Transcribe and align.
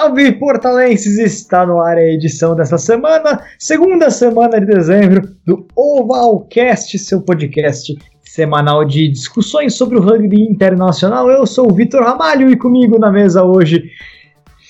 Salve, 0.00 0.32
portalenses! 0.32 1.18
Está 1.18 1.66
no 1.66 1.78
ar 1.78 1.98
a 1.98 2.02
edição 2.02 2.56
dessa 2.56 2.78
semana, 2.78 3.44
segunda 3.58 4.10
semana 4.10 4.58
de 4.58 4.64
dezembro, 4.64 5.36
do 5.44 5.68
Ovalcast, 5.76 6.98
seu 6.98 7.20
podcast 7.20 7.94
semanal 8.22 8.82
de 8.82 9.08
discussões 9.08 9.74
sobre 9.74 9.98
o 9.98 10.00
rugby 10.00 10.40
internacional. 10.40 11.30
Eu 11.30 11.46
sou 11.46 11.70
o 11.70 11.74
Vitor 11.74 12.02
Ramalho 12.02 12.48
e 12.48 12.56
comigo 12.56 12.98
na 12.98 13.12
mesa 13.12 13.44
hoje, 13.44 13.90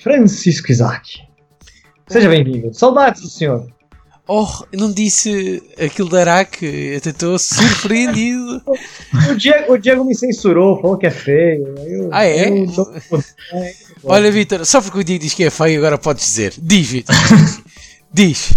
Francisco 0.03 0.73
Isaac. 0.73 1.21
Seja 2.09 2.29
bem-vindo. 2.29 2.75
Saudades 2.75 3.23
do 3.23 3.29
senhor. 3.29 3.69
Oh, 4.33 4.47
não 4.73 4.93
disse 4.93 5.61
aquilo 5.77 6.09
da 6.09 6.21
Araque, 6.21 6.65
eu 6.65 6.99
estou 6.99 7.37
surpreendido. 7.37 8.63
o, 9.29 9.35
Diego, 9.35 9.73
o 9.73 9.77
Diego 9.77 10.05
me 10.05 10.15
censurou, 10.15 10.81
falou 10.81 10.97
que 10.97 11.09
é 11.09 11.11
feio. 11.11 11.75
Eu, 11.85 12.09
ah, 12.13 12.25
é? 12.25 12.49
Tô... 12.67 12.93
Olha, 14.05 14.31
Vitor, 14.31 14.65
só 14.65 14.81
porque 14.81 15.01
o 15.01 15.03
Diego 15.03 15.25
diz 15.25 15.35
que 15.35 15.43
é 15.43 15.51
feio, 15.51 15.81
agora 15.81 15.99
podes 15.99 16.25
dizer. 16.25 16.55
Diz, 16.57 16.87
Vitor. 16.87 17.17
diz. 18.15 18.53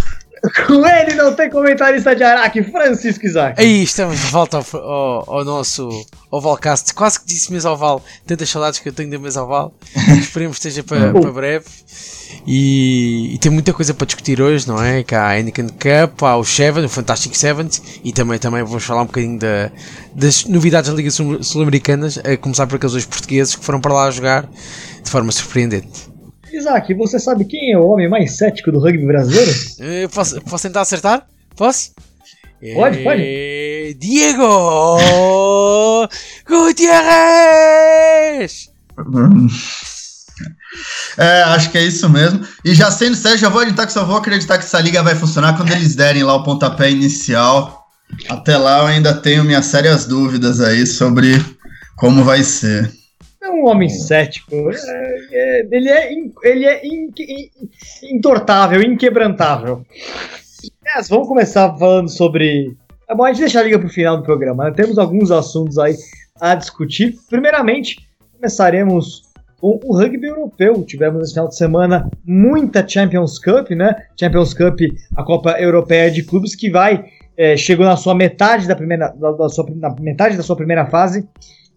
Com 0.66 0.86
ele 0.86 1.14
não 1.14 1.34
tem 1.34 1.48
comentarista 1.48 2.14
de 2.14 2.22
Araque, 2.22 2.62
Francisco 2.62 3.24
Isaac. 3.24 3.60
Aí 3.60 3.82
estamos 3.82 4.18
de 4.18 4.26
volta 4.26 4.58
ao, 4.58 4.78
ao, 4.78 5.34
ao 5.38 5.44
nosso 5.44 5.88
Ovalcast. 6.30 6.92
Quase 6.92 7.20
que 7.20 7.26
disse 7.26 7.52
mesa 7.52 7.70
oval. 7.70 8.04
Tantas 8.26 8.50
saudades 8.50 8.78
que 8.78 8.88
eu 8.88 8.92
tenho 8.92 9.10
da 9.10 9.18
mesa 9.18 9.42
oval. 9.42 9.74
Esperemos 10.20 10.58
que 10.58 10.68
esteja 10.68 10.82
para, 10.82 11.12
para 11.12 11.32
breve. 11.32 11.64
E, 12.46 13.34
e, 13.34 13.38
tem 13.38 13.50
muita 13.50 13.72
coisa 13.72 13.94
para 13.94 14.06
discutir 14.06 14.42
hoje, 14.42 14.68
não 14.68 14.82
é? 14.82 15.02
Que 15.02 15.14
há 15.14 15.28
a 15.28 15.38
Anakin 15.38 15.68
Cup, 15.68 16.22
há 16.22 16.36
o 16.36 16.44
Seven, 16.44 16.84
o 16.84 16.88
Fantastic 16.88 17.34
Sevens 17.34 17.82
e 18.02 18.12
também, 18.12 18.38
também 18.38 18.62
vamos 18.62 18.84
falar 18.84 19.02
um 19.02 19.06
bocadinho 19.06 19.38
da, 19.38 19.70
das 20.14 20.44
novidades 20.44 20.90
da 20.90 20.96
Liga 20.96 21.10
Sul-Americanas, 21.10 22.18
a 22.18 22.36
começar 22.36 22.66
por 22.66 22.76
aqueles 22.76 22.92
dois 22.92 23.06
portugueses 23.06 23.54
que 23.54 23.64
foram 23.64 23.80
para 23.80 23.94
lá 23.94 24.10
jogar 24.10 24.48
de 25.02 25.10
forma 25.10 25.30
surpreendente. 25.32 26.13
Isaac, 26.56 26.94
você 26.94 27.18
sabe 27.18 27.44
quem 27.44 27.72
é 27.72 27.78
o 27.78 27.86
homem 27.86 28.08
mais 28.08 28.36
cético 28.36 28.70
do 28.70 28.78
rugby 28.78 29.06
brasileiro? 29.06 29.50
Eu 29.78 30.08
posso, 30.08 30.40
posso 30.42 30.62
tentar 30.62 30.82
acertar? 30.82 31.26
Posso? 31.56 31.92
Pode, 32.74 33.02
pode. 33.02 33.22
É... 33.22 33.94
Diego 33.98 36.08
Gutierrez! 36.48 38.70
É, 41.18 41.42
acho 41.42 41.70
que 41.70 41.78
é 41.78 41.84
isso 41.84 42.08
mesmo. 42.08 42.40
E 42.64 42.74
já 42.74 42.90
sendo 42.90 43.16
sério, 43.16 43.38
já 43.38 43.48
vou 43.48 43.60
adiantar 43.60 43.86
que 43.86 43.92
só 43.92 44.04
vou 44.04 44.16
acreditar 44.16 44.58
que 44.58 44.64
essa 44.64 44.80
liga 44.80 45.02
vai 45.02 45.14
funcionar 45.14 45.56
quando 45.56 45.72
eles 45.72 45.94
derem 45.94 46.22
lá 46.22 46.34
o 46.34 46.42
pontapé 46.42 46.90
inicial. 46.90 47.84
Até 48.28 48.56
lá 48.56 48.80
eu 48.80 48.86
ainda 48.86 49.14
tenho 49.14 49.44
minhas 49.44 49.66
sérias 49.66 50.06
dúvidas 50.06 50.60
aí 50.60 50.86
sobre 50.86 51.44
como 51.96 52.24
vai 52.24 52.42
ser 52.42 52.90
é 53.44 53.50
um 53.50 53.66
homem 53.66 53.88
cético. 53.88 54.54
É, 54.70 55.16
é, 55.32 55.68
ele 55.70 55.88
é, 55.88 56.12
ele 56.42 56.64
é 56.64 56.86
in, 56.86 57.12
in, 57.18 57.50
intortável, 58.16 58.82
inquebrantável. 58.82 59.84
Vamos 61.08 61.28
começar 61.28 61.76
falando 61.76 62.08
sobre. 62.08 62.76
É 63.08 63.14
bom, 63.14 63.24
a 63.24 63.28
gente 63.28 63.40
deixar 63.40 63.60
a 63.60 63.64
liga 63.64 63.78
para 63.78 63.86
o 63.86 63.90
final 63.90 64.16
do 64.16 64.22
programa. 64.22 64.64
Né? 64.64 64.70
Temos 64.72 64.98
alguns 64.98 65.30
assuntos 65.30 65.78
aí 65.78 65.94
a 66.40 66.54
discutir. 66.54 67.16
Primeiramente, 67.28 68.08
começaremos 68.32 69.22
com 69.60 69.78
o 69.84 69.96
rugby 69.96 70.26
europeu. 70.26 70.82
Tivemos 70.84 71.22
esse 71.22 71.34
final 71.34 71.48
de 71.48 71.56
semana 71.56 72.10
muita 72.24 72.86
Champions 72.86 73.38
Cup, 73.38 73.70
né? 73.70 73.94
Champions 74.18 74.54
Cup, 74.54 74.80
a 75.16 75.22
Copa 75.22 75.60
Europeia 75.60 76.10
de 76.10 76.22
Clubes, 76.22 76.54
que 76.54 76.70
vai. 76.70 77.04
É, 77.36 77.56
chegou 77.56 77.84
na 77.84 77.96
sua 77.96 78.14
metade 78.14 78.68
da 78.68 78.76
primeira, 78.76 79.08
da, 79.08 79.32
da 79.32 79.48
sua, 79.48 79.66
na 79.74 79.92
metade 79.98 80.36
da 80.36 80.42
sua 80.42 80.54
primeira 80.54 80.86
fase 80.86 81.28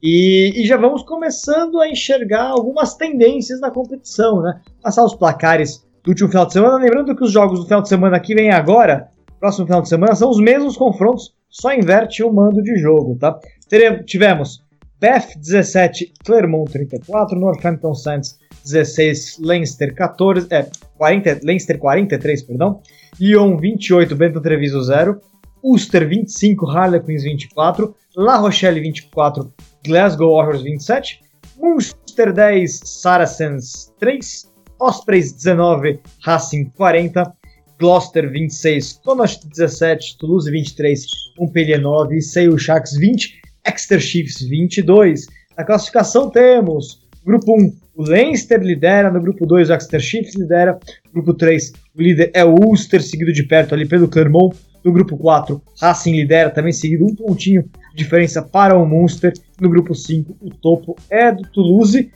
e, 0.02 0.54
e, 0.56 0.66
já 0.66 0.78
vamos 0.78 1.04
começando 1.04 1.80
a 1.80 1.90
enxergar 1.90 2.48
algumas 2.48 2.94
tendências 2.94 3.60
na 3.60 3.72
competição, 3.72 4.42
né? 4.42 4.62
Passar 4.82 5.04
os 5.04 5.16
placares 5.16 5.84
do 6.04 6.10
último 6.10 6.30
final 6.30 6.46
de 6.46 6.54
semana. 6.54 6.78
Lembrando 6.78 7.16
que 7.16 7.24
os 7.24 7.32
jogos 7.32 7.60
do 7.60 7.66
final 7.66 7.82
de 7.82 7.90
semana 7.90 8.20
que 8.20 8.36
vem 8.36 8.52
agora, 8.52 9.10
próximo 9.40 9.66
final 9.66 9.82
de 9.82 9.90
semana, 9.90 10.16
são 10.16 10.30
os 10.30 10.40
mesmos 10.40 10.78
confrontos, 10.78 11.34
só 11.50 11.74
inverte 11.74 12.24
o 12.24 12.32
mando 12.32 12.62
de 12.62 12.78
jogo, 12.78 13.18
tá? 13.20 13.40
Teremos, 13.68 14.06
tivemos 14.06 14.64
Beth 15.00 15.38
17, 15.38 16.14
Clermont 16.24 16.72
34, 16.72 17.40
Northampton 17.40 17.94
Saints 17.94 18.38
16, 18.64 19.40
Leinster 19.40 19.94
14, 19.96 20.48
é, 20.50 20.68
40, 20.98 21.40
Leinster 21.44 21.78
43, 21.78 22.44
perdão, 22.44 22.82
Lyon 23.20 23.58
28, 23.58 24.16
Bento 24.16 24.42
Treviso 24.42 24.82
0, 24.82 25.20
Ulster 25.64 26.08
25, 26.08 26.70
Harlequins 26.70 27.24
24, 27.24 27.96
La 28.16 28.38
Rochelle 28.38 28.80
24, 28.80 29.52
Glasgow 29.88 30.36
Warriors 30.36 30.62
27, 30.64 31.22
Munster 31.58 32.34
10, 32.34 32.82
Saracens 32.84 33.94
3, 34.00 34.48
Ospreys 34.80 35.32
19, 35.32 36.00
Racing 36.26 36.72
40, 36.76 37.34
Gloucester 37.80 38.30
26, 38.30 39.00
Connacht 39.04 39.48
17, 39.48 40.18
Toulouse 40.20 40.52
23, 40.52 41.06
Montpellier 41.40 41.82
9, 41.82 42.22
Sale 42.22 42.60
Sharks 42.60 42.98
20, 42.98 43.42
Exeter 43.66 44.00
Chiefs 44.00 44.42
22. 44.42 45.26
Na 45.58 45.64
classificação 45.64 46.30
temos 46.30 47.08
Grupo 47.28 47.60
1, 47.60 47.74
o 47.96 48.04
Leinster 48.04 48.62
lidera, 48.62 49.12
no 49.12 49.20
grupo 49.20 49.46
2 49.46 49.70
o 49.70 49.74
Exeter 49.74 50.00
Chiefs 50.00 50.36
lidera, 50.36 50.80
grupo 51.14 51.34
3 51.34 51.74
o 51.94 52.02
líder 52.02 52.32
é 52.34 52.46
o 52.46 52.56
Ulster, 52.56 53.04
seguido 53.04 53.34
de 53.34 53.44
perto 53.44 53.76
ali 53.76 53.86
pelo 53.86 54.08
Clermont, 54.08 54.56
no 54.82 54.94
grupo 54.94 55.18
4 55.18 55.62
Racing 55.82 56.16
lidera, 56.16 56.50
também 56.50 56.72
seguido 56.72 57.06
um 57.06 57.14
pontinho 57.14 57.70
diferença 57.98 58.42
para 58.42 58.78
o 58.78 58.86
Munster. 58.86 59.34
No 59.60 59.70
grupo 59.70 59.94
5, 59.94 60.38
o 60.40 60.50
topo 60.50 60.96
é 61.10 61.32
do 61.32 61.42
Toulouse. 61.52 62.12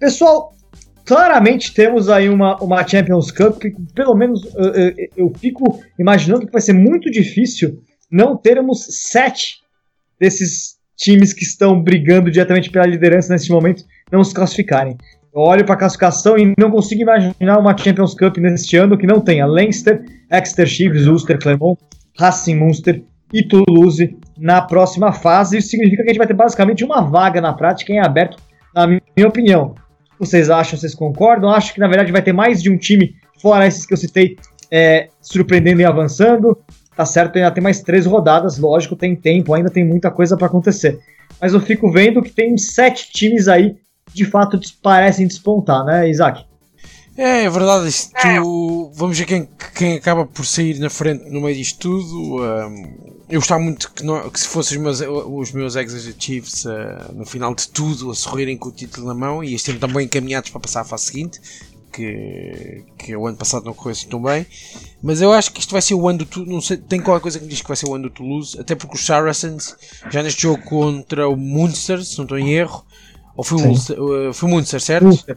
Pessoal, 0.00 0.54
claramente 1.04 1.72
temos 1.72 2.08
aí 2.08 2.28
uma, 2.28 2.56
uma 2.62 2.86
Champions 2.86 3.30
Cup 3.30 3.58
que, 3.58 3.70
pelo 3.94 4.14
menos, 4.14 4.42
eu, 4.54 4.74
eu, 4.74 4.94
eu 5.16 5.32
fico 5.38 5.80
imaginando 5.98 6.46
que 6.46 6.52
vai 6.52 6.60
ser 6.60 6.72
muito 6.72 7.10
difícil 7.10 7.82
não 8.10 8.36
termos 8.36 8.86
sete 8.90 9.60
desses 10.18 10.76
times 10.96 11.32
que 11.32 11.44
estão 11.44 11.80
brigando 11.80 12.30
diretamente 12.30 12.70
pela 12.70 12.86
liderança 12.86 13.32
nesse 13.32 13.50
momento 13.50 13.84
não 14.10 14.24
se 14.24 14.34
classificarem. 14.34 14.96
Eu 15.34 15.42
olho 15.42 15.64
para 15.66 15.74
a 15.74 15.78
classificação 15.78 16.38
e 16.38 16.54
não 16.58 16.70
consigo 16.70 17.02
imaginar 17.02 17.58
uma 17.58 17.76
Champions 17.76 18.14
Cup 18.14 18.38
neste 18.38 18.76
ano 18.76 18.96
que 18.96 19.06
não 19.06 19.20
tenha 19.20 19.46
Leinster, 19.46 20.02
Exeter 20.32 20.66
Chiefs, 20.66 21.06
Ulster, 21.06 21.38
Clermont, 21.38 21.78
Racing 22.18 22.54
Munster 22.54 23.02
e 23.32 23.42
Toulouse 23.42 24.16
na 24.36 24.60
próxima 24.60 25.12
fase. 25.12 25.58
Isso 25.58 25.68
significa 25.68 26.02
que 26.02 26.08
a 26.08 26.12
gente 26.12 26.18
vai 26.18 26.26
ter 26.26 26.34
basicamente 26.34 26.84
uma 26.84 27.00
vaga 27.00 27.40
na 27.40 27.52
prática 27.52 27.92
em 27.92 27.98
aberto, 27.98 28.36
na 28.74 28.86
minha 28.86 29.28
opinião. 29.28 29.74
Vocês 30.18 30.50
acham, 30.50 30.78
vocês 30.78 30.94
concordam? 30.94 31.50
Acho 31.50 31.74
que 31.74 31.80
na 31.80 31.88
verdade 31.88 32.12
vai 32.12 32.22
ter 32.22 32.32
mais 32.32 32.62
de 32.62 32.70
um 32.70 32.76
time, 32.76 33.14
fora 33.40 33.66
esses 33.66 33.84
que 33.84 33.92
eu 33.92 33.98
citei, 33.98 34.36
é, 34.70 35.08
surpreendendo 35.20 35.80
e 35.80 35.84
avançando. 35.84 36.58
Tá 36.96 37.04
certo, 37.04 37.36
ainda 37.36 37.50
tem 37.50 37.62
mais 37.62 37.82
três 37.82 38.06
rodadas, 38.06 38.58
lógico, 38.58 38.96
tem 38.96 39.14
tempo, 39.14 39.52
ainda 39.52 39.68
tem 39.68 39.84
muita 39.84 40.10
coisa 40.10 40.36
para 40.36 40.46
acontecer. 40.46 40.98
Mas 41.40 41.52
eu 41.52 41.60
fico 41.60 41.90
vendo 41.90 42.22
que 42.22 42.30
tem 42.30 42.56
sete 42.56 43.12
times 43.12 43.48
aí 43.48 43.76
que 44.06 44.14
de 44.14 44.24
fato 44.24 44.58
parecem 44.82 45.26
despontar, 45.26 45.84
né, 45.84 46.08
Isaac? 46.08 46.44
É, 47.18 47.44
é 47.44 47.50
verdade, 47.50 47.88
isto, 47.88 48.14
é. 48.16 48.38
vamos 48.94 49.18
ver 49.18 49.24
quem, 49.24 49.48
quem 49.74 49.96
acaba 49.96 50.26
por 50.26 50.44
sair 50.44 50.78
na 50.78 50.90
frente 50.90 51.30
no 51.30 51.40
meio 51.40 51.56
disto 51.56 51.80
tudo. 51.80 52.42
Um, 52.42 53.15
eu 53.28 53.40
gostava 53.40 53.60
muito 53.60 53.92
que, 53.92 54.04
não, 54.04 54.30
que 54.30 54.38
se 54.38 54.46
fossem 54.46 54.78
os 54.78 55.00
meus, 55.00 55.00
os 55.00 55.52
meus 55.52 55.76
Executives 55.76 56.64
uh, 56.64 57.12
no 57.12 57.26
final 57.26 57.54
de 57.54 57.68
tudo 57.68 58.10
a 58.10 58.14
sorrirem 58.14 58.56
com 58.56 58.68
o 58.68 58.72
título 58.72 59.06
na 59.08 59.14
mão 59.14 59.42
e 59.42 59.54
este 59.54 59.72
ano 59.72 59.80
também 59.80 60.06
encaminhados 60.06 60.50
para 60.50 60.60
passar 60.60 60.82
à 60.82 60.84
fase 60.84 61.06
seguinte, 61.06 61.40
que, 61.92 62.84
que 62.98 63.16
o 63.16 63.26
ano 63.26 63.36
passado 63.36 63.64
não 63.64 63.74
correu 63.74 63.92
assim 63.92 64.06
tão 64.08 64.22
bem. 64.22 64.46
Mas 65.02 65.20
eu 65.20 65.32
acho 65.32 65.50
que 65.52 65.60
isto 65.60 65.72
vai 65.72 65.82
ser 65.82 65.94
o 65.94 66.08
ano 66.08 66.20
do 66.20 66.26
Toulouse. 66.26 66.52
Não 66.52 66.60
sei, 66.60 66.76
tem 66.76 67.00
qualquer 67.00 67.22
coisa 67.22 67.40
que 67.40 67.46
diz 67.46 67.60
que 67.60 67.68
vai 67.68 67.76
ser 67.76 67.88
o 67.88 67.94
ano 67.94 68.04
do 68.04 68.10
Toulouse, 68.10 68.60
até 68.60 68.74
porque 68.74 68.94
os 68.94 69.04
Saracens 69.04 69.74
já 70.10 70.22
neste 70.22 70.42
jogo 70.42 70.62
contra 70.62 71.28
o 71.28 71.36
Munster, 71.36 72.04
se 72.04 72.16
não 72.18 72.24
estou 72.24 72.38
em 72.38 72.52
erro, 72.52 72.84
ou 73.36 73.42
foi 73.42 73.58
o 73.58 73.66
Munster, 73.66 74.00
uh, 74.00 74.32
foi 74.32 74.48
o 74.48 74.52
Munster 74.52 74.80
certo? 74.80 75.06
Munster. 75.06 75.36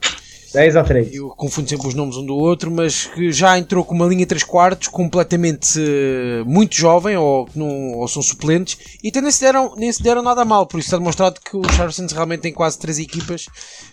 10 0.54 0.76
a 0.76 0.84
3. 0.84 1.14
Eu 1.14 1.30
confundo 1.30 1.70
sempre 1.70 1.88
os 1.88 1.94
nomes 1.94 2.18
um 2.18 2.26
do 2.26 2.36
outro, 2.36 2.72
mas 2.72 3.06
que 3.06 3.32
já 3.32 3.58
entrou 3.58 3.84
com 3.84 3.94
uma 3.94 4.06
linha 4.06 4.26
3 4.26 4.44
quartos 4.44 4.88
completamente 4.88 5.80
uh, 5.80 6.46
muito 6.46 6.76
jovem, 6.76 7.16
ou, 7.18 7.48
ou 7.96 8.08
são 8.08 8.22
suplentes, 8.22 8.78
e 9.04 9.10
até 9.10 9.22
nem 9.22 9.32
se, 9.32 9.42
deram, 9.42 9.76
nem 9.76 9.92
se 9.92 10.02
deram 10.02 10.24
nada 10.24 10.44
mal, 10.44 10.66
por 10.66 10.80
isso 10.80 10.88
está 10.88 10.98
demonstrado 10.98 11.40
que 11.40 11.56
os 11.56 11.68
Saracens 11.76 12.12
realmente 12.12 12.42
têm 12.42 12.54
quase 12.54 12.80
3 12.80 13.00
equipas 13.00 13.46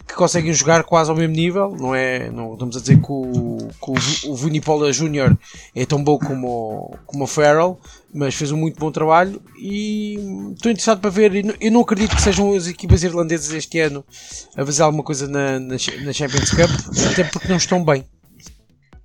que 0.06 0.14
conseguem 0.14 0.53
jogar 0.53 0.85
quase 0.85 1.11
ao 1.11 1.17
mesmo 1.17 1.35
nível, 1.35 1.75
não 1.79 1.94
é? 1.94 2.31
Não 2.31 2.55
estamos 2.55 2.76
a 2.76 2.81
dizer 2.81 2.97
que 3.00 3.11
o, 3.11 3.69
que 3.82 3.91
o, 3.91 4.32
o 4.32 4.37
Vunipola 4.37 4.93
Júnior 4.93 5.37
é 5.75 5.85
tão 5.85 6.03
bom 6.03 6.19
como, 6.19 6.97
como 7.06 7.25
o 7.25 7.26
Farrell, 7.26 7.79
mas 8.17 8.35
fez 8.35 8.50
um 8.50 8.56
muito 8.56 8.79
bom 8.79 8.91
trabalho 8.91 9.43
e 9.58 10.14
estou 10.55 10.73
interessado 10.73 11.00
para 11.00 11.11
ver. 11.11 11.55
Eu 11.61 11.70
não 11.70 11.82
acredito 11.82 12.17
que 12.17 12.23
sejam 12.23 12.55
as 12.55 12.67
equipas 12.67 13.03
irlandesas 13.03 13.53
este 13.53 13.79
ano 13.79 14.03
a 14.56 14.64
fazer 14.64 14.82
alguma 14.82 15.03
coisa 15.03 15.29
na, 15.29 15.61
na, 15.61 15.76
na 16.05 16.12
Champions 16.12 16.45
Cup, 16.50 16.70
até 17.10 17.25
porque 17.25 17.48
não 17.48 17.56
estão 17.56 17.84
bem. 17.84 18.04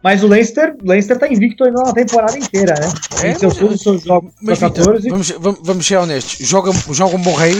Mas 0.03 0.23
o 0.23 0.27
Leicester, 0.27 0.75
Leicester 0.83 1.15
está 1.15 1.27
invicto 1.27 1.63
ainda 1.63 1.83
na 1.83 1.93
temporada 1.93 2.38
inteira, 2.38 2.73
né? 2.79 2.91
É, 3.17 3.33
Venceu 3.33 3.53
todos 3.53 3.75
os 3.75 3.81
seus 3.81 4.03
jogos 4.03 4.33
mas, 4.41 4.59
14. 4.59 5.09
Vamos, 5.09 5.29
vamos, 5.29 5.59
vamos 5.63 5.85
ser 5.85 5.97
honestos. 5.97 6.47
Joga, 6.47 6.71
joga 6.91 7.15
um 7.15 7.21
bom 7.21 7.35
rei? 7.35 7.55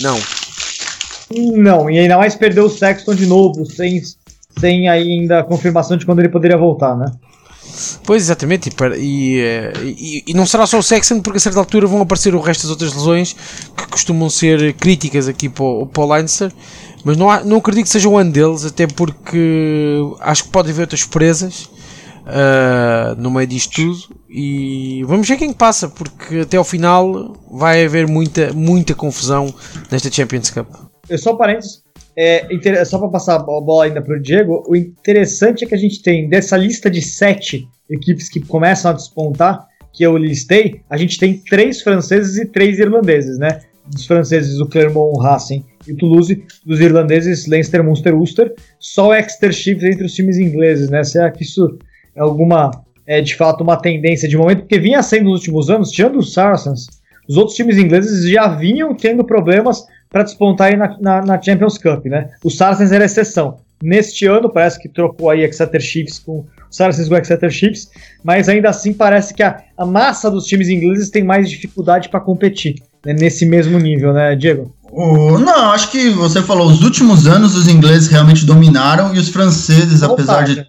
Não. 0.00 0.18
Não, 1.56 1.88
e 1.88 1.98
ainda 1.98 2.18
mais 2.18 2.34
perdeu 2.34 2.64
o 2.64 2.70
Sexton 2.70 3.14
de 3.14 3.26
novo, 3.26 3.64
sem, 3.64 4.02
sem 4.58 4.88
ainda 4.88 5.40
a 5.40 5.44
confirmação 5.44 5.96
de 5.96 6.04
quando 6.04 6.18
ele 6.18 6.28
poderia 6.28 6.56
voltar, 6.56 6.96
né? 6.96 7.06
Pois, 8.04 8.22
exatamente, 8.22 8.70
e, 8.98 9.40
e, 9.82 10.24
e, 10.28 10.34
não 10.34 10.46
será 10.46 10.66
só 10.66 10.78
o 10.78 10.82
Sexton, 10.82 11.20
porque 11.20 11.38
a 11.38 11.40
certa 11.40 11.58
altura 11.58 11.86
vão 11.86 12.02
aparecer 12.02 12.34
o 12.34 12.40
resto 12.40 12.62
das 12.62 12.70
outras 12.70 12.92
lesões 12.92 13.34
que 13.76 13.86
costumam 13.88 14.28
ser 14.28 14.74
críticas 14.74 15.26
aqui 15.26 15.48
para 15.48 15.64
o, 15.64 15.86
para 15.86 16.02
o 16.02 16.12
Leinster, 16.12 16.52
mas 17.04 17.16
não, 17.16 17.30
há, 17.30 17.44
não 17.44 17.58
acredito 17.58 17.84
que 17.84 17.90
seja 17.90 18.08
um 18.08 18.16
ano 18.16 18.32
deles, 18.32 18.64
até 18.64 18.86
porque 18.86 20.00
acho 20.20 20.44
que 20.44 20.48
pode 20.48 20.70
haver 20.70 20.82
outras 20.82 21.00
surpresas 21.00 21.68
uh, 22.24 23.20
no 23.20 23.30
meio 23.30 23.46
disto 23.46 23.74
tudo 23.74 24.16
e 24.28 25.04
vamos 25.04 25.28
ver 25.28 25.36
quem 25.36 25.52
passa, 25.52 25.88
porque 25.88 26.40
até 26.40 26.56
ao 26.56 26.64
final 26.64 27.36
vai 27.50 27.84
haver 27.84 28.08
muita, 28.08 28.52
muita 28.52 28.94
confusão 28.94 29.54
nesta 29.90 30.10
Champions 30.10 30.50
Cup. 30.50 30.66
Eu 31.08 31.18
só 31.18 31.34
parênteses, 31.34 31.82
é, 32.16 32.48
só 32.84 32.98
para 32.98 33.08
passar 33.08 33.36
a 33.36 33.38
bola 33.38 33.84
ainda 33.84 34.00
para 34.00 34.16
o 34.16 34.20
Diego, 34.20 34.64
o 34.66 34.74
interessante 34.74 35.64
é 35.64 35.68
que 35.68 35.74
a 35.74 35.78
gente 35.78 36.02
tem 36.02 36.28
dessa 36.28 36.56
lista 36.56 36.90
de 36.90 37.02
sete 37.02 37.68
equipes 37.90 38.30
que 38.30 38.40
começam 38.40 38.90
a 38.90 38.94
despontar, 38.94 39.66
que 39.92 40.02
eu 40.02 40.16
listei, 40.16 40.80
a 40.88 40.96
gente 40.96 41.18
tem 41.18 41.38
três 41.38 41.82
franceses 41.82 42.36
e 42.38 42.46
três 42.46 42.78
irlandeses, 42.78 43.38
né? 43.38 43.60
Dos 43.86 44.06
franceses, 44.06 44.58
o 44.58 44.66
Clermont, 44.66 45.14
o 45.14 45.20
Racing 45.20 45.62
e 45.86 45.92
o 45.92 45.96
Toulouse, 45.96 46.44
dos 46.64 46.80
irlandeses, 46.80 47.46
Leinster, 47.46 47.82
Munster, 47.82 48.14
Ulster, 48.14 48.54
só 48.78 49.14
Exeter 49.14 49.52
Chiefs 49.52 49.84
entre 49.84 50.04
os 50.04 50.14
times 50.14 50.38
ingleses, 50.38 50.88
né? 50.90 51.02
Será 51.04 51.30
que 51.30 51.42
isso 51.42 51.78
é 52.14 52.20
alguma, 52.20 52.70
é 53.06 53.20
de 53.20 53.34
fato 53.34 53.62
uma 53.62 53.76
tendência 53.76 54.28
de 54.28 54.36
momento? 54.36 54.60
Porque 54.60 54.78
vinha 54.78 55.02
sendo 55.02 55.30
nos 55.30 55.40
últimos 55.40 55.70
anos, 55.70 55.90
tirando 55.90 56.18
os 56.18 56.32
Saracens, 56.32 56.86
os 57.28 57.36
outros 57.36 57.56
times 57.56 57.78
ingleses 57.78 58.28
já 58.28 58.48
vinham 58.48 58.94
tendo 58.94 59.24
problemas 59.24 59.84
para 60.10 60.22
despontar 60.22 60.68
aí 60.68 60.76
na, 60.76 60.96
na, 61.00 61.22
na, 61.22 61.42
Champions 61.42 61.78
Cup, 61.78 62.06
né? 62.06 62.30
O 62.42 62.50
Saracens 62.50 62.92
era 62.92 63.04
exceção. 63.04 63.58
Neste 63.82 64.26
ano 64.26 64.48
parece 64.48 64.80
que 64.80 64.88
trocou 64.88 65.28
aí 65.28 65.42
Exeter 65.42 65.80
Chiefs 65.80 66.20
com 66.20 66.44
Saracens 66.70 67.08
com 67.08 67.16
Exeter 67.16 67.50
Chiefs, 67.50 67.90
mas 68.22 68.48
ainda 68.48 68.68
assim 68.68 68.92
parece 68.92 69.34
que 69.34 69.42
a, 69.42 69.62
a 69.76 69.84
massa 69.84 70.30
dos 70.30 70.46
times 70.46 70.68
ingleses 70.68 71.10
tem 71.10 71.22
mais 71.22 71.50
dificuldade 71.50 72.08
para 72.08 72.20
competir 72.20 72.76
né? 73.04 73.12
nesse 73.12 73.44
mesmo 73.46 73.78
nível, 73.78 74.12
né, 74.12 74.34
Diego? 74.34 74.74
Não, 75.38 75.70
acho 75.70 75.90
que 75.90 76.10
você 76.10 76.40
falou, 76.42 76.68
os 76.68 76.82
últimos 76.82 77.26
anos 77.26 77.54
os 77.54 77.68
ingleses 77.68 78.08
realmente 78.08 78.46
dominaram 78.46 79.14
e 79.14 79.18
os 79.18 79.28
franceses, 79.28 80.02
apesar 80.02 80.44
de. 80.44 80.56
Né? 80.56 80.66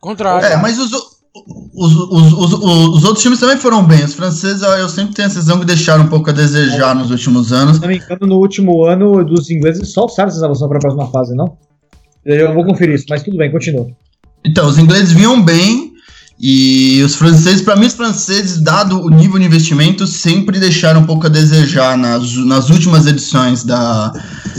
Contrário. 0.00 0.46
É, 0.46 0.56
mas 0.56 0.78
os, 0.78 0.92
os, 0.92 1.96
os, 1.96 2.32
os, 2.32 2.52
os, 2.52 3.04
outros 3.04 3.22
times 3.22 3.40
também 3.40 3.56
foram 3.56 3.84
bem. 3.84 4.04
Os 4.04 4.14
franceses, 4.14 4.62
eu 4.62 4.88
sempre 4.88 5.14
tenho 5.14 5.28
a 5.28 5.30
sensação 5.30 5.58
que 5.58 5.66
deixaram 5.66 6.04
um 6.04 6.08
pouco 6.08 6.30
a 6.30 6.32
desejar 6.32 6.94
nos 6.94 7.10
últimos 7.10 7.52
anos. 7.52 7.76
Se 7.76 7.82
não 7.82 7.88
me 7.88 7.96
engano, 7.96 8.26
no 8.26 8.36
último 8.36 8.84
ano 8.84 9.24
dos 9.24 9.50
ingleses, 9.50 9.92
só 9.92 10.04
o 10.04 10.08
Saracens 10.08 10.42
avançou 10.42 10.68
para 10.68 10.78
a 10.78 10.80
próxima 10.80 11.08
fase, 11.08 11.34
não? 11.34 11.56
Eu 12.24 12.54
vou 12.54 12.64
conferir 12.64 12.94
isso, 12.94 13.06
mas 13.08 13.22
tudo 13.22 13.36
bem, 13.36 13.50
continua. 13.50 13.86
Então, 14.44 14.66
os 14.66 14.78
ingleses 14.78 15.12
vinham 15.12 15.42
bem 15.42 15.85
e 16.38 17.02
os 17.02 17.14
franceses, 17.14 17.62
para 17.62 17.76
mim, 17.76 17.86
os 17.86 17.94
franceses, 17.94 18.60
dado 18.60 19.00
o 19.00 19.08
nível 19.08 19.38
de 19.38 19.46
investimento, 19.46 20.06
sempre 20.06 20.58
deixaram 20.60 21.00
um 21.00 21.06
pouco 21.06 21.26
a 21.26 21.30
desejar 21.30 21.96
nas, 21.96 22.34
nas 22.36 22.68
últimas 22.68 23.06
edições 23.06 23.64
da 23.64 24.12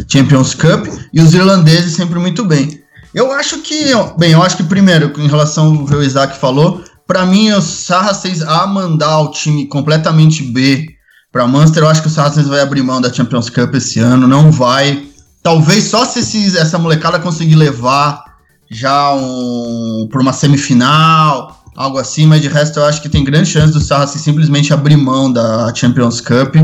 Champions 0.07 0.55
Cup 0.55 0.87
e 1.13 1.21
os 1.21 1.33
irlandeses 1.33 1.93
sempre 1.93 2.17
muito 2.19 2.43
bem. 2.43 2.81
Eu 3.13 3.31
acho 3.31 3.59
que, 3.59 3.91
bem, 4.17 4.31
eu 4.31 4.41
acho 4.41 4.57
que 4.57 4.63
primeiro, 4.63 5.13
em 5.17 5.27
relação 5.27 5.77
ao 5.77 5.85
que 5.85 5.95
o 5.95 6.03
Isaac 6.03 6.39
falou, 6.39 6.83
para 7.05 7.25
mim 7.25 7.51
o 7.51 7.61
Saracens 7.61 8.41
a 8.41 8.65
mandar 8.65 9.19
o 9.19 9.31
time 9.31 9.67
completamente 9.67 10.43
B 10.43 10.85
para 11.31 11.47
Manchester, 11.47 11.83
eu 11.83 11.89
acho 11.89 12.01
que 12.01 12.07
o 12.07 12.11
Saracens 12.11 12.47
vai 12.47 12.59
abrir 12.59 12.81
mão 12.81 12.99
da 12.99 13.13
Champions 13.13 13.49
Cup 13.49 13.75
esse 13.75 13.99
ano, 13.99 14.27
não 14.27 14.51
vai. 14.51 15.05
Talvez 15.43 15.85
só 15.85 16.03
se 16.05 16.57
essa 16.57 16.79
molecada 16.79 17.19
conseguir 17.19 17.55
levar 17.55 18.23
já 18.69 19.13
um, 19.13 20.09
por 20.11 20.21
uma 20.21 20.33
semifinal, 20.33 21.56
algo 21.77 21.99
assim, 21.99 22.25
mas 22.25 22.41
de 22.41 22.47
resto 22.47 22.79
eu 22.79 22.85
acho 22.85 23.01
que 23.01 23.07
tem 23.07 23.23
grande 23.23 23.49
chance 23.49 23.71
do 23.71 23.79
Saracens 23.79 24.23
simplesmente 24.23 24.73
abrir 24.73 24.97
mão 24.97 25.31
da 25.31 25.71
Champions 25.75 26.19
Cup 26.19 26.55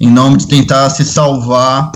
em 0.00 0.10
nome 0.10 0.38
de 0.38 0.48
tentar 0.48 0.90
se 0.90 1.04
salvar 1.04 1.92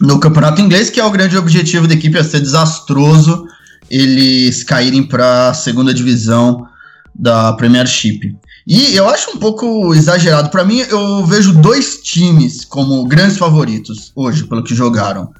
no 0.00 0.18
campeonato 0.18 0.60
inglês, 0.60 0.90
que 0.90 0.98
é 0.98 1.04
o 1.04 1.10
grande 1.10 1.36
objetivo 1.38 1.86
da 1.86 1.94
equipe, 1.94 2.18
é 2.18 2.24
ser 2.24 2.40
desastroso 2.40 3.46
eles 3.88 4.64
caírem 4.64 5.02
para 5.02 5.50
a 5.50 5.54
segunda 5.54 5.92
divisão 5.92 6.66
da 7.14 7.52
Premiership. 7.52 8.36
E 8.66 8.94
eu 8.94 9.08
acho 9.08 9.30
um 9.32 9.36
pouco 9.36 9.94
exagerado. 9.94 10.48
Para 10.48 10.64
mim, 10.64 10.78
eu 10.78 11.26
vejo 11.26 11.52
dois 11.54 12.00
times 12.02 12.64
como 12.64 13.04
grandes 13.04 13.36
favoritos 13.36 14.12
hoje, 14.14 14.44
pelo 14.44 14.62
que 14.62 14.74
jogaram. 14.74 15.30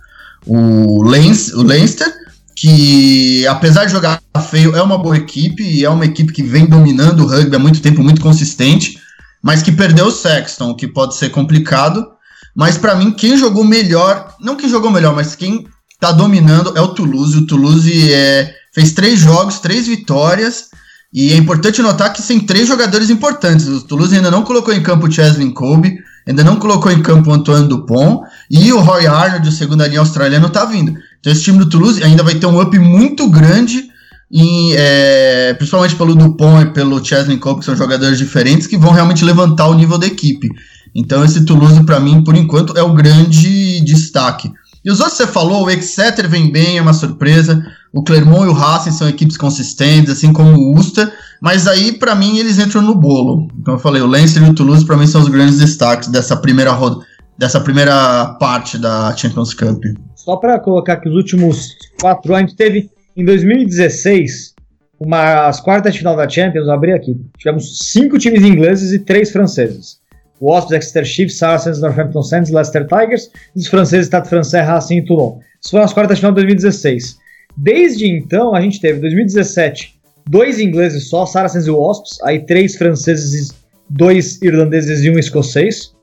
O, 0.47 1.03
Lens, 1.05 1.53
o 1.53 1.63
Leinster, 1.63 2.13
que 2.61 3.47
apesar 3.47 3.87
de 3.87 3.93
jogar 3.93 4.21
feio, 4.51 4.77
é 4.77 4.83
uma 4.83 4.99
boa 4.99 5.17
equipe 5.17 5.63
e 5.63 5.83
é 5.83 5.89
uma 5.89 6.05
equipe 6.05 6.31
que 6.31 6.43
vem 6.43 6.67
dominando 6.67 7.21
o 7.21 7.27
rugby 7.27 7.57
há 7.57 7.59
muito 7.59 7.81
tempo, 7.81 8.03
muito 8.03 8.21
consistente, 8.21 8.99
mas 9.43 9.63
que 9.63 9.73
perdeu 9.73 10.05
o 10.05 10.11
Sexton, 10.11 10.69
o 10.69 10.77
que 10.77 10.87
pode 10.87 11.17
ser 11.17 11.31
complicado. 11.31 12.07
Mas 12.55 12.77
para 12.77 12.95
mim, 12.95 13.13
quem 13.13 13.35
jogou 13.35 13.65
melhor, 13.65 14.35
não 14.39 14.57
quem 14.57 14.69
jogou 14.69 14.91
melhor, 14.91 15.15
mas 15.15 15.35
quem 15.35 15.67
tá 15.99 16.13
dominando 16.13 16.77
é 16.77 16.83
o 16.83 16.89
Toulouse. 16.89 17.39
O 17.39 17.47
Toulouse 17.47 18.13
é, 18.13 18.53
fez 18.75 18.93
três 18.93 19.19
jogos, 19.19 19.59
três 19.59 19.87
vitórias. 19.87 20.69
E 21.15 21.33
é 21.33 21.37
importante 21.37 21.81
notar 21.81 22.13
que 22.13 22.23
tem 22.23 22.41
três 22.41 22.69
jogadores 22.69 23.09
importantes. 23.09 23.67
O 23.69 23.81
Toulouse 23.81 24.15
ainda 24.15 24.31
não 24.31 24.43
colocou 24.43 24.75
em 24.75 24.83
campo 24.83 25.07
o 25.07 25.11
Cheslin 25.11 25.51
Kobe, 25.51 25.97
ainda 26.29 26.45
não 26.45 26.57
colocou 26.57 26.93
em 26.93 27.01
campo 27.01 27.31
o 27.31 27.33
Antoine 27.33 27.67
Dupont. 27.67 28.21
E 28.51 28.71
o 28.71 28.81
Roy 28.81 29.07
Arnold, 29.07 29.49
o 29.49 29.53
segunda 29.53 29.89
linha 29.89 30.01
australiano, 30.01 30.51
tá 30.51 30.67
vindo. 30.67 30.93
Então 31.21 31.33
esse 31.33 31.43
time 31.43 31.59
do 31.59 31.69
Toulouse 31.69 32.03
ainda 32.03 32.23
vai 32.23 32.35
ter 32.35 32.47
um 32.47 32.61
up 32.61 32.79
muito 32.79 33.29
grande, 33.29 33.85
em, 34.33 34.73
é, 34.75 35.55
principalmente 35.55 35.97
pelo 35.97 36.15
Dupont 36.15 36.63
e 36.63 36.73
pelo 36.73 37.05
Cheslin 37.05 37.39
Kobe, 37.39 37.61
que 37.61 37.67
são 37.67 37.77
jogadores 37.77 38.19
diferentes, 38.19 38.67
que 38.67 38.79
vão 38.79 38.93
realmente 38.93 39.25
levantar 39.25 39.69
o 39.69 39.75
nível 39.75 39.99
da 39.99 40.07
equipe. 40.07 40.49
Então 40.95 41.25
esse 41.25 41.45
Toulouse, 41.45 41.85
para 41.85 42.01
mim, 42.01 42.25
por 42.25 42.35
enquanto, 42.35 42.77
é 42.77 42.83
o 42.83 42.95
grande 42.95 43.81
destaque. 43.85 44.51
E 44.85 44.91
os 44.91 44.99
outros 44.99 45.19
você 45.19 45.27
falou, 45.27 45.65
o 45.65 45.71
Exeter 45.71 46.29
vem 46.29 46.51
bem, 46.51 46.79
é 46.79 46.83
uma 46.83 46.95
surpresa. 46.95 47.63
O 47.93 48.03
Clermont 48.03 48.47
e 48.47 48.49
o 48.49 48.53
Racing 48.53 48.93
são 48.93 49.09
equipes 49.09 49.37
consistentes, 49.37 50.11
assim 50.11 50.33
como 50.33 50.57
o 50.57 50.75
Ulster. 50.75 51.13
Mas 51.41 51.67
aí, 51.67 51.93
para 51.93 52.15
mim, 52.15 52.39
eles 52.39 52.59
entram 52.59 52.81
no 52.81 52.95
bolo. 52.95 53.49
Então 53.59 53.75
eu 53.75 53.81
falei, 53.81 54.01
o 54.01 54.07
Leinster 54.07 54.43
e 54.43 54.49
o 54.49 54.55
Toulouse, 54.55 54.87
para 54.87 54.97
mim, 54.97 55.07
são 55.07 55.21
os 55.21 55.29
grandes 55.29 55.59
destaques 55.59 56.09
dessa 56.09 56.35
primeira 56.35 56.73
roda, 56.73 57.05
dessa 57.37 57.61
primeira 57.61 58.37
parte 58.41 58.79
da 58.79 59.15
Champions 59.15 59.53
Cup. 59.53 59.83
Só 60.25 60.37
para 60.37 60.59
colocar 60.59 60.97
que 60.97 61.09
os 61.09 61.15
últimos 61.15 61.77
quatro 61.99 62.35
anos, 62.35 62.53
teve 62.53 62.91
em 63.17 63.25
2016 63.25 64.55
uma, 64.99 65.47
as 65.47 65.61
quartas 65.61 65.95
de 65.95 66.01
final 66.01 66.15
da 66.15 66.29
Champions, 66.29 66.67
eu 66.67 66.73
abri 66.73 66.93
aqui. 66.93 67.19
Tivemos 67.39 67.79
cinco 67.91 68.19
times 68.19 68.43
ingleses 68.43 68.93
e 68.93 68.99
três 68.99 69.31
franceses. 69.31 69.99
Wasps, 70.39 70.73
Exeter 70.73 71.05
Chiefs, 71.07 71.39
Saracens, 71.39 71.81
Northampton 71.81 72.23
Saints, 72.23 72.51
Leicester 72.51 72.87
Tigers, 72.87 73.31
os 73.57 73.67
franceses 73.67 74.09
Stade 74.09 74.29
Francais, 74.29 74.67
Racing 74.67 74.99
e 74.99 75.05
Toulon. 75.07 75.39
Isso 75.59 75.71
foram 75.71 75.85
as 75.85 75.93
quartas 75.95 76.19
de 76.19 76.21
final 76.21 76.33
de 76.33 76.43
2016. 76.43 77.19
Desde 77.57 78.07
então, 78.07 78.55
a 78.55 78.61
gente 78.61 78.79
teve 78.79 79.01
2017 79.01 79.99
dois 80.29 80.61
ingleses 80.61 81.09
só, 81.09 81.25
Saracens 81.25 81.67
e 81.67 81.71
Wasps, 81.71 82.21
aí 82.25 82.45
três 82.45 82.77
franceses, 82.77 83.55
dois 83.89 84.41
irlandeses 84.43 85.03
e 85.03 85.11
um 85.11 85.19
escocês. 85.19 85.95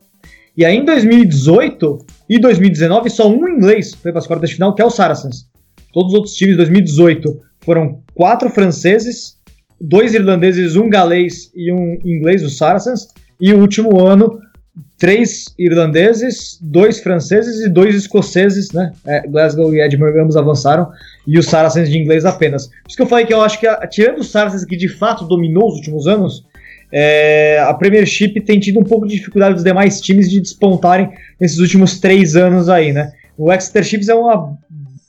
E 0.56 0.66
aí 0.66 0.76
em 0.76 0.86
2018 0.86 2.04
e 2.30 2.40
2019 2.40 3.10
só 3.10 3.30
um 3.30 3.48
inglês 3.48 3.94
foi 3.94 4.12
para 4.12 4.20
as 4.20 4.28
quartas 4.28 4.50
de 4.50 4.56
final, 4.56 4.74
que 4.76 4.82
é 4.82 4.86
o 4.86 4.90
Saracens. 4.90 5.48
Todos 5.94 6.12
os 6.12 6.18
outros 6.18 6.36
times 6.36 6.54
de 6.54 6.58
2018 6.58 7.40
foram 7.62 8.02
quatro 8.14 8.50
franceses, 8.50 9.38
dois 9.80 10.14
irlandeses, 10.14 10.76
um 10.76 10.90
galês 10.90 11.52
e 11.56 11.72
um 11.72 11.98
inglês, 12.04 12.44
o 12.44 12.50
Saracens. 12.50 13.08
E 13.40 13.54
o 13.54 13.60
último 13.60 14.06
ano, 14.06 14.40
três 14.98 15.54
irlandeses, 15.58 16.58
dois 16.62 17.00
franceses 17.00 17.62
e 17.66 17.70
dois 17.70 17.96
escoceses, 17.96 18.72
né? 18.72 18.92
É, 19.06 19.28
Glasgow 19.28 19.74
e 19.74 19.82
Edinburgh 19.82 20.20
ambos 20.20 20.36
avançaram, 20.36 20.90
e 21.26 21.38
os 21.38 21.46
Saracens 21.46 21.90
de 21.90 21.98
inglês 21.98 22.26
apenas. 22.26 22.68
Por 22.68 22.88
isso 22.88 22.98
que 22.98 23.04
eu 23.04 23.08
falei 23.08 23.26
que 23.26 23.34
eu 23.34 23.42
acho 23.42 23.60
que, 23.60 23.68
tirando 23.88 24.20
os 24.20 24.32
Saracens 24.32 24.66
que 24.66 24.76
de 24.76 24.90
fato 24.90 25.26
dominou 25.26 25.68
os 25.68 25.76
últimos 25.76 26.08
anos, 26.08 26.46
é, 26.92 27.60
a 27.60 27.74
Premiership 27.74 28.42
tem 28.42 28.60
tido 28.60 28.80
um 28.80 28.84
pouco 28.84 29.08
de 29.08 29.16
dificuldade 29.16 29.56
dos 29.56 29.64
demais 29.64 30.00
times 30.00 30.30
de 30.30 30.40
despontarem 30.40 31.10
nesses 31.40 31.60
últimos 31.60 32.00
três 32.00 32.36
anos 32.36 32.70
aí, 32.70 32.94
né? 32.94 33.12
O 33.38 33.52
Exeter 33.52 33.84
Chiefs 33.84 34.10
é 34.10 34.16
uma 34.16 34.58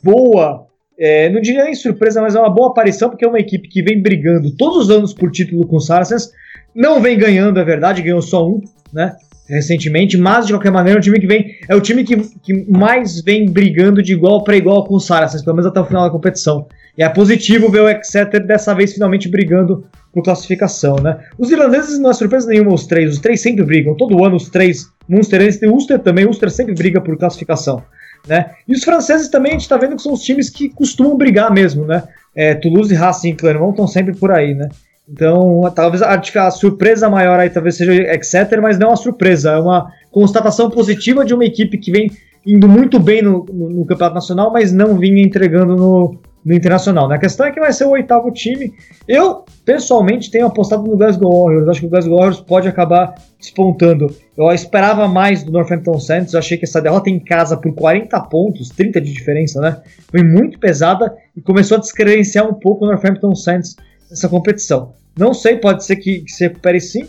boa, 0.03 0.67
é, 0.99 1.31
não 1.31 1.41
diria 1.41 1.65
nem 1.65 1.75
surpresa, 1.75 2.21
mas 2.21 2.35
é 2.35 2.41
uma 2.41 2.51
boa 2.51 2.69
aparição, 2.69 3.09
porque 3.09 3.25
é 3.25 3.29
uma 3.29 3.39
equipe 3.39 3.69
que 3.69 3.83
vem 3.83 4.03
brigando 4.03 4.55
todos 4.57 4.85
os 4.85 4.91
anos 4.91 5.15
por 5.15 5.31
título 5.31 5.67
com 5.67 5.77
os 5.77 5.87
Saracens, 5.87 6.31
não 6.75 7.01
vem 7.01 7.19
ganhando, 7.19 7.59
é 7.59 7.65
verdade, 7.65 8.03
ganhou 8.03 8.23
só 8.23 8.47
um, 8.47 8.61
né? 8.93 9.17
Recentemente, 9.49 10.19
mas 10.19 10.47
de 10.47 10.53
qualquer 10.53 10.71
maneira, 10.71 10.99
é 10.99 11.03
time 11.03 11.19
que 11.19 11.27
vem. 11.27 11.57
É 11.67 11.75
o 11.75 11.81
time 11.81 12.05
que, 12.05 12.17
que 12.43 12.71
mais 12.71 13.23
vem 13.23 13.51
brigando 13.51 14.03
de 14.03 14.13
igual 14.13 14.45
para 14.45 14.57
igual 14.57 14.85
com 14.85 14.95
o 14.95 15.01
Saracens, 15.01 15.43
pelo 15.43 15.57
menos 15.57 15.71
até 15.71 15.81
o 15.81 15.87
final 15.87 16.05
da 16.05 16.11
competição. 16.11 16.67
E 16.99 17.03
é 17.05 17.09
positivo 17.09 17.71
ver 17.71 17.83
o 17.83 17.89
Exeter 17.89 18.45
dessa 18.45 18.75
vez 18.75 18.93
finalmente 18.93 19.29
brigando 19.29 19.87
por 20.13 20.25
classificação, 20.25 20.97
né? 20.97 21.17
Os 21.39 21.49
irlandeses 21.49 21.97
não 22.01 22.11
é 22.11 22.13
surpresa 22.13 22.49
nenhuma, 22.49 22.75
os 22.75 22.89
três. 22.89 23.13
Os 23.13 23.21
três 23.21 23.41
sempre 23.41 23.65
brigam. 23.65 23.95
Todo 23.95 24.25
ano 24.25 24.35
os 24.35 24.49
três, 24.49 24.91
Munster 25.09 25.41
e 25.41 25.67
Ulster 25.69 26.01
também, 26.01 26.27
Ulster 26.27 26.51
sempre 26.51 26.75
briga 26.75 27.01
por 27.01 27.17
classificação. 27.17 27.85
Né? 28.27 28.51
E 28.67 28.75
os 28.75 28.83
franceses 28.83 29.29
também 29.29 29.53
a 29.53 29.55
gente 29.55 29.63
está 29.63 29.77
vendo 29.77 29.95
que 29.95 30.03
são 30.03 30.13
os 30.13 30.23
times 30.23 30.51
que 30.51 30.71
costumam 30.71 31.17
brigar 31.17 31.53
mesmo, 31.53 31.85
né? 31.85 32.03
É, 32.35 32.55
Toulouse, 32.57 32.93
Racing 32.93 33.31
e 33.31 33.35
Clermont 33.35 33.71
estão 33.71 33.87
sempre 33.87 34.13
por 34.13 34.33
aí, 34.33 34.53
né? 34.55 34.69
Então, 35.09 35.61
talvez 35.75 36.03
a, 36.03 36.21
a, 36.47 36.51
surpresa 36.51 37.09
maior 37.09 37.39
aí 37.39 37.49
talvez 37.49 37.77
seja 37.77 37.93
Exeter, 38.13 38.61
mas 38.61 38.77
não 38.77 38.91
a 38.91 38.97
surpresa, 38.97 39.53
é 39.53 39.59
uma 39.59 39.91
constatação 40.11 40.69
positiva 40.69 41.25
de 41.25 41.33
uma 41.33 41.45
equipe 41.45 41.79
que 41.79 41.93
vem 41.93 42.11
indo 42.45 42.69
muito 42.69 42.99
bem 42.99 43.23
no, 43.23 43.47
no, 43.51 43.71
no 43.71 43.87
Campeonato 43.87 44.17
Nacional, 44.17 44.53
mas 44.53 44.73
não 44.73 44.99
vinha 44.99 45.23
entregando 45.23 45.77
no, 45.77 46.19
no 46.49 46.55
Internacional. 46.55 47.07
Né? 47.07 47.17
A 47.17 47.19
questão 47.19 47.47
é 47.47 47.53
que 47.53 47.61
vai 47.61 47.71
ser 47.75 47.85
o 47.85 47.91
oitavo 47.91 48.31
time. 48.33 48.73
Eu, 49.07 49.45
pessoalmente, 49.67 50.31
tenho 50.31 50.47
apostado 50.47 50.83
no 50.83 50.97
Glasgow 50.97 51.45
Warriors. 51.45 51.69
Acho 51.69 51.81
que 51.81 51.87
o 51.87 51.91
Glasgow 51.91 52.17
Warriors 52.17 52.41
pode 52.41 52.67
acabar 52.67 53.15
despontando. 53.39 54.07
Eu 54.35 54.51
esperava 54.51 55.07
mais 55.07 55.43
do 55.45 55.53
Northampton 55.53 56.01
Saints. 56.01 56.33
Eu 56.33 56.39
achei 56.39 56.57
que 56.57 56.65
essa 56.65 56.81
derrota 56.81 57.11
em 57.11 57.21
casa 57.21 57.55
por 57.55 57.75
40 57.75 58.19
pontos, 58.23 58.71
30 58.71 58.99
de 58.99 59.13
diferença, 59.13 59.61
né? 59.61 59.77
Foi 60.11 60.23
muito 60.23 60.59
pesada 60.59 61.15
e 61.37 61.43
começou 61.43 61.77
a 61.77 61.81
descredenciar 61.81 62.49
um 62.49 62.55
pouco 62.55 62.87
o 62.87 62.89
Northampton 62.89 63.35
Saints 63.35 63.77
nessa 64.09 64.27
competição. 64.27 64.95
Não 65.19 65.35
sei, 65.35 65.59
pode 65.59 65.85
ser 65.85 65.97
que, 65.97 66.21
que 66.21 66.33
se 66.33 66.45
recupere 66.45 66.81
sim. 66.81 67.07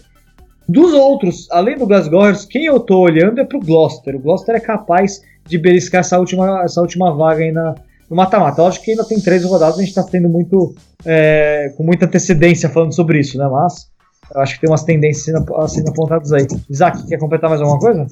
Dos 0.67 0.93
outros, 0.93 1.49
além 1.49 1.77
do 1.77 1.87
Glasgow 1.87 2.19
Warriors, 2.19 2.43
quem 2.43 2.65
eu 2.65 2.79
tô 2.81 2.99
olhando 2.99 3.39
é 3.39 3.45
pro 3.45 3.61
Gloucester. 3.61 4.17
O 4.17 4.19
Gloucester 4.19 4.55
é 4.55 4.59
capaz 4.59 5.21
de 5.45 5.57
beliscar 5.57 6.01
essa 6.01 6.19
última, 6.19 6.61
essa 6.61 6.81
última 6.81 7.15
vaga 7.15 7.41
aí 7.41 7.53
na, 7.53 7.73
no 8.09 8.15
mata-mata. 8.15 8.61
Lógico 8.61 8.85
que 8.85 8.91
ainda 8.91 9.03
tem 9.03 9.19
três 9.19 9.43
rodadas, 9.43 9.75
a 9.75 9.79
gente 9.79 9.89
está 9.89 10.03
tendo 10.03 10.27
muito 10.27 10.73
é, 11.05 11.73
com 11.77 11.83
muita 11.83 12.05
antecedência 12.05 12.69
falando 12.69 12.93
sobre 12.93 13.19
isso, 13.19 13.37
né? 13.37 13.47
Mas 13.47 13.89
eu 14.33 14.41
acho 14.41 14.55
que 14.55 14.61
tem 14.61 14.69
umas 14.69 14.83
tendências 14.83 15.23
sendo, 15.23 15.89
apontadas 15.89 16.31
aí. 16.31 16.45
Isaac, 16.69 17.05
quer 17.07 17.17
completar 17.17 17.49
mais 17.49 17.61
alguma 17.61 17.79
coisa? 17.79 18.05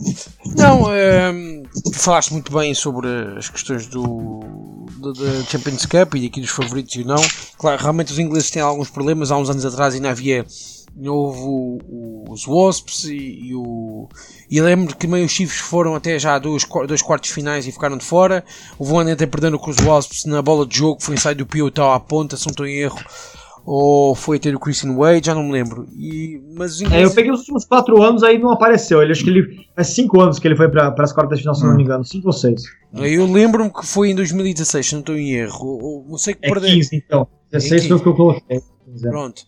Não, 0.56 0.92
é, 0.92 1.32
falaste 1.94 2.32
muito 2.32 2.52
bem 2.52 2.74
sobre 2.74 3.08
as 3.38 3.50
questões 3.50 3.86
do, 3.88 4.40
do 5.00 5.16
Champions 5.46 5.86
Cup 5.86 6.16
e 6.16 6.26
aqui 6.26 6.42
dos 6.42 6.50
favoritos 6.50 6.96
e 6.96 7.04
não. 7.04 7.22
Claro, 7.58 7.82
realmente 7.82 8.12
os 8.12 8.20
ingleses 8.20 8.50
têm 8.50 8.62
alguns 8.62 8.90
problemas. 8.90 9.32
Há 9.32 9.38
uns 9.38 9.50
anos 9.50 9.66
atrás 9.66 9.94
ainda 9.94 10.10
havia 10.10 10.46
houve 11.06 11.82
os 12.30 12.46
Wasps 12.46 13.06
e, 13.06 13.50
e, 13.50 13.56
o. 13.56 14.08
E 14.50 14.62
lembro 14.62 14.96
que 14.96 15.06
meio 15.06 15.26
os 15.26 15.32
Chiefs 15.32 15.60
foram 15.60 15.96
até 15.96 16.18
já 16.18 16.40
dois, 16.40 16.66
dois 16.88 17.02
quartos 17.02 17.30
finais 17.30 17.68
e 17.68 17.72
ficaram 17.72 17.98
de 17.98 18.06
fora. 18.06 18.44
Um 18.80 18.98
ano 18.98 19.12
até 19.12 19.26
perdendo 19.26 19.60
com 19.60 19.70
os 19.70 19.78
Wasps 19.78 20.26
na 20.26 20.42
bola 20.42 20.66
de 20.66 20.78
jogo, 20.78 21.02
foi 21.02 21.16
ensaio 21.16 21.36
do 21.36 21.46
Piotr 21.46 21.82
à 21.82 22.00
ponta, 22.00 22.38
se 22.38 22.46
não 22.48 22.52
estou 22.52 22.66
em 22.66 22.78
erro. 22.78 23.00
Ou 23.70 24.16
foi 24.16 24.40
ter 24.40 24.56
o 24.56 24.60
Christian 24.60 24.96
Wade, 24.96 25.26
já 25.26 25.36
não 25.36 25.44
me 25.44 25.52
lembro. 25.52 25.86
E, 25.94 26.42
mas 26.56 26.80
ingleses... 26.80 27.04
é, 27.04 27.06
eu 27.06 27.14
peguei 27.14 27.32
os 27.32 27.40
últimos 27.40 27.66
quatro 27.66 28.02
anos, 28.02 28.24
aí 28.24 28.40
não 28.40 28.50
apareceu. 28.50 29.02
Ele, 29.02 29.12
acho 29.12 29.26
que 29.26 29.30
ele. 29.30 29.68
Faz 29.76 29.90
cinco 29.90 30.22
anos 30.22 30.40
que 30.40 30.48
ele 30.48 30.56
foi 30.56 30.70
para 30.70 30.96
as 30.98 31.12
quartas 31.12 31.38
de 31.38 31.44
final, 31.44 31.54
se 31.54 31.64
não 31.64 31.72
me 31.72 31.80
hum. 31.80 31.82
engano. 31.82 32.06
Cinco 32.06 32.28
ou 32.28 32.34
seis. 32.34 32.64
Eu 32.96 33.30
lembro-me 33.30 33.70
que 33.70 33.86
foi 33.86 34.12
em 34.12 34.16
2016, 34.16 34.88
se 34.88 34.94
não 34.94 35.02
estou 35.02 35.18
em 35.18 35.34
erro. 35.34 36.06
Não 36.08 36.18
sei 36.18 36.34
que 36.34 36.46
é 36.46 36.50
perdeu. 36.50 36.70
15, 36.70 36.96
então. 36.96 37.28
16 37.52 37.88
foi 37.88 37.98
o 37.98 38.00
que 38.00 38.08
eu 38.08 38.16
coloquei. 38.16 38.62
Pronto. 39.02 39.44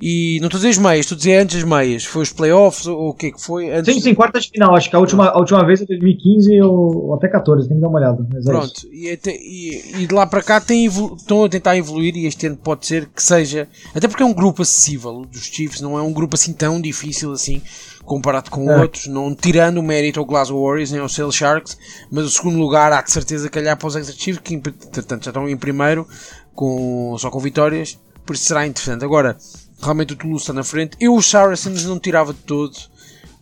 E 0.00 0.38
não 0.40 0.48
estou 0.48 0.58
a 0.58 0.60
dizer 0.60 0.68
as 0.68 0.78
meias, 0.78 1.00
estou 1.00 1.16
a 1.16 1.18
dizer 1.18 1.36
antes 1.36 1.56
das 1.56 1.64
meias. 1.64 2.04
Foi 2.04 2.22
os 2.22 2.32
playoffs 2.32 2.86
ou 2.86 3.08
o 3.08 3.14
que 3.14 3.26
é 3.26 3.30
que 3.30 3.40
foi? 3.40 3.70
Antes 3.70 3.94
sim, 3.94 4.00
sim, 4.00 4.14
quarta 4.14 4.38
de 4.38 4.50
final. 4.50 4.74
Acho 4.74 4.90
que 4.90 4.96
a 4.96 4.98
última, 4.98 5.28
a 5.28 5.38
última 5.38 5.64
vez 5.64 5.80
é 5.80 5.86
2015 5.86 6.60
ou, 6.60 7.06
ou 7.06 7.14
até 7.14 7.28
14, 7.28 7.68
tem 7.68 7.76
que 7.76 7.80
dar 7.80 7.88
uma 7.88 7.98
olhada. 7.98 8.26
É 8.34 8.42
Pronto. 8.42 8.86
É 8.86 8.94
e, 8.94 9.10
até, 9.10 9.34
e, 9.34 10.02
e, 10.02 10.06
de 10.06 10.14
lá 10.14 10.26
para 10.26 10.42
cá 10.42 10.60
tem 10.60 10.84
estão 10.84 11.44
a 11.44 11.48
tentar 11.48 11.76
evoluir 11.76 12.16
e 12.16 12.26
este 12.26 12.46
ano 12.46 12.56
pode 12.56 12.86
ser 12.86 13.06
que 13.06 13.22
seja. 13.22 13.66
Até 13.94 14.06
porque 14.08 14.22
é 14.22 14.26
um 14.26 14.34
grupo 14.34 14.60
acessível 14.60 15.24
dos 15.24 15.44
Chiefs, 15.44 15.80
não 15.80 15.98
é 15.98 16.02
um 16.02 16.12
grupo 16.12 16.34
assim 16.34 16.52
tão 16.52 16.80
difícil 16.80 17.32
assim 17.32 17.62
comparado 18.04 18.50
com 18.50 18.70
é. 18.70 18.80
outros, 18.80 19.06
não 19.06 19.34
tirando 19.34 19.78
o 19.78 19.82
mérito 19.82 20.18
ao 20.18 20.26
Glasgow 20.26 20.64
Warriors 20.66 20.90
nem 20.90 21.00
ao 21.00 21.08
Sail 21.08 21.30
Sharks, 21.30 21.78
mas 22.10 22.24
o 22.24 22.30
segundo 22.30 22.58
lugar 22.58 22.92
há 22.92 23.00
de 23.00 23.12
certeza 23.12 23.48
calhar 23.48 23.76
para 23.76 23.86
os 23.86 23.94
Exeter 23.94 24.42
que 24.42 24.58
portanto 24.58 25.24
já 25.24 25.30
estão 25.30 25.48
em 25.48 25.56
primeiro 25.56 26.06
com, 26.54 27.16
só 27.18 27.30
com 27.30 27.38
vitórias 27.38 27.98
por 28.24 28.34
isso 28.34 28.44
será 28.44 28.66
interessante. 28.66 29.04
Agora, 29.04 29.36
realmente 29.80 30.12
o 30.12 30.16
Toulouse 30.16 30.42
está 30.42 30.52
na 30.52 30.64
frente. 30.64 30.96
Eu, 31.00 31.14
os 31.14 31.28
Saracens, 31.28 31.84
não 31.84 31.98
tirava 31.98 32.32
de 32.32 32.40
todo 32.40 32.76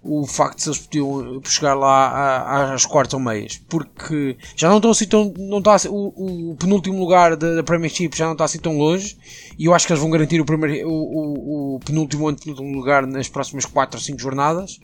o 0.03 0.27
facto 0.27 0.63
de 0.63 0.69
eles 0.69 0.79
podiam 0.79 1.43
chegar 1.45 1.75
lá 1.75 2.73
às 2.73 2.87
quartas 2.87 3.15
ou 3.15 3.21
meias, 3.21 3.61
porque 3.69 4.37
já 4.57 4.69
não 4.69 4.77
estão 4.77 4.91
assim 4.91 5.07
tão. 5.07 5.33
Não 5.37 5.59
está, 5.59 5.77
o, 5.89 6.53
o 6.53 6.57
penúltimo 6.57 6.99
lugar 6.99 7.37
da, 7.37 7.57
da, 7.57 7.63
Premiership 7.63 8.11
já 8.17 8.25
não 8.25 8.33
está 8.33 8.45
assim 8.45 8.59
tão 8.59 8.79
longe, 8.79 9.17
e 9.59 9.67
eu 9.67 9.75
acho 9.75 9.87
que 9.87 9.93
eles 9.93 10.01
vão 10.01 10.11
garantir 10.11 10.41
o, 10.41 10.45
primeiro, 10.45 10.89
o, 10.89 10.93
o, 10.93 11.77
o 11.77 11.81
penúltimo 11.81 12.27
ou 12.27 12.35
penúltimo 12.35 12.73
lugar 12.73 13.07
nas 13.07 13.29
próximas 13.29 13.67
4 13.67 13.99
ou 13.99 14.03
5 14.03 14.19
jornadas. 14.19 14.81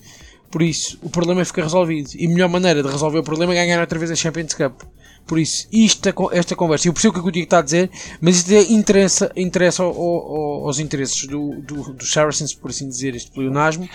Por 0.50 0.62
isso, 0.62 0.98
o 1.02 1.10
problema 1.10 1.44
fica 1.44 1.62
resolvido. 1.62 2.10
E 2.14 2.26
a 2.26 2.28
melhor 2.28 2.48
maneira 2.48 2.82
de 2.82 2.88
resolver 2.88 3.18
o 3.18 3.22
problema 3.22 3.52
é 3.52 3.56
ganhar 3.56 3.80
outra 3.80 3.98
vez 3.98 4.10
a 4.10 4.14
Champions 4.14 4.54
Cup. 4.54 4.82
Por 5.26 5.38
isso, 5.38 5.66
isto, 5.72 6.08
esta 6.32 6.54
conversa, 6.54 6.86
eu 6.86 6.92
percebo 6.92 7.18
o 7.18 7.22
que 7.22 7.28
o 7.28 7.32
Diego 7.32 7.46
está 7.46 7.58
a 7.58 7.62
dizer, 7.62 7.90
mas 8.20 8.36
isto 8.36 8.52
é, 8.52 8.62
interessa, 8.72 9.32
interessa 9.34 9.82
ao, 9.82 9.90
ao, 9.90 10.66
aos 10.66 10.78
interesses 10.78 11.26
do, 11.26 11.60
do, 11.62 11.92
do 11.94 12.06
Saracens, 12.06 12.54
por 12.54 12.70
assim 12.70 12.88
dizer, 12.88 13.16
este 13.16 13.32
pleonasmo, 13.32 13.88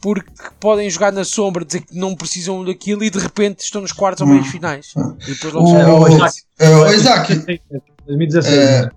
porque 0.00 0.30
podem 0.58 0.88
jogar 0.88 1.12
na 1.12 1.24
sombra, 1.24 1.64
dizer 1.64 1.82
que 1.82 1.94
não 1.94 2.14
precisam 2.14 2.64
daquilo 2.64 3.04
e 3.04 3.10
de 3.10 3.18
repente 3.18 3.60
estão 3.60 3.82
nos 3.82 3.92
quartos 3.92 4.22
ou 4.22 4.28
meios 4.28 4.46
finais. 4.46 4.94
E 5.26 5.34
depois 5.34 5.54
o, 5.54 5.58
o, 5.58 6.02
o, 6.04 6.92
Isaac, 6.92 7.34
2016. 8.06 8.88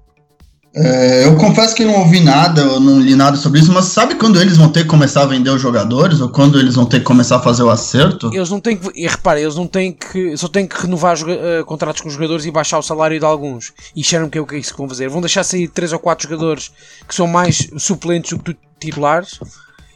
É, 0.81 1.25
eu 1.25 1.35
confesso 1.35 1.75
que 1.75 1.83
não 1.83 1.99
ouvi 1.99 2.21
nada, 2.21 2.61
eu 2.61 2.79
não 2.79 3.01
li 3.01 3.13
nada 3.13 3.35
sobre 3.35 3.59
isso, 3.59 3.71
mas 3.71 3.85
sabe 3.85 4.15
quando 4.15 4.39
eles 4.39 4.55
vão 4.55 4.69
ter 4.69 4.83
que 4.83 4.87
começar 4.87 5.23
a 5.23 5.25
vender 5.25 5.49
os 5.49 5.61
jogadores? 5.61 6.21
Ou 6.21 6.29
quando 6.29 6.57
eles 6.57 6.75
vão 6.75 6.85
ter 6.85 6.99
que 6.99 7.05
começar 7.05 7.35
a 7.35 7.39
fazer 7.41 7.63
o 7.63 7.69
acerto? 7.69 8.33
Eles 8.33 8.49
não 8.49 8.61
têm 8.61 8.77
que. 8.77 8.89
E 8.95 9.05
repara, 9.05 9.41
eles 9.41 9.55
não 9.55 9.67
têm 9.67 9.91
que. 9.91 10.37
Só 10.37 10.47
têm 10.47 10.65
que 10.65 10.81
renovar 10.81 11.17
uh, 11.17 11.65
contratos 11.65 12.01
com 12.01 12.07
os 12.07 12.13
jogadores 12.13 12.45
e 12.45 12.51
baixar 12.51 12.79
o 12.79 12.81
salário 12.81 13.19
de 13.19 13.25
alguns. 13.25 13.73
E 13.93 14.01
disseram 14.01 14.29
que 14.29 14.37
é 14.37 14.41
o 14.41 14.45
que 14.45 14.55
é 14.55 14.59
isso 14.59 14.71
que 14.71 14.77
vão 14.77 14.87
fazer. 14.87 15.09
Vão 15.09 15.19
deixar 15.19 15.43
sair 15.43 15.67
3 15.67 15.91
ou 15.91 15.99
4 15.99 16.29
jogadores 16.29 16.71
que 17.05 17.13
são 17.13 17.27
mais 17.27 17.69
suplentes 17.77 18.37
do 18.37 18.41
que 18.41 18.55
titulares. 18.79 19.37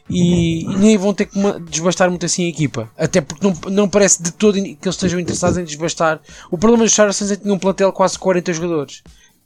E, 0.10 0.64
e, 0.64 0.78
nem 0.80 0.98
vão 0.98 1.14
ter 1.14 1.28
que 1.28 1.40
desbastar 1.70 2.10
muito 2.10 2.26
assim 2.26 2.46
a 2.46 2.50
equipa. 2.50 2.90
Até 2.98 3.22
porque 3.22 3.48
não, 3.48 3.56
não 3.72 3.88
parece 3.88 4.22
de 4.22 4.32
todo 4.32 4.56
que 4.56 4.60
eles 4.60 4.96
estejam 4.96 5.18
interessados 5.18 5.58
em 5.58 5.64
desbastar. 5.64 6.20
O 6.52 6.58
problema 6.58 6.84
dos 6.84 6.94
Saracens 6.94 7.32
é 7.32 7.38
que 7.38 7.44
tinham 7.44 7.56
um 7.56 7.60
plantel 7.60 7.94
quase 7.94 8.20
40 8.20 8.52
jogadores 8.52 9.02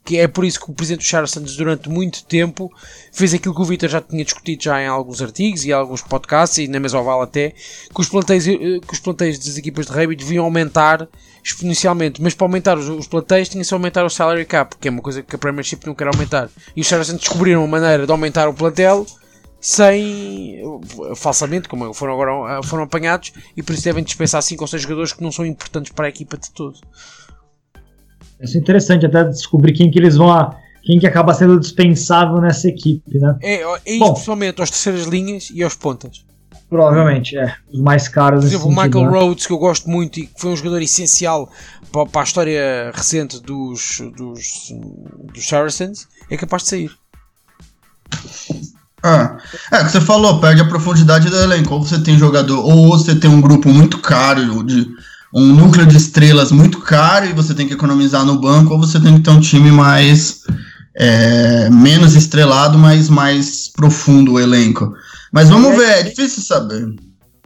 que 0.07 0.17
é 0.17 0.25
por 0.25 0.45
isso 0.45 0.57
que 0.57 0.71
o 0.71 0.73
presidente 0.73 0.99
dos 0.99 1.09
Saracens 1.09 1.57
durante 1.57 1.89
muito 1.89 2.23
tempo 2.23 2.71
fez 3.11 3.33
aquilo 3.33 3.53
que 3.53 3.61
o 3.61 3.65
Vitor 3.65 3.89
já 3.89 3.99
tinha 3.99 4.23
discutido 4.23 4.63
já 4.63 4.81
em 4.81 4.87
alguns 4.87 5.21
artigos 5.21 5.65
e 5.65 5.73
alguns 5.73 6.01
podcasts 6.01 6.59
e 6.59 6.67
na 6.69 6.79
mesa 6.79 6.97
oval 6.97 7.21
até, 7.21 7.49
que 7.49 7.99
os 7.99 8.07
plantéis, 8.07 8.47
eh, 8.47 8.79
que 8.79 8.93
os 8.93 9.01
plantéis 9.01 9.37
das 9.37 9.57
equipas 9.57 9.87
de 9.87 9.91
rugby 9.91 10.15
deviam 10.15 10.45
aumentar 10.45 11.09
exponencialmente, 11.43 12.21
mas 12.21 12.33
para 12.33 12.45
aumentar 12.47 12.77
os, 12.77 12.87
os 12.87 13.05
plantéis 13.05 13.49
tinha-se 13.49 13.73
aumentar 13.73 14.05
o 14.05 14.09
salary 14.09 14.45
cap, 14.45 14.77
que 14.77 14.87
é 14.87 14.91
uma 14.91 15.01
coisa 15.01 15.21
que 15.21 15.35
a 15.35 15.37
Premiership 15.37 15.85
não 15.85 15.93
quer 15.93 16.07
aumentar. 16.07 16.49
E 16.73 16.79
os 16.79 16.87
Saracens 16.87 17.19
descobriram 17.19 17.59
uma 17.59 17.77
maneira 17.77 18.05
de 18.05 18.11
aumentar 18.11 18.47
o 18.47 18.53
plantel 18.53 19.05
sem 19.59 20.61
falsamente, 21.17 21.67
como 21.67 21.93
foram 21.93 22.13
agora 22.13 22.63
foram 22.63 22.83
apanhados, 22.83 23.33
e 23.57 23.61
por 23.61 23.73
isso 23.73 23.83
devem 23.83 24.05
dispensar 24.05 24.41
5 24.41 24.63
ou 24.63 24.67
6 24.69 24.83
jogadores 24.83 25.11
que 25.11 25.21
não 25.21 25.33
são 25.33 25.45
importantes 25.45 25.91
para 25.91 26.05
a 26.05 26.09
equipa 26.09 26.37
de 26.37 26.49
todo. 26.51 26.79
Isso 28.41 28.57
é 28.57 28.59
interessante 28.59 29.05
até 29.05 29.23
descobrir 29.23 29.73
quem 29.73 29.89
que 29.89 29.97
eles 29.97 30.15
vão 30.15 30.31
a, 30.31 30.55
quem 30.83 30.99
que 30.99 31.07
acaba 31.07 31.33
sendo 31.33 31.59
dispensável 31.59 32.39
nessa 32.39 32.67
equipe, 32.67 33.19
né? 33.19 33.35
É, 33.41 33.61
é 33.61 33.99
Bom, 33.99 34.13
principalmente 34.13 34.61
aos 34.61 34.69
terceiras 34.69 35.05
linhas 35.05 35.49
e 35.53 35.63
aos 35.63 35.75
pontas. 35.75 36.25
Provavelmente, 36.69 37.37
é. 37.37 37.55
Os 37.71 37.79
mais 37.79 38.07
caros. 38.07 38.41
Por 38.41 38.47
exemplo, 38.47 38.67
o 38.67 38.69
Michael 38.69 39.05
né? 39.05 39.19
Rhodes, 39.19 39.47
que 39.47 39.53
eu 39.53 39.57
gosto 39.57 39.89
muito 39.89 40.19
e 40.19 40.27
que 40.27 40.39
foi 40.39 40.51
um 40.51 40.55
jogador 40.55 40.81
essencial 40.81 41.49
para, 41.91 42.05
para 42.05 42.21
a 42.21 42.23
história 42.23 42.91
recente 42.93 43.41
dos, 43.41 44.01
dos, 44.15 44.73
dos 45.33 45.47
Saracens, 45.47 46.07
é 46.29 46.35
capaz 46.35 46.63
de 46.63 46.69
sair. 46.69 46.91
Ah, 49.03 49.37
é, 49.71 49.83
que 49.83 49.91
você 49.91 50.01
falou, 50.01 50.41
perde 50.41 50.61
a 50.61 50.67
profundidade 50.67 51.29
do 51.29 51.37
elenco. 51.37 51.73
Ou 51.73 51.83
você 51.83 51.99
tem 52.01 52.17
jogador, 52.17 52.59
ou 52.59 52.89
você 52.89 53.15
tem 53.15 53.29
um 53.29 53.39
grupo 53.39 53.69
muito 53.69 53.99
caro 53.99 54.63
de 54.63 54.87
um 55.37 55.53
núcleo 55.53 55.85
de 55.85 55.95
estrelas 55.95 56.51
muito 56.51 56.79
caro 56.79 57.27
e 57.27 57.33
você 57.33 57.53
tem 57.53 57.67
que 57.67 57.73
economizar 57.73 58.25
no 58.25 58.39
banco, 58.41 58.73
ou 58.73 58.79
você 58.79 58.99
tem 58.99 59.13
que 59.15 59.21
ter 59.21 59.29
um 59.29 59.39
time 59.39 59.71
mais 59.71 60.41
é, 60.95 61.69
menos 61.69 62.15
estrelado, 62.15 62.75
mas 62.79 63.07
mais 63.07 63.67
profundo 63.67 64.33
o 64.33 64.39
elenco. 64.39 64.95
Mas 65.31 65.47
vamos 65.47 65.73
é, 65.73 65.77
ver, 65.77 65.99
é 65.99 66.03
difícil 66.03 66.41
saber. 66.41 66.87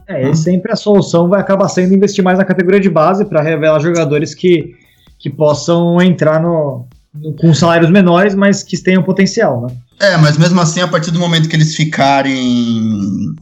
É, 0.08 0.30
e 0.30 0.34
sempre 0.34 0.72
a 0.72 0.76
solução 0.76 1.28
vai 1.28 1.40
acabar 1.40 1.68
sendo 1.68 1.94
investir 1.94 2.24
mais 2.24 2.38
na 2.38 2.46
categoria 2.46 2.80
de 2.80 2.88
base 2.88 3.26
para 3.26 3.42
revelar 3.42 3.78
jogadores 3.80 4.34
que, 4.34 4.74
que 5.18 5.28
possam 5.28 6.00
entrar 6.00 6.40
no, 6.40 6.86
no, 7.14 7.34
com 7.34 7.52
salários 7.52 7.90
menores, 7.90 8.34
mas 8.34 8.62
que 8.62 8.82
tenham 8.82 9.02
potencial, 9.02 9.66
né? 9.66 9.74
É, 10.00 10.16
mas 10.16 10.38
mesmo 10.38 10.58
assim, 10.62 10.80
a 10.80 10.88
partir 10.88 11.10
do 11.10 11.18
momento 11.18 11.46
que 11.46 11.54
eles 11.54 11.76
ficarem 11.76 13.34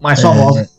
mais 0.00 0.20
famosos. 0.20 0.71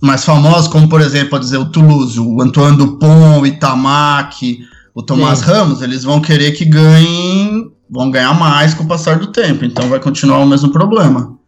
Mais 0.00 0.24
famosos, 0.24 0.68
como 0.68 0.88
por 0.88 1.00
exemplo, 1.00 1.38
dizer, 1.38 1.58
o 1.58 1.66
Toulouse, 1.66 2.18
o 2.18 2.40
Antoine 2.40 2.76
Dupont, 2.76 3.40
o 3.40 3.46
Itamaki, 3.46 4.60
o 4.94 5.02
Tomás 5.02 5.40
Sim. 5.40 5.46
Ramos, 5.46 5.82
eles 5.82 6.04
vão 6.04 6.20
querer 6.20 6.52
que 6.52 6.64
ganhem, 6.64 7.70
vão 7.88 8.10
ganhar 8.10 8.32
mais 8.38 8.72
com 8.72 8.84
o 8.84 8.88
passar 8.88 9.18
do 9.18 9.28
tempo, 9.28 9.64
então 9.64 9.88
vai 9.88 10.00
continuar 10.00 10.38
o 10.38 10.46
mesmo 10.46 10.70
problema. 10.70 11.38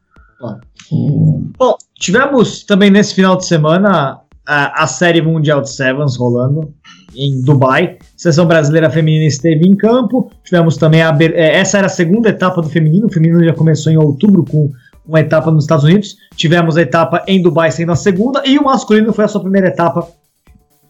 Bom, 1.59 1.77
tivemos 1.99 2.65
também 2.65 2.91
nesse 2.91 3.15
final 3.15 3.37
de 3.37 3.47
semana 3.47 4.19
a, 4.47 4.83
a 4.83 4.87
Série 4.87 5.23
Mundial 5.23 5.61
de 5.61 5.71
Sevens 5.71 6.17
rolando 6.17 6.73
em 7.15 7.41
Dubai. 7.43 7.99
A 8.01 8.05
seleção 8.17 8.47
brasileira 8.47 8.91
feminina 8.91 9.25
esteve 9.25 9.67
em 9.67 9.77
campo. 9.77 10.31
Tivemos 10.45 10.77
também 10.77 11.03
a. 11.03 11.17
É, 11.21 11.59
essa 11.59 11.79
era 11.79 11.87
a 11.87 11.91
segunda 11.91 12.29
etapa 12.29 12.61
do 12.61 12.69
feminino. 12.69 13.07
O 13.07 13.13
feminino 13.13 13.45
já 13.45 13.55
começou 13.55 13.93
em 13.93 13.97
outubro 13.97 14.45
com 14.45 14.71
uma 15.07 15.21
etapa 15.21 15.51
nos 15.51 15.65
Estados 15.65 15.85
Unidos. 15.85 16.17
Tivemos 16.37 16.77
a 16.77 16.83
etapa 16.83 17.23
em 17.27 17.41
Dubai 17.41 17.71
sendo 17.71 17.93
a 17.93 17.97
segunda. 17.97 18.43
E 18.47 18.59
o 18.59 18.65
masculino 18.65 19.13
foi 19.13 19.25
a 19.25 19.29
sua 19.29 19.41
primeira 19.41 19.69
etapa. 19.69 20.09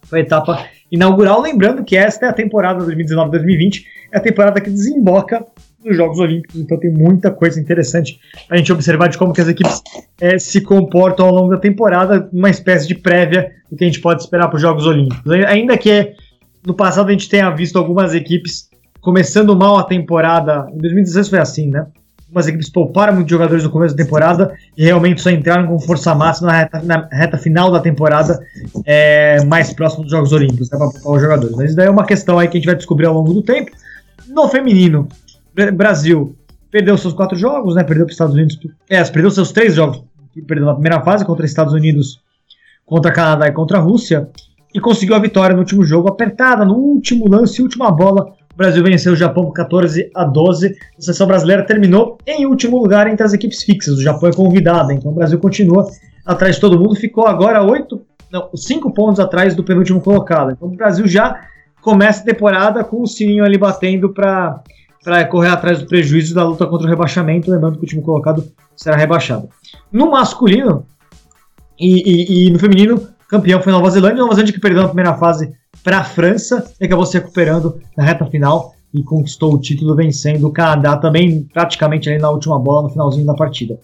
Foi 0.03 0.21
a 0.21 0.23
etapa 0.23 0.67
inaugural. 0.91 1.41
Lembrando 1.41 1.85
que 1.85 1.97
esta 1.97 2.27
é 2.27 2.29
a 2.29 2.33
temporada 2.33 2.85
2019-2020. 2.85 3.85
É 4.13 4.19
a 4.19 4.21
temporada 4.21 4.61
que 4.61 4.71
desemboca 4.71 5.45
nos 5.85 5.97
Jogos 5.97 6.19
Olímpicos, 6.19 6.61
então 6.61 6.79
tem 6.79 6.93
muita 6.93 7.31
coisa 7.31 7.61
interessante 7.61 8.19
a 8.49 8.57
gente 8.57 8.73
observar 8.73 9.09
de 9.09 9.19
como 9.19 9.33
que 9.33 9.41
as 9.41 9.49
equipes 9.49 9.83
é, 10.21 10.39
se 10.39 10.61
comportam 10.61 11.27
ao 11.27 11.35
longo 11.35 11.51
da 11.51 11.59
temporada, 11.59 12.29
uma 12.33 12.51
espécie 12.51 12.87
de 12.87 12.95
prévia 12.95 13.53
do 13.69 13.77
que 13.77 13.85
a 13.85 13.87
gente 13.87 14.01
pode 14.01 14.23
esperar 14.23 14.49
para 14.49 14.57
os 14.57 14.63
Jogos 14.63 14.87
Olímpicos. 14.87 15.31
Ainda 15.49 15.77
que 15.77 16.15
no 16.65 16.75
passado 16.75 17.09
a 17.09 17.13
gente 17.13 17.29
tenha 17.29 17.51
visto 17.51 17.79
algumas 17.79 18.15
equipes 18.15 18.71
começando 19.01 19.57
mal 19.57 19.77
a 19.77 19.83
temporada, 19.83 20.69
em 20.73 20.79
2016 20.79 21.29
foi 21.29 21.39
assim, 21.41 21.69
né? 21.69 21.87
Algumas 22.33 22.49
equipes 22.49 22.71
pouparam 22.71 23.13
muitos 23.13 23.31
jogadores 23.31 23.63
no 23.63 23.69
começo 23.69 23.95
da 23.95 24.03
temporada 24.03 24.55
e 24.75 24.85
realmente 24.85 25.21
só 25.21 25.29
entraram 25.29 25.67
com 25.67 25.79
força 25.79 26.15
máxima 26.15 26.51
na 26.51 26.59
reta, 26.61 26.83
na 26.83 27.09
reta 27.13 27.37
final 27.37 27.71
da 27.71 27.79
temporada, 27.79 28.43
é, 28.87 29.45
mais 29.45 29.75
próximo 29.75 30.05
dos 30.05 30.11
Jogos 30.11 30.33
Olímpicos, 30.33 30.71
né, 30.71 30.79
para 30.79 30.89
poupar 30.89 31.13
os 31.13 31.21
jogadores. 31.21 31.55
Mas 31.55 31.67
isso 31.67 31.77
daí 31.77 31.89
é 31.89 31.91
uma 31.91 32.07
questão 32.07 32.39
aí 32.39 32.49
que 32.49 32.57
a 32.57 32.59
gente 32.59 32.67
vai 32.67 32.75
descobrir 32.75 33.05
ao 33.05 33.13
longo 33.13 33.35
do 33.35 33.43
tempo. 33.43 33.71
No 34.29 34.49
feminino, 34.49 35.07
Brasil 35.75 36.35
perdeu 36.71 36.97
seus 36.97 37.13
quatro 37.13 37.37
jogos, 37.37 37.75
né? 37.75 37.85
Perdeu 37.85 38.07
para 38.07 38.13
os 38.13 38.15
Estados 38.15 38.35
Unidos. 38.35 38.59
É, 38.89 39.05
perdeu 39.05 39.31
seus 39.31 39.53
três 39.53 39.75
jogos. 39.75 40.03
Perdeu 40.47 40.65
na 40.65 40.73
primeira 40.73 41.03
fase 41.03 41.27
contra 41.27 41.45
Estados 41.45 41.75
Unidos, 41.75 42.19
contra 42.87 43.13
Canadá 43.13 43.47
e 43.47 43.53
contra 43.53 43.77
a 43.77 43.81
Rússia. 43.83 44.31
E 44.75 44.81
conseguiu 44.81 45.15
a 45.15 45.19
vitória 45.19 45.55
no 45.55 45.61
último 45.61 45.85
jogo, 45.85 46.09
apertada, 46.09 46.65
no 46.65 46.77
último 46.77 47.29
lance, 47.29 47.61
última 47.61 47.91
bola. 47.91 48.33
O 48.53 48.57
Brasil 48.57 48.85
venceu 48.85 49.15
o 49.15 49.17
Japão 49.17 49.45
por 49.45 49.53
14 49.53 50.11
a 50.15 50.25
12. 50.25 50.77
A 50.99 51.03
seleção 51.03 51.27
brasileira 51.27 51.65
terminou 51.65 52.19
em 52.27 52.47
último 52.47 52.79
lugar 52.79 53.07
entre 53.07 53.25
as 53.25 53.33
equipes 53.33 53.63
fixas. 53.63 53.97
O 53.97 54.03
Japão 54.03 54.29
é 54.29 54.33
convidada, 54.33 54.93
então 54.93 55.11
o 55.11 55.15
Brasil 55.15 55.39
continua 55.39 55.87
atrás 56.25 56.57
de 56.57 56.61
todo 56.61 56.79
mundo. 56.79 56.95
Ficou 56.95 57.27
agora 57.27 57.63
oito, 57.63 58.03
não, 58.31 58.51
cinco 58.55 58.93
pontos 58.93 59.19
atrás 59.19 59.55
do 59.55 59.65
penúltimo 59.65 60.01
colocado. 60.01 60.53
Então 60.53 60.69
o 60.69 60.77
Brasil 60.77 61.07
já 61.07 61.41
começa 61.81 62.23
a 62.23 62.27
temporada 62.27 62.85
com 62.85 63.03
o 63.03 63.07
sininho 63.07 63.45
ali 63.45 63.57
batendo 63.57 64.13
para 64.13 64.63
para 65.05 65.25
correr 65.25 65.49
atrás 65.49 65.81
do 65.81 65.87
prejuízo 65.87 66.33
da 66.33 66.45
luta 66.45 66.65
contra 66.65 66.87
o 66.87 66.89
rebaixamento, 66.91 67.51
lembrando 67.51 67.77
que 67.77 67.85
o 67.85 67.89
time 67.89 68.03
colocado 68.03 68.45
será 68.77 68.97
rebaixado. 68.97 69.49
No 69.91 70.13
masculino 70.13 70.87
e, 71.77 72.45
e, 72.45 72.47
e 72.47 72.51
no 72.51 72.59
feminino, 72.59 73.09
campeão 73.29 73.61
foi 73.61 73.73
Nova 73.73 73.91
Zelândia, 73.91 74.23
Nova 74.23 74.35
Zelândia 74.35 74.55
que 74.55 74.61
perdeu 74.61 74.83
na 74.83 74.89
primeira 74.89 75.15
fase 75.15 75.53
para 75.83 75.99
a 75.99 76.05
França 76.05 76.65
e 76.81 76.85
acabou 76.85 77.05
se 77.05 77.19
recuperando 77.19 77.81
na 77.97 78.05
reta 78.05 78.25
final 78.27 78.75
e 78.93 79.03
conquistou 79.03 79.55
o 79.55 79.61
título 79.61 79.97
vencendo 79.97 80.47
o 80.47 80.53
Canadá 80.53 80.97
também 80.97 81.45
praticamente 81.53 82.09
ali 82.09 82.19
na 82.19 82.31
última 82.31 82.59
bola 82.59 82.83
no 82.83 82.91
finalzinho 82.91 83.27
da 83.27 83.35
partida. 83.35 83.79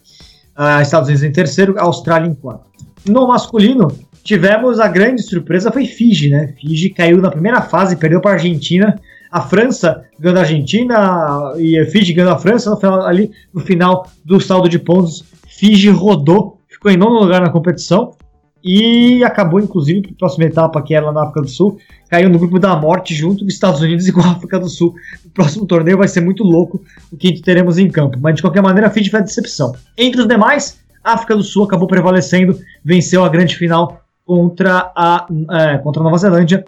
Uh, 0.56 0.82
Estados 0.82 1.08
Unidos 1.08 1.24
em 1.24 1.32
terceiro, 1.32 1.78
Austrália 1.78 2.28
em 2.28 2.34
quarto. 2.34 2.68
No 3.06 3.28
masculino, 3.28 3.88
tivemos 4.22 4.80
a 4.80 4.88
grande 4.88 5.22
surpresa 5.22 5.72
foi 5.72 5.86
Fiji, 5.86 6.30
né? 6.30 6.54
Fiji 6.60 6.90
caiu 6.90 7.18
na 7.18 7.30
primeira 7.30 7.62
fase, 7.62 7.96
perdeu 7.96 8.20
para 8.20 8.32
a 8.32 8.34
Argentina 8.34 8.98
a 9.30 9.42
França 9.42 10.04
ganhando 10.18 10.38
a 10.38 10.40
Argentina 10.40 11.54
e 11.58 11.78
a 11.78 11.86
Fiji 11.86 12.12
ganhando 12.12 12.34
a 12.34 12.38
França, 12.38 12.70
no 12.70 12.76
final, 12.76 13.02
ali 13.02 13.30
no 13.52 13.60
final 13.60 14.06
do 14.24 14.40
saldo 14.40 14.68
de 14.68 14.78
pontos, 14.78 15.24
Fiji 15.46 15.90
rodou, 15.90 16.60
ficou 16.66 16.90
em 16.90 16.96
nono 16.96 17.20
lugar 17.20 17.40
na 17.40 17.50
competição 17.50 18.16
e 18.62 19.22
acabou, 19.24 19.60
inclusive, 19.60 20.02
para 20.02 20.12
a 20.12 20.18
próxima 20.18 20.44
etapa, 20.44 20.82
que 20.82 20.94
era 20.94 21.06
lá 21.06 21.12
na 21.12 21.22
África 21.22 21.42
do 21.42 21.48
Sul, 21.48 21.78
caiu 22.08 22.28
no 22.28 22.38
grupo 22.38 22.58
da 22.58 22.74
morte 22.76 23.14
junto 23.14 23.44
com 23.44 23.48
Estados 23.48 23.80
Unidos 23.80 24.06
e 24.08 24.12
com 24.12 24.20
a 24.20 24.32
África 24.32 24.58
do 24.58 24.68
Sul. 24.68 24.94
O 25.24 25.30
próximo 25.30 25.66
torneio 25.66 25.98
vai 25.98 26.08
ser 26.08 26.20
muito 26.20 26.42
louco 26.42 26.82
o 27.12 27.16
que 27.16 27.40
teremos 27.40 27.78
em 27.78 27.88
campo, 27.88 28.18
mas 28.20 28.34
de 28.34 28.42
qualquer 28.42 28.62
maneira, 28.62 28.88
a 28.88 28.90
Fiji 28.90 29.10
foi 29.10 29.20
a 29.20 29.22
decepção. 29.22 29.74
Entre 29.96 30.20
os 30.20 30.26
demais, 30.26 30.78
a 31.04 31.14
África 31.14 31.36
do 31.36 31.42
Sul 31.42 31.64
acabou 31.64 31.86
prevalecendo, 31.86 32.58
venceu 32.84 33.24
a 33.24 33.28
grande 33.28 33.56
final 33.56 34.02
contra 34.26 34.92
a, 34.94 35.26
é, 35.52 35.78
contra 35.78 36.02
a 36.02 36.04
Nova 36.04 36.18
Zelândia 36.18 36.64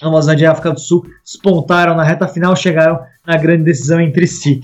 Nova 0.00 0.22
Zelândia 0.22 0.46
e 0.46 0.48
África 0.48 0.72
do 0.72 0.80
Sul 0.80 1.06
despontaram 1.24 1.94
na 1.94 2.02
reta 2.02 2.26
final, 2.26 2.56
chegaram 2.56 3.00
na 3.26 3.36
grande 3.36 3.64
decisão 3.64 4.00
entre 4.00 4.26
si. 4.26 4.60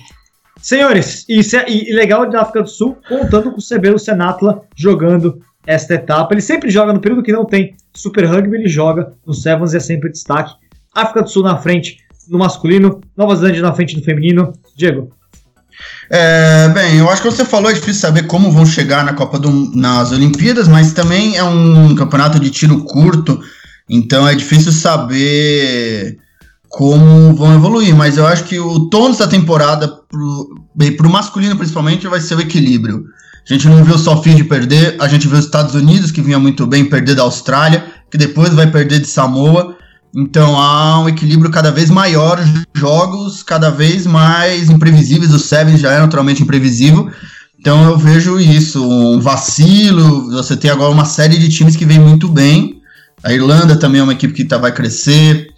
Senhores, 0.61 1.25
isso 1.29 1.57
é 1.57 1.71
e 1.71 1.93
legal 1.93 2.29
da 2.29 2.43
África 2.43 2.63
do 2.63 2.69
Sul, 2.69 2.99
contando 3.09 3.53
com 3.53 3.59
o 3.59 3.63
Sebelo 3.63 3.99
Senatla 3.99 4.63
jogando 4.75 5.41
esta 5.69 5.95
etapa. 5.95 6.35
Ele 6.35 6.41
sempre 6.41 6.71
joga 6.71 6.93
no 6.93 7.01
período 7.01 7.23
que 7.23 7.33
não 7.33 7.45
tem 7.45 7.77
Super 7.95 8.25
Rugby, 8.27 8.57
ele 8.57 8.69
joga 8.69 9.13
no 9.27 9.35
Sevens 9.35 9.75
e 9.75 9.77
é 9.77 9.81
sempre 9.81 10.11
destaque. 10.11 10.55
África 10.95 11.23
do 11.23 11.31
Sul 11.31 11.45
na 11.45 11.59
frente 11.59 11.99
no 12.29 12.39
masculino, 12.39 13.01
Nova 13.17 13.37
Zelândia 13.37 13.63
na 13.63 13.73
frente 13.73 13.97
no 13.97 14.03
feminino. 14.03 14.53
Diego. 14.77 15.11
É, 16.11 16.69
bem, 16.71 16.99
eu 16.99 17.09
acho 17.09 17.23
que 17.23 17.31
você 17.31 17.45
falou, 17.45 17.71
é 17.71 17.75
difícil 17.75 18.01
saber 18.01 18.27
como 18.27 18.51
vão 18.51 18.67
chegar 18.67 19.05
na 19.05 19.13
Copa 19.13 19.39
do, 19.39 19.51
nas 19.77 20.11
Olimpíadas, 20.11 20.67
mas 20.67 20.93
também 20.93 21.37
é 21.37 21.45
um 21.45 21.95
campeonato 21.95 22.41
de 22.41 22.51
tiro 22.51 22.83
curto 22.85 23.39
então 23.89 24.29
é 24.29 24.35
difícil 24.35 24.71
saber 24.71 26.19
como 26.69 27.35
vão 27.35 27.55
evoluir, 27.55 27.95
mas 27.95 28.19
eu 28.19 28.27
acho 28.27 28.45
que 28.45 28.59
o 28.59 28.91
tônus 28.91 29.19
da 29.19 29.27
temporada, 29.27 29.89
para 29.89 31.07
o 31.07 31.11
masculino 31.11 31.57
principalmente, 31.57 32.07
vai 32.07 32.21
ser 32.21 32.35
o 32.35 32.41
equilíbrio. 32.41 33.05
A 33.49 33.55
gente 33.55 33.69
não 33.69 33.83
viu 33.83 33.97
só 33.97 34.23
Fiji 34.23 34.45
perder, 34.45 34.97
a 35.01 35.09
gente 35.09 35.27
viu 35.27 35.39
os 35.39 35.45
Estados 35.45 35.75
Unidos, 35.75 36.11
que 36.11 36.21
vinha 36.21 36.39
muito 36.39 36.67
bem, 36.67 36.85
perder 36.85 37.15
da 37.15 37.23
Austrália, 37.23 37.85
que 38.11 38.19
depois 38.19 38.53
vai 38.53 38.71
perder 38.71 39.01
de 39.01 39.07
Samoa. 39.07 39.77
Então 40.15 40.59
há 40.59 41.01
um 41.01 41.09
equilíbrio 41.09 41.51
cada 41.51 41.71
vez 41.71 41.91
maior, 41.91 42.39
jogos 42.75 43.43
cada 43.43 43.71
vez 43.71 44.07
mais 44.07 44.69
imprevisíveis. 44.69 45.33
O 45.33 45.39
Sevens 45.39 45.81
já 45.81 45.93
é 45.93 46.01
naturalmente 46.01 46.43
imprevisível. 46.43 47.11
Então 47.59 47.85
eu 47.89 47.97
vejo 47.99 48.39
isso, 48.39 48.87
um 48.87 49.21
vacilo. 49.21 50.31
Você 50.31 50.57
tem 50.57 50.71
agora 50.71 50.93
uma 50.93 51.05
série 51.05 51.39
de 51.39 51.49
times 51.49 51.77
que 51.77 51.85
vem 51.85 51.99
muito 51.99 52.29
bem 52.29 52.79
a 53.23 53.33
Irlanda 53.33 53.77
também 53.77 54.01
é 54.01 54.05
uma 54.05 54.13
equipe 54.13 54.35
que 54.35 54.45
tá, 54.45 54.59
vai 54.59 54.73
crescer. 54.73 55.49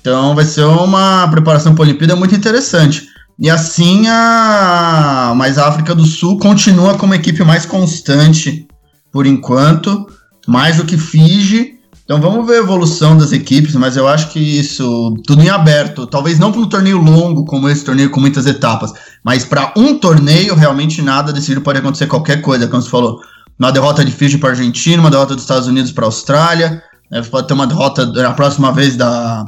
Então 0.00 0.34
vai 0.34 0.44
ser 0.44 0.64
uma 0.64 1.26
preparação 1.28 1.74
para 1.74 1.84
a 1.84 1.88
Olimpíada 1.88 2.16
muito 2.16 2.34
interessante. 2.34 3.08
E 3.38 3.50
assim 3.50 4.06
a 4.08 5.34
mas 5.36 5.58
a 5.58 5.68
África 5.68 5.94
do 5.94 6.06
Sul 6.06 6.38
continua 6.38 6.96
como 6.96 7.12
a 7.12 7.16
equipe 7.16 7.44
mais 7.44 7.66
constante 7.66 8.66
por 9.12 9.26
enquanto, 9.26 10.06
mais 10.46 10.76
do 10.76 10.84
que 10.84 10.96
Fiji. 10.96 11.74
Então 12.04 12.20
vamos 12.20 12.46
ver 12.46 12.54
a 12.54 12.62
evolução 12.62 13.16
das 13.18 13.32
equipes, 13.32 13.74
mas 13.74 13.96
eu 13.96 14.06
acho 14.06 14.30
que 14.30 14.38
isso 14.38 15.14
tudo 15.26 15.42
em 15.42 15.50
aberto. 15.50 16.06
Talvez 16.06 16.38
não 16.38 16.52
para 16.52 16.60
um 16.60 16.68
torneio 16.68 16.98
longo 16.98 17.44
como 17.44 17.68
esse 17.68 17.84
torneio 17.84 18.10
com 18.10 18.20
muitas 18.20 18.46
etapas, 18.46 18.92
mas 19.24 19.44
para 19.44 19.72
um 19.76 19.98
torneio 19.98 20.54
realmente 20.54 21.02
nada 21.02 21.32
decidido 21.32 21.60
pode 21.60 21.78
acontecer 21.78 22.06
qualquer 22.06 22.40
coisa, 22.40 22.68
como 22.68 22.80
você 22.80 22.88
falou. 22.88 23.20
Uma 23.58 23.72
derrota 23.72 24.04
de 24.04 24.12
Fiji 24.12 24.38
para 24.38 24.50
Argentina, 24.50 25.00
uma 25.00 25.10
derrota 25.10 25.34
dos 25.34 25.42
Estados 25.42 25.66
Unidos 25.66 25.90
para 25.90 26.04
Austrália, 26.04 26.82
né? 27.10 27.22
Pode 27.22 27.48
ter 27.48 27.54
uma 27.54 27.66
derrota 27.66 28.06
na 28.06 28.32
próxima 28.32 28.72
vez 28.72 28.96
da, 28.96 29.44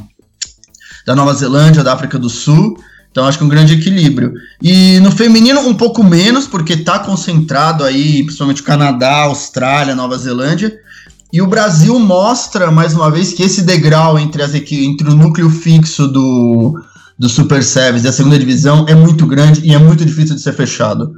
da 1.07 1.15
Nova 1.15 1.35
Zelândia, 1.35 1.85
da 1.85 1.93
África 1.93 2.19
do 2.19 2.29
Sul. 2.29 2.77
Então 3.19 3.27
acho 3.27 3.39
que 3.39 3.43
um 3.43 3.49
grande 3.49 3.75
equilíbrio. 3.75 4.33
E 4.63 5.01
no 5.01 5.11
feminino 5.11 5.59
um 5.63 5.75
pouco 5.75 6.05
menos, 6.05 6.47
porque 6.47 6.75
está 6.75 7.01
concentrado 7.01 7.83
aí, 7.83 8.23
principalmente 8.23 8.63
o 8.63 8.65
Canadá, 8.65 9.23
Austrália, 9.23 9.93
Nova 9.93 10.17
Zelândia. 10.17 10.79
E 11.33 11.43
o 11.43 11.47
Brasil 11.49 11.99
mostra, 11.99 12.71
mais 12.71 12.95
uma 12.95 13.11
vez, 13.11 13.33
que 13.33 13.43
esse 13.43 13.63
degrau 13.63 14.21
entre, 14.21 14.41
as 14.41 14.55
entre 14.55 15.09
o 15.09 15.17
núcleo 15.17 15.51
fixo 15.51 16.07
do, 16.07 16.81
do 17.19 17.29
Super 17.29 17.61
e 17.61 18.07
a 18.07 18.13
segunda 18.13 18.39
divisão 18.39 18.87
é 18.89 18.95
muito 18.95 19.27
grande 19.27 19.63
e 19.65 19.75
é 19.75 19.79
muito 19.79 20.05
difícil 20.05 20.37
de 20.37 20.41
ser 20.41 20.53
fechado. 20.53 21.11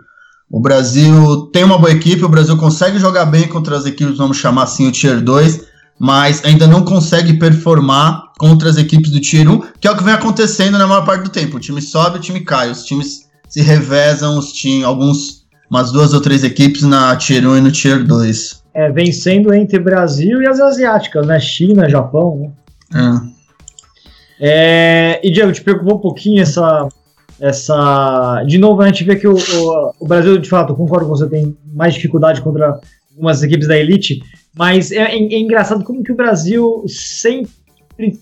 O 0.50 0.58
Brasil 0.58 1.50
tem 1.52 1.64
uma 1.64 1.76
boa 1.76 1.92
equipe, 1.92 2.24
o 2.24 2.30
Brasil 2.30 2.56
consegue 2.56 2.98
jogar 2.98 3.26
bem 3.26 3.46
contra 3.46 3.76
as 3.76 3.84
equipes, 3.84 4.16
vamos 4.16 4.38
chamar 4.38 4.62
assim, 4.62 4.88
o 4.88 4.90
Tier 4.90 5.20
2, 5.20 5.66
mas 6.00 6.42
ainda 6.46 6.66
não 6.66 6.82
consegue 6.82 7.34
performar 7.34 8.32
contra 8.38 8.70
as 8.70 8.78
equipes 8.78 9.10
do 9.10 9.20
Tier 9.20 9.46
1, 9.46 9.60
que 9.78 9.86
é 9.86 9.90
o 9.90 9.96
que 9.96 10.02
vem 10.02 10.14
acontecendo 10.14 10.78
na 10.78 10.86
maior 10.86 11.04
parte 11.04 11.24
do 11.24 11.28
tempo. 11.28 11.58
O 11.58 11.60
time 11.60 11.82
sobe, 11.82 12.16
o 12.16 12.20
time 12.20 12.40
cai, 12.40 12.70
os 12.70 12.84
times 12.84 13.28
se 13.46 13.60
revezam, 13.60 14.38
os 14.38 14.50
times, 14.50 14.86
alguns, 14.86 15.44
umas 15.70 15.92
duas 15.92 16.14
ou 16.14 16.22
três 16.22 16.42
equipes 16.42 16.84
na 16.84 17.14
Tier 17.16 17.46
1 17.46 17.58
e 17.58 17.60
no 17.60 17.70
Tier 17.70 18.02
2. 18.02 18.62
É, 18.72 18.90
vencendo 18.90 19.52
entre 19.52 19.78
Brasil 19.78 20.40
e 20.40 20.46
as 20.46 20.58
asiáticas, 20.58 21.26
né? 21.26 21.38
China, 21.38 21.86
Japão, 21.86 22.50
né? 22.94 23.32
É. 24.40 25.18
é 25.18 25.20
e 25.22 25.30
Diego, 25.30 25.52
te 25.52 25.60
preocupou 25.60 25.96
um 25.96 26.00
pouquinho 26.00 26.40
essa, 26.40 26.88
essa. 27.38 28.42
De 28.46 28.56
novo, 28.56 28.80
a 28.80 28.86
gente 28.86 29.04
vê 29.04 29.16
que 29.16 29.28
o, 29.28 29.34
o, 29.34 29.92
o, 30.00 30.06
Brasil, 30.06 30.38
de 30.38 30.48
fato, 30.48 30.74
concordo 30.74 31.06
com 31.06 31.14
você, 31.14 31.28
tem 31.28 31.54
mais 31.74 31.92
dificuldade 31.92 32.40
contra 32.40 32.80
algumas 33.12 33.42
equipes 33.42 33.68
da 33.68 33.76
elite, 33.76 34.22
mas 34.56 34.90
é, 34.90 34.96
é, 34.96 35.16
é, 35.16 35.38
engraçado 35.38 35.84
como 35.84 36.02
que 36.02 36.12
o 36.12 36.16
Brasil 36.16 36.84
sempre 36.86 37.50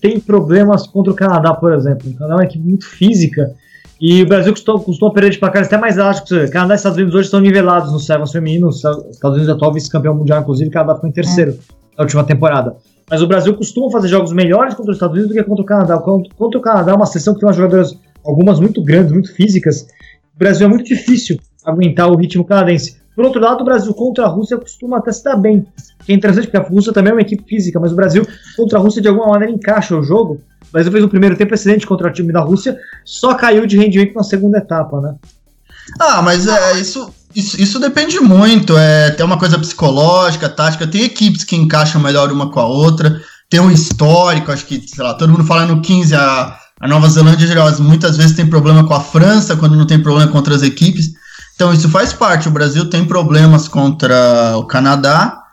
tem 0.01 0.19
problemas 0.19 0.85
contra 0.85 1.11
o 1.11 1.15
Canadá, 1.15 1.53
por 1.53 1.73
exemplo. 1.73 2.09
O 2.09 2.13
Canadá 2.13 2.33
é 2.33 2.37
uma 2.37 2.43
equipe 2.45 2.65
muito 2.65 2.85
física 2.85 3.53
e 3.99 4.21
o 4.21 4.27
Brasil 4.27 4.53
costuma, 4.53 4.79
costuma 4.79 5.11
perder 5.11 5.31
de 5.31 5.39
placares 5.39 5.67
até 5.67 5.77
mais 5.77 5.97
elásticos. 5.97 6.49
Canadá 6.49 6.75
e 6.75 6.77
Estados 6.77 6.97
Unidos 6.97 7.15
hoje 7.15 7.25
estão 7.25 7.39
nivelados 7.39 7.91
no 7.91 7.99
Sevens 7.99 8.31
feminino. 8.31 8.67
Os 8.67 8.77
Estados 8.77 9.37
Unidos 9.37 9.49
é 9.49 9.51
atual 9.51 9.73
vice-campeão 9.73 10.15
mundial, 10.15 10.41
inclusive, 10.41 10.69
o 10.69 10.73
Canadá 10.73 10.95
ficou 10.95 11.09
em 11.09 11.13
terceiro. 11.13 11.51
É. 11.51 11.79
na 11.97 12.03
última 12.03 12.23
temporada. 12.23 12.75
Mas 13.09 13.21
o 13.21 13.27
Brasil 13.27 13.55
costuma 13.55 13.91
fazer 13.91 14.07
jogos 14.07 14.31
melhores 14.31 14.75
contra 14.75 14.91
os 14.91 14.97
Estados 14.97 15.15
Unidos 15.15 15.35
do 15.35 15.37
que 15.37 15.43
contra 15.43 15.63
o 15.63 15.65
Canadá. 15.65 15.97
Contra 15.97 16.59
o 16.59 16.61
Canadá 16.61 16.91
é 16.91 16.95
uma 16.95 17.07
seleção 17.07 17.33
que 17.33 17.39
tem 17.39 17.47
umas 17.47 17.57
jogadoras, 17.57 17.97
algumas 18.23 18.59
muito 18.59 18.83
grandes, 18.83 19.11
muito 19.11 19.33
físicas. 19.33 19.87
O 20.35 20.37
Brasil 20.37 20.67
é 20.67 20.69
muito 20.69 20.85
difícil 20.85 21.37
aguentar 21.65 22.09
o 22.09 22.15
ritmo 22.15 22.45
canadense. 22.45 22.97
Por 23.19 23.25
outro 23.25 23.41
lado, 23.41 23.59
o 23.59 23.65
Brasil 23.65 23.93
contra 23.93 24.23
a 24.23 24.29
Rússia 24.29 24.57
costuma 24.57 24.99
até 24.99 25.11
se 25.11 25.21
dar 25.21 25.35
bem. 25.35 25.67
Que 26.05 26.13
é 26.13 26.15
interessante 26.15 26.45
porque 26.45 26.55
a 26.55 26.61
Rússia 26.61 26.93
também 26.93 27.11
é 27.11 27.13
uma 27.13 27.21
equipe 27.21 27.43
física, 27.45 27.77
mas 27.77 27.91
o 27.91 27.95
Brasil 27.95 28.25
contra 28.55 28.79
a 28.79 28.81
Rússia 28.81 29.01
de 29.01 29.09
alguma 29.09 29.27
maneira 29.27 29.53
encaixa 29.53 29.93
o 29.93 30.01
jogo. 30.01 30.41
O 30.69 30.71
Brasil 30.71 30.89
fez 30.89 31.03
um 31.03 31.09
primeiro 31.09 31.35
tempo 31.35 31.53
excelente 31.53 31.85
contra 31.85 32.07
o 32.07 32.13
time 32.13 32.31
da 32.31 32.39
Rússia, 32.39 32.77
só 33.03 33.33
caiu 33.33 33.67
de 33.67 33.75
rendimento 33.75 34.15
na 34.15 34.23
segunda 34.23 34.59
etapa, 34.59 35.01
né? 35.01 35.15
Ah, 35.99 36.21
mas 36.21 36.47
é 36.47 36.79
isso, 36.79 37.13
isso, 37.35 37.61
isso 37.61 37.77
depende 37.77 38.21
muito. 38.21 38.77
É, 38.77 39.11
tem 39.11 39.25
uma 39.25 39.37
coisa 39.37 39.59
psicológica, 39.59 40.47
tática. 40.47 40.87
Tem 40.87 41.03
equipes 41.03 41.43
que 41.43 41.57
encaixam 41.57 41.99
melhor 41.99 42.31
uma 42.31 42.49
com 42.49 42.61
a 42.61 42.67
outra. 42.67 43.21
Tem 43.49 43.59
um 43.59 43.69
histórico, 43.69 44.49
acho 44.49 44.65
que, 44.65 44.81
sei 44.87 45.03
lá, 45.03 45.13
todo 45.13 45.29
mundo 45.29 45.43
fala 45.43 45.65
no 45.65 45.81
15, 45.81 46.15
a, 46.15 46.57
a 46.79 46.87
Nova 46.87 47.09
Zelândia 47.09 47.49
muitas 47.81 48.15
vezes 48.15 48.33
tem 48.33 48.47
problema 48.47 48.87
com 48.87 48.93
a 48.93 49.01
França, 49.01 49.57
quando 49.57 49.75
não 49.75 49.85
tem 49.85 50.01
problema 50.01 50.31
com 50.31 50.37
outras 50.37 50.63
equipes. 50.63 51.19
Então 51.59 51.73
isso 51.73 51.89
faz 51.89 52.13
parte. 52.13 52.47
O 52.47 52.51
Brasil 52.51 52.89
tem 52.89 53.03
problemas 53.03 53.67
contra 53.67 54.55
o 54.55 54.63
Canadá, 54.63 55.43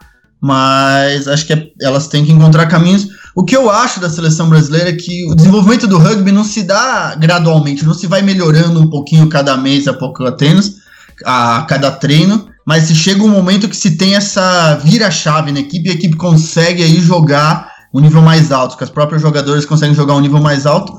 mas 0.41 1.27
acho 1.27 1.45
que 1.45 1.53
é, 1.53 1.67
elas 1.83 2.07
têm 2.07 2.25
que 2.25 2.31
encontrar 2.31 2.67
caminhos. 2.67 3.09
O 3.35 3.45
que 3.45 3.57
eu 3.57 3.69
acho 3.69 3.99
da 3.99 4.09
seleção 4.09 4.49
brasileira 4.49 4.91
é 4.91 4.93
que 4.93 5.29
o 5.29 5.35
desenvolvimento 5.35 5.89
do 5.89 5.99
rugby 5.99 6.31
não 6.31 6.45
se 6.45 6.63
dá 6.63 7.17
gradualmente, 7.17 7.85
não 7.85 7.93
se 7.93 8.07
vai 8.07 8.23
melhorando 8.23 8.81
um 8.81 8.89
pouquinho 8.89 9.29
cada 9.29 9.57
mês 9.57 9.89
a 9.89 9.93
pouco 9.93 10.25
apenas, 10.25 10.77
a 11.25 11.67
cada 11.69 11.91
treino, 11.91 12.51
mas 12.65 12.85
se 12.85 12.95
chega 12.95 13.25
um 13.25 13.29
momento 13.29 13.69
que 13.69 13.77
se 13.77 13.97
tem 13.97 14.15
essa 14.15 14.77
vira-chave 14.77 15.51
na 15.51 15.59
equipe 15.59 15.89
e 15.89 15.91
a 15.91 15.95
equipe 15.95 16.17
consegue 16.17 16.85
aí 16.85 17.01
jogar 17.01 17.69
um 17.93 17.99
nível 17.99 18.23
mais 18.23 18.53
alto, 18.53 18.77
que 18.77 18.85
as 18.85 18.91
próprias 18.91 19.23
jogadoras 19.23 19.67
conseguem 19.67 19.95
jogar 19.95 20.15
um 20.15 20.21
nível 20.21 20.41
mais 20.41 20.67
alto. 20.67 20.93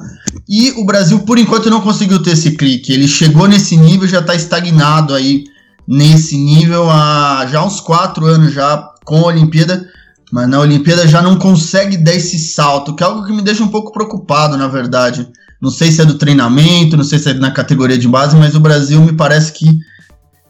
E 0.49 0.71
o 0.71 0.85
Brasil, 0.85 1.19
por 1.19 1.37
enquanto, 1.37 1.69
não 1.69 1.81
conseguiu 1.81 2.21
ter 2.21 2.31
esse 2.31 2.51
clique. 2.51 2.93
Ele 2.93 3.07
chegou 3.07 3.47
nesse 3.47 3.75
nível, 3.75 4.07
já 4.07 4.19
está 4.19 4.33
estagnado 4.33 5.13
aí 5.13 5.43
nesse 5.87 6.37
nível 6.37 6.89
há 6.89 7.47
já 7.49 7.63
uns 7.63 7.79
quatro 7.79 8.25
anos 8.25 8.53
já 8.53 8.77
com 9.05 9.17
a 9.17 9.27
Olimpíada, 9.27 9.87
mas 10.31 10.47
na 10.49 10.59
Olimpíada 10.59 11.07
já 11.07 11.21
não 11.21 11.37
consegue 11.37 11.97
dar 11.97 12.13
esse 12.13 12.37
salto, 12.39 12.93
que 12.93 13.03
é 13.03 13.05
algo 13.05 13.25
que 13.25 13.33
me 13.33 13.41
deixa 13.41 13.63
um 13.63 13.69
pouco 13.69 13.91
preocupado, 13.91 14.57
na 14.57 14.67
verdade. 14.67 15.27
Não 15.61 15.71
sei 15.71 15.91
se 15.91 16.01
é 16.01 16.05
do 16.05 16.15
treinamento, 16.15 16.97
não 16.97 17.03
sei 17.03 17.19
se 17.19 17.29
é 17.29 17.33
na 17.33 17.51
categoria 17.51 17.97
de 17.97 18.07
base, 18.07 18.35
mas 18.35 18.55
o 18.55 18.59
Brasil 18.59 19.01
me 19.01 19.13
parece 19.13 19.53
que 19.53 19.79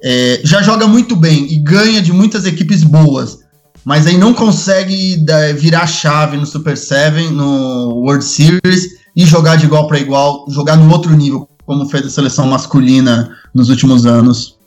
é, 0.03 0.41
já 0.43 0.61
joga 0.61 0.87
muito 0.87 1.15
bem 1.15 1.51
e 1.51 1.57
ganha 1.59 2.01
de 2.01 2.11
muitas 2.13 2.45
equipes 2.45 2.83
boas 2.83 3.39
mas 3.87 4.05
aí 4.05 4.17
não 4.17 4.33
consegue 4.33 5.25
virar 5.55 5.87
chave 5.87 6.35
no 6.35 6.45
Super 6.45 6.75
Seven, 6.75 7.31
no 7.31 8.01
World 8.01 8.25
Series 8.25 8.97
e 9.17 9.25
jogar 9.25 9.55
de 9.55 9.65
igual 9.65 9.87
para 9.87 9.97
igual, 9.97 10.45
jogar 10.47 10.77
no 10.77 10.91
outro 10.91 11.11
nível, 11.15 11.49
como 11.65 11.89
fez 11.89 12.05
a 12.05 12.09
seleção 12.11 12.45
masculina 12.45 13.35
nos 13.51 13.67
últimos 13.67 14.05
anos. 14.05 14.59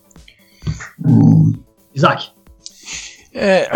Isaac. 1.95 2.31
É, 3.33 3.71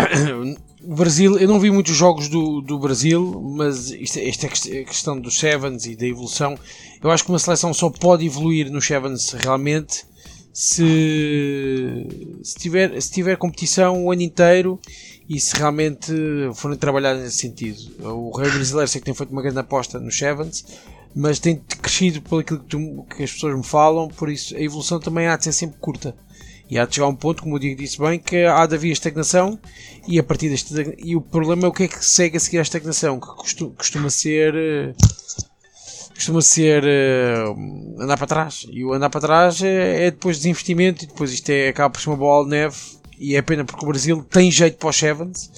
o 0.83 0.93
Brasil, 0.97 1.39
eu 1.39 1.47
não 1.47 1.61
vi 1.61 1.71
muitos 1.71 1.95
jogos 1.95 2.27
do, 2.27 2.59
do 2.59 2.77
Brasil, 2.77 3.41
mas 3.55 3.89
isto, 3.89 4.19
esta 4.19 4.47
é 4.47 4.83
questão 4.83 5.17
dos 5.17 5.39
Sevens 5.39 5.85
e 5.85 5.95
da 5.95 6.05
evolução, 6.05 6.59
eu 7.01 7.09
acho 7.09 7.23
que 7.23 7.29
uma 7.29 7.39
seleção 7.39 7.73
só 7.73 7.89
pode 7.89 8.25
evoluir 8.25 8.69
nos 8.69 8.85
Sevens 8.85 9.31
realmente 9.31 10.03
se, 10.51 12.05
se, 12.43 12.55
tiver, 12.55 13.01
se 13.01 13.11
tiver 13.11 13.37
competição 13.37 14.03
o 14.03 14.11
ano 14.11 14.23
inteiro 14.23 14.77
e 15.27 15.39
se 15.39 15.55
realmente 15.55 16.13
forem 16.53 16.77
trabalhar 16.77 17.15
nesse 17.15 17.37
sentido. 17.37 17.79
O 18.03 18.31
Rei 18.37 18.49
Brasileiro 18.49 18.87
sei 18.87 19.01
que 19.01 19.05
tem 19.05 19.13
feito 19.13 19.31
uma 19.31 19.41
grande 19.41 19.59
aposta 19.59 19.99
nos 19.99 20.17
Sevens, 20.17 20.65
mas 21.15 21.39
tem 21.39 21.55
crescido 21.81 22.21
pelo 22.21 22.43
que, 22.43 22.57
tu, 22.57 23.05
que, 23.15 23.23
as 23.23 23.31
pessoas 23.31 23.57
me 23.57 23.63
falam, 23.63 24.07
por 24.07 24.29
isso 24.29 24.55
a 24.55 24.59
evolução 24.59 24.99
também 24.99 25.27
há 25.27 25.35
de 25.35 25.45
ser 25.45 25.53
sempre 25.53 25.77
curta. 25.79 26.15
E 26.69 26.79
há 26.79 26.85
de 26.85 26.95
chegar 26.95 27.05
a 27.05 27.09
um 27.09 27.15
ponto, 27.15 27.43
como 27.43 27.55
o 27.55 27.59
Diego 27.59 27.79
disse 27.79 27.99
bem, 27.99 28.19
que 28.19 28.43
há 28.43 28.65
de 28.65 28.75
haver 28.75 28.91
estagnação 28.91 29.59
e 30.07 30.17
a 30.19 30.23
partir 30.23 30.49
deste 30.49 30.73
e 30.97 31.15
o 31.15 31.21
problema 31.21 31.65
é 31.65 31.67
o 31.67 31.71
que 31.71 31.83
é 31.83 31.87
que 31.87 32.03
segue 32.03 32.37
a 32.37 32.39
seguir 32.39 32.57
a 32.57 32.63
estagnação, 32.63 33.19
que 33.19 33.27
costuma, 33.27 33.71
costuma 33.75 34.09
ser 34.09 34.95
costuma 36.15 36.41
ser 36.41 36.83
uh, 36.83 38.01
andar 38.01 38.17
para 38.17 38.27
trás. 38.27 38.65
E 38.71 38.83
o 38.83 38.93
andar 38.93 39.09
para 39.09 39.21
trás 39.21 39.61
é, 39.61 40.07
é, 40.07 40.11
depois 40.11 40.37
desinvestimento 40.37 41.03
e 41.03 41.07
depois 41.07 41.31
isto 41.31 41.49
é, 41.49 41.69
acaba 41.69 41.91
por 41.91 42.01
ser 42.01 42.09
uma 42.09 42.17
bola 42.17 42.45
de 42.45 42.51
neve 42.51 42.77
e 43.19 43.35
é 43.35 43.41
pena 43.41 43.63
porque 43.63 43.83
o 43.83 43.87
Brasil 43.87 44.23
tem 44.29 44.51
jeito 44.51 44.77
para 44.77 44.89
os 44.89 44.95
Sevens, 44.95 45.51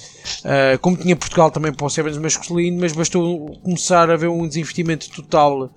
uh, 0.44 0.78
como 0.80 0.96
tinha 0.96 1.16
Portugal 1.16 1.50
também 1.50 1.72
para 1.72 1.86
os 1.86 1.92
Sevens 1.92 2.18
masculino, 2.18 2.80
mas 2.80 2.92
bastou 2.92 3.58
começar 3.62 4.10
a 4.10 4.14
haver 4.14 4.28
um 4.28 4.46
desinvestimento 4.46 5.10
total 5.10 5.70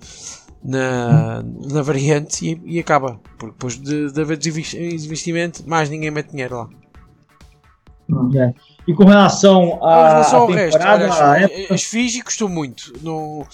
na, 0.62 1.42
na 1.42 1.82
variante 1.82 2.46
e, 2.46 2.76
e 2.76 2.78
acaba, 2.78 3.20
porque 3.38 3.52
depois 3.52 3.78
de, 3.78 4.12
de 4.12 4.20
haver 4.20 4.36
desinvestimento, 4.36 5.68
mais 5.68 5.90
ninguém 5.90 6.10
mete 6.10 6.30
dinheiro 6.30 6.56
lá. 6.56 6.68
É. 8.36 8.52
E 8.86 8.94
com 8.94 9.04
relação 9.04 9.82
a, 9.82 10.08
relação 10.08 10.46
temporada, 10.48 11.06
resto, 11.06 11.22
olha, 11.22 11.46
as, 11.46 11.70
as 11.70 11.82
Fiji 11.84 12.22
custou 12.22 12.48
muito. 12.48 12.92
No, 13.00 13.46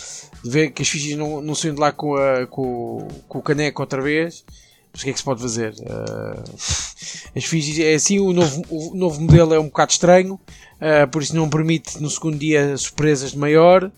ver 0.45 0.71
que 0.71 0.83
as 0.83 0.89
Fiji 0.89 1.17
não, 1.17 1.41
não 1.41 1.55
de 1.55 1.71
lá 1.73 1.93
com, 1.93 2.17
a, 2.17 2.47
com, 2.47 3.07
com 3.29 3.39
o 3.39 3.43
caneco 3.43 3.83
outra 3.83 4.01
vez 4.03 4.45
mas 4.93 5.03
o 5.03 5.05
que 5.05 5.11
é 5.11 5.13
que 5.13 5.19
se 5.19 5.25
pode 5.25 5.41
fazer? 5.41 5.75
Uh, 5.81 6.45
é 7.83 7.95
assim, 7.95 8.19
o 8.19 8.33
novo, 8.33 8.65
o 8.69 8.95
novo 8.95 9.21
modelo 9.21 9.55
é 9.55 9.61
um 9.61 9.67
bocado 9.67 9.93
estranho, 9.93 10.35
uh, 10.35 11.09
por 11.11 11.23
isso 11.23 11.37
não 11.37 11.49
permite 11.49 12.01
no 12.01 12.11
segundo 12.11 12.39
dia 12.39 12.77
surpresas 12.77 13.33
de 13.33 13.39
maior. 13.39 13.91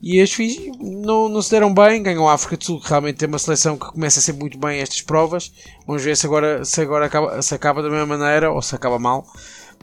E 0.00 0.20
as 0.20 0.30
Fiji 0.30 0.70
não, 0.78 1.28
não 1.28 1.40
se 1.40 1.50
deram 1.50 1.72
bem, 1.72 2.02
ganham 2.02 2.28
a 2.28 2.34
África 2.34 2.56
do 2.56 2.64
Sul, 2.64 2.80
que 2.80 2.88
realmente 2.88 3.16
tem 3.16 3.28
uma 3.28 3.38
seleção 3.38 3.78
que 3.78 3.86
começa 3.86 4.20
a 4.20 4.22
ser 4.22 4.34
muito 4.34 4.58
bem 4.58 4.80
estas 4.80 5.00
provas. 5.00 5.52
Vamos 5.86 6.02
ver 6.02 6.16
se 6.16 6.26
agora, 6.26 6.64
se 6.64 6.80
agora 6.80 7.06
acaba, 7.06 7.40
se 7.40 7.54
acaba 7.54 7.82
da 7.82 7.88
mesma 7.88 8.16
maneira 8.16 8.50
ou 8.50 8.60
se 8.60 8.74
acaba 8.74 8.98
mal, 8.98 9.26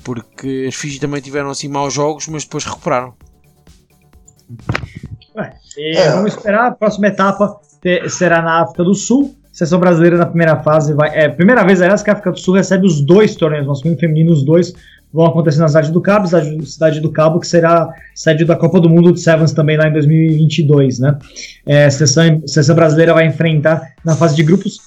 porque 0.03 0.65
as 0.69 0.75
Fiji 0.75 0.99
também 0.99 1.19
tiveram 1.19 1.49
assim 1.49 1.67
maus 1.67 1.93
jogos, 1.93 2.27
mas 2.27 2.43
depois 2.43 2.63
recuperaram. 2.63 3.15
É. 5.77 6.11
Vamos 6.11 6.35
esperar, 6.35 6.67
a 6.67 6.71
próxima 6.71 7.07
etapa 7.07 7.59
será 8.07 8.41
na 8.41 8.61
África 8.61 8.83
do 8.83 8.93
Sul 8.93 9.35
seleção 9.53 9.79
brasileira 9.79 10.17
na 10.17 10.25
primeira 10.25 10.57
fase 10.57 10.93
vai. 10.93 11.15
É, 11.17 11.29
primeira 11.29 11.63
vez, 11.63 11.81
aliás, 11.81 12.01
que 12.01 12.09
a 12.09 12.13
África 12.13 12.31
do 12.31 12.39
Sul 12.39 12.55
recebe 12.55 12.87
os 12.87 12.99
dois 12.99 13.35
torneios, 13.35 13.67
masculino 13.67 13.95
e 13.95 13.99
feminino, 13.99 14.33
os 14.33 14.43
dois 14.43 14.73
vão 15.13 15.27
acontecer 15.27 15.59
na 15.59 15.67
cidade 15.67 15.91
do 15.91 16.01
Cabo, 16.01 16.27
cidade, 16.65 16.99
do 16.99 17.11
Cabo, 17.11 17.39
que 17.39 17.45
será 17.45 17.87
sede 18.15 18.43
da 18.43 18.55
Copa 18.55 18.79
do 18.79 18.89
Mundo 18.89 19.13
de 19.13 19.21
Sevens 19.21 19.53
também 19.53 19.77
lá 19.77 19.87
em 19.87 19.93
2022, 19.93 20.97
né? 20.97 21.19
É, 21.67 21.87
seleção, 21.91 22.41
seleção 22.47 22.75
brasileira 22.75 23.13
vai 23.13 23.27
enfrentar 23.27 23.93
na 24.03 24.15
fase 24.15 24.35
de 24.35 24.41
grupos 24.41 24.79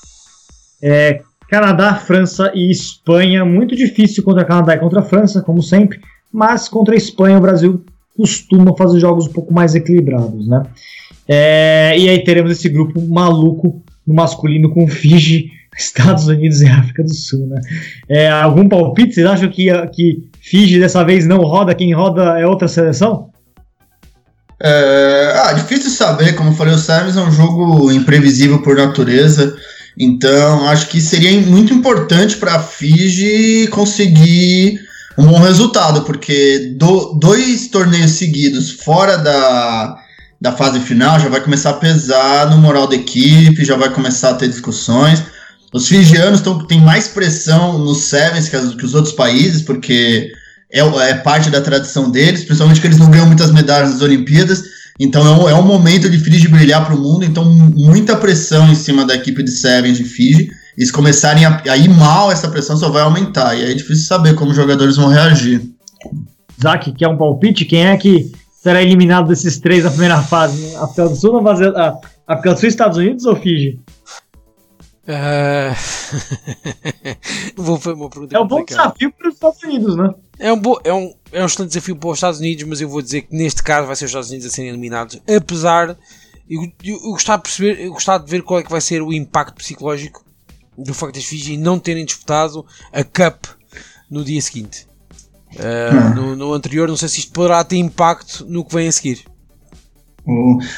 é, 0.82 1.20
Canadá, 1.48 1.94
França 1.94 2.50
e 2.52 2.68
Espanha. 2.68 3.44
Muito 3.44 3.76
difícil 3.76 4.24
contra 4.24 4.44
Canadá 4.44 4.74
e 4.74 4.78
contra 4.78 5.00
França, 5.00 5.42
como 5.42 5.62
sempre, 5.62 6.00
mas 6.32 6.68
contra 6.68 6.94
a 6.94 6.98
Espanha 6.98 7.38
o 7.38 7.40
Brasil 7.40 7.84
costuma 8.16 8.74
fazer 8.76 8.98
jogos 8.98 9.28
um 9.28 9.32
pouco 9.32 9.54
mais 9.54 9.76
equilibrados, 9.76 10.48
né? 10.48 10.64
É, 11.28 11.96
e 11.96 12.08
aí 12.08 12.24
teremos 12.24 12.50
esse 12.50 12.68
grupo 12.68 13.00
maluco 13.00 13.82
no 14.06 14.14
masculino 14.14 14.70
com 14.70 14.86
Fiji, 14.86 15.50
Estados 15.76 16.26
Unidos 16.26 16.62
e 16.62 16.66
África 16.66 17.02
do 17.02 17.12
Sul, 17.12 17.46
né? 17.46 17.60
É, 18.08 18.28
algum 18.30 18.68
palpite? 18.68 19.14
Vocês 19.14 19.26
acham 19.26 19.50
que, 19.50 19.66
que 19.88 20.22
Fiji 20.40 20.78
dessa 20.78 21.04
vez 21.04 21.26
não 21.26 21.38
roda? 21.38 21.74
Quem 21.74 21.92
roda 21.92 22.38
é 22.38 22.46
outra 22.46 22.68
seleção? 22.68 23.30
É, 24.62 25.32
ah, 25.44 25.52
difícil 25.52 25.90
saber. 25.90 26.34
Como 26.34 26.50
eu 26.50 26.54
falei, 26.54 26.74
o 26.74 26.78
Sevens 26.78 27.16
é 27.16 27.20
um 27.20 27.30
jogo 27.30 27.92
imprevisível 27.92 28.62
por 28.62 28.76
natureza. 28.76 29.54
Então, 29.98 30.68
acho 30.68 30.88
que 30.88 31.00
seria 31.00 31.38
muito 31.40 31.72
importante 31.72 32.36
para 32.36 32.56
a 32.56 32.62
Fiji 32.62 33.66
conseguir 33.68 34.80
um 35.18 35.26
bom 35.26 35.38
resultado, 35.38 36.02
porque 36.02 36.74
do, 36.76 37.14
dois 37.18 37.68
torneios 37.68 38.12
seguidos 38.12 38.72
fora 38.72 39.16
da, 39.16 39.96
da 40.40 40.52
fase 40.52 40.80
final 40.80 41.18
já 41.18 41.28
vai 41.28 41.40
começar 41.40 41.70
a 41.70 41.74
pesar 41.74 42.50
no 42.50 42.58
moral 42.58 42.86
da 42.86 42.94
equipe, 42.94 43.64
já 43.64 43.76
vai 43.76 43.90
começar 43.90 44.30
a 44.30 44.34
ter 44.34 44.48
discussões. 44.48 45.22
Os 45.72 45.88
fijianos 45.88 46.42
têm 46.68 46.80
mais 46.80 47.08
pressão 47.08 47.78
nos 47.78 48.02
Sevens 48.02 48.48
que, 48.48 48.76
que, 48.76 48.84
os 48.84 48.94
outros 48.94 49.14
países, 49.14 49.62
porque 49.62 50.30
é, 50.72 50.80
é, 50.80 51.14
parte 51.14 51.50
da 51.50 51.60
tradição 51.60 52.10
deles, 52.10 52.44
principalmente 52.44 52.80
que 52.80 52.86
eles 52.86 52.98
não 52.98 53.10
ganham 53.10 53.26
muitas 53.26 53.50
medalhas 53.50 53.90
nas 53.92 54.02
Olimpíadas. 54.02 54.64
Então 54.98 55.26
é 55.26 55.30
um, 55.30 55.48
é 55.50 55.54
um 55.54 55.66
momento 55.66 56.08
de 56.08 56.18
Fiji 56.18 56.48
brilhar 56.48 56.84
para 56.86 56.94
o 56.94 57.00
mundo, 57.00 57.24
então 57.24 57.44
muita 57.44 58.16
pressão 58.16 58.70
em 58.70 58.74
cima 58.74 59.04
da 59.04 59.14
equipe 59.14 59.42
de 59.42 59.50
Sevens 59.50 59.98
de 59.98 60.04
Fiji. 60.04 60.48
E 60.78 60.84
se 60.84 60.92
começarem 60.92 61.44
a, 61.44 61.62
a 61.70 61.76
ir 61.76 61.88
mal, 61.88 62.30
essa 62.30 62.48
pressão 62.48 62.76
só 62.76 62.90
vai 62.90 63.02
aumentar. 63.02 63.54
E 63.54 63.64
aí 63.64 63.72
é 63.72 63.74
difícil 63.74 64.04
saber 64.04 64.34
como 64.34 64.50
os 64.50 64.56
jogadores 64.56 64.96
vão 64.96 65.08
reagir. 65.08 65.62
Zac, 66.62 66.92
quer 66.92 67.08
um 67.08 67.16
palpite? 67.16 67.64
Quem 67.64 67.86
é 67.86 67.96
que 67.96 68.30
será 68.66 68.82
eliminado 68.82 69.28
desses 69.28 69.60
três 69.60 69.84
na 69.84 69.90
primeira 69.90 70.20
fase? 70.20 70.74
África 70.74 71.08
do 71.08 71.14
Sul, 71.14 71.34
Nova 71.34 71.54
Zelândia, 71.54 72.00
África 72.26 72.52
do 72.52 72.58
Sul, 72.58 72.68
Estados 72.68 72.98
Unidos 72.98 73.24
ou 73.24 73.36
Fiji? 73.36 73.78
Uh... 75.06 75.72
Vou 77.62 77.76
uma 77.76 78.10
pergunta 78.10 78.36
É 78.36 78.40
um 78.40 78.46
bom 78.48 78.64
desafio 78.64 79.12
para 79.12 79.28
os 79.28 79.34
Estados 79.34 79.62
Unidos, 79.62 79.96
né? 79.96 80.12
É 80.40 80.52
um, 80.52 80.58
bo... 80.58 80.80
é, 80.82 80.92
um, 80.92 81.14
é 81.30 81.44
um 81.44 81.46
excelente 81.46 81.68
desafio 81.68 81.94
para 81.94 82.10
os 82.10 82.16
Estados 82.16 82.40
Unidos, 82.40 82.64
mas 82.64 82.80
eu 82.80 82.88
vou 82.88 83.00
dizer 83.00 83.22
que 83.22 83.36
neste 83.36 83.62
caso 83.62 83.86
vai 83.86 83.94
ser 83.94 84.06
os 84.06 84.10
Estados 84.10 84.30
Unidos 84.30 84.48
a 84.48 84.50
serem 84.50 84.70
eliminados, 84.70 85.20
apesar. 85.32 85.96
Eu, 86.50 86.62
eu, 86.82 86.96
eu 86.96 87.10
gostava 87.10 87.38
de 87.38 87.42
perceber, 87.44 87.84
eu 87.84 87.92
gostava 87.92 88.24
de 88.24 88.30
ver 88.30 88.42
qual 88.42 88.58
é 88.58 88.64
que 88.64 88.70
vai 88.70 88.80
ser 88.80 89.00
o 89.00 89.12
impacto 89.12 89.54
psicológico 89.54 90.24
do 90.76 90.92
facto 90.92 91.14
das 91.14 91.24
Fiji 91.24 91.56
não 91.56 91.78
terem 91.78 92.04
disputado 92.04 92.66
a 92.92 93.04
Cup 93.04 93.44
no 94.10 94.24
dia 94.24 94.42
seguinte. 94.42 94.88
Uh, 95.56 96.14
no, 96.14 96.36
no, 96.36 96.52
anterior, 96.52 96.88
não 96.88 96.96
sei 96.96 97.08
se 97.08 97.20
isto 97.20 97.32
poderá 97.32 97.64
ter 97.64 97.76
impacto 97.76 98.44
no 98.48 98.64
que 98.64 98.74
vem 98.74 98.88
a 98.88 98.92
seguir. 98.92 99.24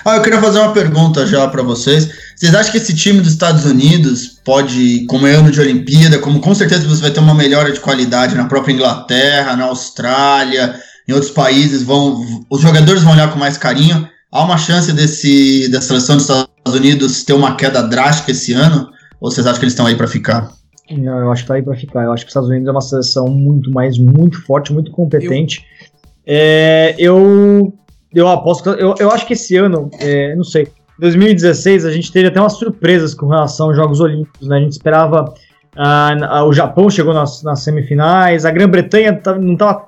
Ah, 0.05 0.17
eu 0.17 0.23
queria 0.23 0.41
fazer 0.41 0.59
uma 0.59 0.73
pergunta 0.75 1.27
já 1.27 1.49
para 1.49 1.63
vocês. 1.63 2.11
Vocês 2.37 2.55
acham 2.55 2.71
que 2.71 2.79
esse 2.79 2.95
time 2.95 3.21
dos 3.21 3.33
Estados 3.33 3.65
Unidos 3.65 4.41
pode, 4.45 5.07
como 5.07 5.27
é 5.27 5.33
ano 5.33 5.51
de 5.51 5.59
Olimpíada, 5.59 6.19
como 6.19 6.39
com 6.39 6.55
certeza 6.55 6.87
você 6.87 7.01
vai 7.01 7.11
ter 7.11 7.21
uma 7.21 7.35
melhora 7.35 7.73
de 7.73 7.81
qualidade 7.81 8.35
na 8.35 8.45
própria 8.45 8.75
Inglaterra, 8.75 9.57
na 9.57 9.65
Austrália, 9.65 10.79
em 11.09 11.13
outros 11.13 11.33
países, 11.33 11.83
vão, 11.83 12.45
os 12.51 12.61
jogadores 12.61 13.03
vão 13.03 13.15
olhar 13.15 13.33
com 13.33 13.39
mais 13.39 13.57
carinho. 13.57 14.07
Há 14.31 14.45
uma 14.45 14.59
chance 14.59 14.93
desse, 14.93 15.67
da 15.71 15.81
seleção 15.81 16.17
dos 16.17 16.27
Estados 16.29 16.75
Unidos 16.75 17.25
ter 17.25 17.33
uma 17.33 17.57
queda 17.57 17.83
drástica 17.83 18.33
esse 18.33 18.53
ano? 18.53 18.91
Ou 19.19 19.31
vocês 19.31 19.47
acham 19.47 19.59
que 19.59 19.65
eles 19.65 19.73
estão 19.73 19.87
aí 19.87 19.97
para 19.97 20.07
ficar? 20.07 20.58
Eu 20.91 21.31
acho 21.31 21.43
que 21.43 21.49
tá 21.49 21.55
aí 21.55 21.63
para 21.63 21.77
ficar. 21.77 22.05
Eu 22.05 22.13
acho 22.13 22.25
que 22.25 22.29
os 22.29 22.31
Estados 22.31 22.49
Unidos 22.49 22.69
é 22.69 22.71
uma 22.71 22.81
seleção 22.81 23.29
muito 23.29 23.71
mais, 23.71 23.99
muito 23.99 24.43
forte, 24.45 24.73
muito 24.73 24.91
competente. 24.91 25.65
Eu, 26.27 26.35
é, 26.35 26.95
eu, 26.99 27.73
eu 28.15 28.29
aposto 28.29 28.71
eu, 28.71 28.95
eu 28.99 29.11
acho 29.11 29.27
que 29.27 29.35
esse 29.35 29.57
ano, 29.57 29.91
é, 29.99 30.35
não 30.35 30.45
sei, 30.45 30.69
2016 30.99 31.85
a 31.85 31.93
gente 31.93 32.11
teve 32.11 32.29
até 32.29 32.41
umas 32.41 32.55
surpresas 32.55 33.15
com 33.15 33.29
relação 33.29 33.69
aos 33.69 33.77
Jogos 33.77 34.01
Olímpicos, 34.01 34.49
né? 34.49 34.57
A 34.57 34.61
gente 34.61 34.73
esperava. 34.73 35.33
Ah, 35.77 36.43
o 36.45 36.53
Japão 36.53 36.91
chegou 36.91 37.15
nas, 37.15 37.43
nas 37.45 37.63
semifinais, 37.63 38.45
a 38.45 38.51
Grã-Bretanha 38.51 39.15
tá, 39.15 39.39
não 39.39 39.53
estava 39.53 39.87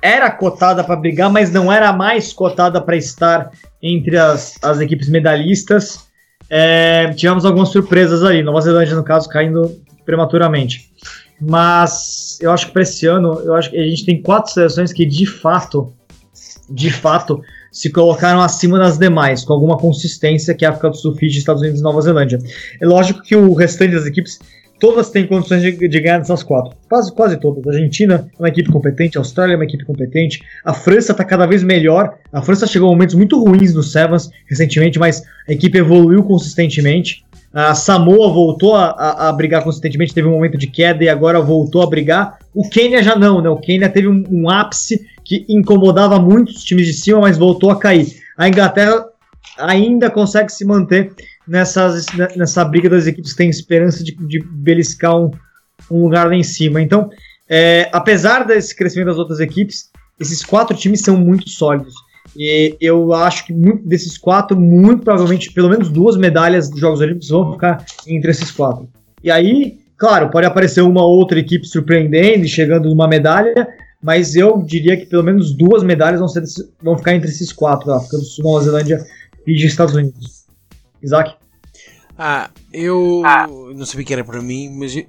era 0.00 0.30
cotada 0.30 0.82
para 0.82 0.96
brigar, 0.96 1.30
mas 1.30 1.52
não 1.52 1.72
era 1.72 1.92
mais 1.92 2.32
cotada 2.32 2.80
para 2.80 2.96
estar 2.96 3.50
entre 3.82 4.16
as, 4.16 4.56
as 4.62 4.80
equipes 4.80 5.08
medalhistas. 5.08 6.06
É, 6.50 7.10
tivemos 7.14 7.44
algumas 7.44 7.68
surpresas 7.68 8.24
aí, 8.24 8.42
Nova 8.42 8.60
Zelândia, 8.60 8.96
no 8.96 9.04
caso, 9.04 9.28
caindo 9.28 9.76
prematuramente. 10.08 10.90
Mas 11.38 12.38
eu 12.40 12.50
acho 12.50 12.68
que 12.68 12.72
para 12.72 12.80
esse 12.80 13.04
ano, 13.06 13.42
eu 13.44 13.54
acho 13.54 13.70
que 13.70 13.76
a 13.76 13.86
gente 13.86 14.06
tem 14.06 14.22
quatro 14.22 14.50
seleções 14.50 14.90
que 14.90 15.04
de 15.04 15.26
fato, 15.26 15.92
de 16.70 16.90
fato, 16.90 17.42
se 17.70 17.90
colocaram 17.90 18.40
acima 18.40 18.78
das 18.78 18.96
demais, 18.96 19.44
com 19.44 19.52
alguma 19.52 19.76
consistência 19.76 20.54
que 20.54 20.64
é 20.64 20.68
a 20.68 20.70
África 20.70 20.88
do 20.88 20.96
Sul, 20.96 21.14
Fiji, 21.14 21.38
Estados 21.38 21.60
Unidos 21.60 21.80
e 21.80 21.82
Nova 21.82 22.00
Zelândia. 22.00 22.38
É 22.80 22.86
lógico 22.86 23.20
que 23.20 23.36
o 23.36 23.52
restante 23.52 23.94
das 23.94 24.06
equipes 24.06 24.38
todas 24.80 25.10
têm 25.10 25.26
condições 25.26 25.60
de, 25.60 25.72
de 25.72 26.00
ganhar 26.00 26.18
nessas 26.18 26.42
quatro. 26.42 26.74
Quase, 26.88 27.12
quase 27.12 27.36
todas. 27.38 27.66
A 27.66 27.70
Argentina 27.76 28.30
é 28.32 28.42
uma 28.42 28.48
equipe 28.48 28.70
competente, 28.70 29.18
a 29.18 29.20
Austrália 29.20 29.52
é 29.52 29.56
uma 29.56 29.64
equipe 29.64 29.84
competente, 29.84 30.40
a 30.64 30.72
França 30.72 31.12
está 31.12 31.22
cada 31.22 31.44
vez 31.44 31.62
melhor. 31.62 32.14
A 32.32 32.40
França 32.40 32.66
chegou 32.66 32.88
a 32.88 32.92
momentos 32.92 33.14
muito 33.14 33.38
ruins 33.44 33.74
no 33.74 33.82
Sevens 33.82 34.30
recentemente, 34.48 34.98
mas 34.98 35.22
a 35.46 35.52
equipe 35.52 35.76
evoluiu 35.76 36.22
consistentemente. 36.24 37.27
A 37.52 37.74
Samoa 37.74 38.32
voltou 38.32 38.76
a, 38.76 38.90
a, 38.90 39.28
a, 39.28 39.32
brigar 39.32 39.64
consistentemente, 39.64 40.12
teve 40.12 40.28
um 40.28 40.32
momento 40.32 40.58
de 40.58 40.66
queda 40.66 41.02
e 41.02 41.08
agora 41.08 41.40
voltou 41.40 41.82
a 41.82 41.86
brigar. 41.86 42.38
O 42.54 42.68
Quênia 42.68 43.02
já 43.02 43.16
não, 43.16 43.40
né? 43.40 43.48
O 43.48 43.56
Quênia 43.56 43.88
teve 43.88 44.06
um, 44.06 44.22
um 44.30 44.50
ápice 44.50 45.00
que 45.24 45.46
incomodava 45.48 46.18
muito 46.20 46.50
os 46.50 46.62
times 46.62 46.86
de 46.86 46.92
cima, 46.92 47.20
mas 47.20 47.38
voltou 47.38 47.70
a 47.70 47.78
cair. 47.78 48.06
A 48.36 48.48
Inglaterra 48.48 49.04
ainda 49.56 50.10
consegue 50.10 50.52
se 50.52 50.64
manter 50.64 51.12
nessas, 51.46 52.06
nessa 52.36 52.64
briga 52.64 52.90
das 52.90 53.06
equipes 53.06 53.32
que 53.32 53.38
têm 53.38 53.48
esperança 53.48 54.04
de, 54.04 54.14
de 54.14 54.44
beliscar 54.44 55.16
um, 55.16 55.30
um, 55.90 56.02
lugar 56.04 56.28
lá 56.28 56.34
em 56.34 56.42
cima. 56.42 56.82
Então, 56.82 57.08
é, 57.48 57.88
apesar 57.92 58.44
desse 58.44 58.76
crescimento 58.76 59.08
das 59.08 59.18
outras 59.18 59.40
equipes, 59.40 59.90
esses 60.20 60.44
quatro 60.44 60.76
times 60.76 61.00
são 61.00 61.16
muito 61.16 61.48
sólidos. 61.48 61.94
E 62.36 62.76
eu 62.80 63.12
acho 63.12 63.46
que 63.46 63.52
muito, 63.52 63.86
desses 63.86 64.16
quatro, 64.16 64.58
muito 64.58 65.02
provavelmente, 65.04 65.52
pelo 65.52 65.68
menos 65.68 65.90
duas 65.90 66.16
medalhas 66.16 66.70
dos 66.70 66.80
Jogos 66.80 67.00
Olímpicos 67.00 67.28
vão 67.28 67.52
ficar 67.52 67.84
entre 68.06 68.30
esses 68.30 68.50
quatro. 68.50 68.88
E 69.22 69.30
aí, 69.30 69.78
claro, 69.96 70.30
pode 70.30 70.46
aparecer 70.46 70.82
uma 70.82 71.04
outra 71.04 71.38
equipe 71.38 71.66
surpreendendo 71.66 72.44
e 72.44 72.48
chegando 72.48 72.88
numa 72.88 73.08
medalha, 73.08 73.68
mas 74.02 74.36
eu 74.36 74.62
diria 74.62 74.96
que 74.96 75.06
pelo 75.06 75.24
menos 75.24 75.52
duas 75.52 75.82
medalhas 75.82 76.20
vão, 76.20 76.28
ser, 76.28 76.44
vão 76.82 76.96
ficar 76.96 77.14
entre 77.14 77.28
esses 77.28 77.52
quatro, 77.52 77.92
África 77.92 78.16
do 78.16 78.24
Sul, 78.24 78.44
Nova 78.44 78.64
Zelândia 78.64 79.04
e 79.46 79.54
dos 79.54 79.64
Estados 79.64 79.94
Unidos. 79.94 80.46
Isaac? 81.02 81.34
Ah, 82.16 82.50
eu 82.72 83.22
ah. 83.24 83.46
não 83.46 83.86
sabia 83.86 84.04
que 84.04 84.12
era 84.12 84.24
para 84.24 84.42
mim, 84.42 84.70
mas 84.70 84.96
eu, 84.96 85.04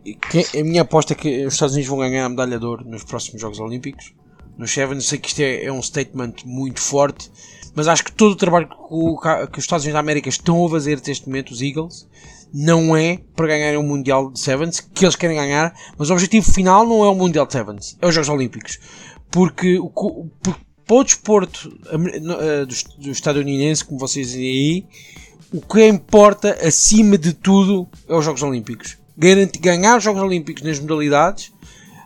a 0.60 0.64
minha 0.64 0.84
aposta 0.84 1.14
é 1.14 1.16
que 1.16 1.46
os 1.46 1.54
Estados 1.54 1.74
Unidos 1.74 1.90
vão 1.90 2.00
ganhar 2.00 2.26
a 2.26 2.30
medalha 2.30 2.60
de 2.60 2.66
ouro 2.66 2.86
nos 2.86 3.04
próximos 3.04 3.42
Jogos 3.42 3.60
Olímpicos. 3.60 4.14
No 4.60 4.68
Chevron, 4.68 5.00
sei 5.00 5.18
que 5.18 5.30
isto 5.30 5.40
é, 5.40 5.64
é, 5.64 5.72
um 5.72 5.82
statement 5.82 6.34
muito 6.44 6.82
forte, 6.82 7.32
mas 7.74 7.88
acho 7.88 8.04
que 8.04 8.12
todo 8.12 8.34
o 8.34 8.36
trabalho 8.36 8.68
que, 8.68 8.76
o, 8.90 9.18
que 9.48 9.58
os 9.58 9.64
Estados 9.64 9.86
Unidos 9.86 9.94
da 9.94 10.02
América 10.02 10.28
estão 10.28 10.66
a 10.66 10.70
fazer 10.70 11.02
neste 11.08 11.28
momento, 11.28 11.52
os 11.52 11.62
Eagles, 11.62 12.06
não 12.54 12.94
é 12.94 13.20
para 13.38 13.48
ganharem 13.48 13.80
o 13.80 13.84
Mundial 13.84 14.30
de 14.30 14.38
Sevens, 14.38 14.82
que 14.82 15.06
eles 15.06 15.16
querem 15.16 15.38
ganhar, 15.38 15.74
mas 15.98 16.10
o 16.10 16.14
objetivo 16.14 16.52
final 16.52 16.86
não 16.86 17.06
é 17.06 17.08
o 17.08 17.16
Mundial 17.16 17.46
de 17.46 17.54
Sevens, 17.54 17.98
é 18.02 18.08
os 18.08 18.14
Jogos 18.14 18.28
Olímpicos. 18.28 18.78
Porque, 19.32 19.80
porque 20.44 20.62
para 20.86 20.98
o 20.98 21.04
desporto 21.06 21.70
do, 21.70 23.02
do 23.02 23.12
estadunidense, 23.12 23.86
como 23.86 23.98
vocês 23.98 24.28
dizem 24.28 24.46
aí, 24.46 24.86
o 25.54 25.62
que 25.62 25.88
importa 25.88 26.58
acima 26.68 27.18
de 27.18 27.32
tudo 27.32 27.88
é 28.10 28.14
os 28.14 28.26
Jogos 28.26 28.44
Olímpicos. 28.44 28.98
Garantir, 29.18 29.60
ganhar 29.60 29.98
os 29.98 30.04
Jogos 30.04 30.22
Olímpicos 30.22 30.64
nas 30.64 30.80
modalidades, 30.82 31.54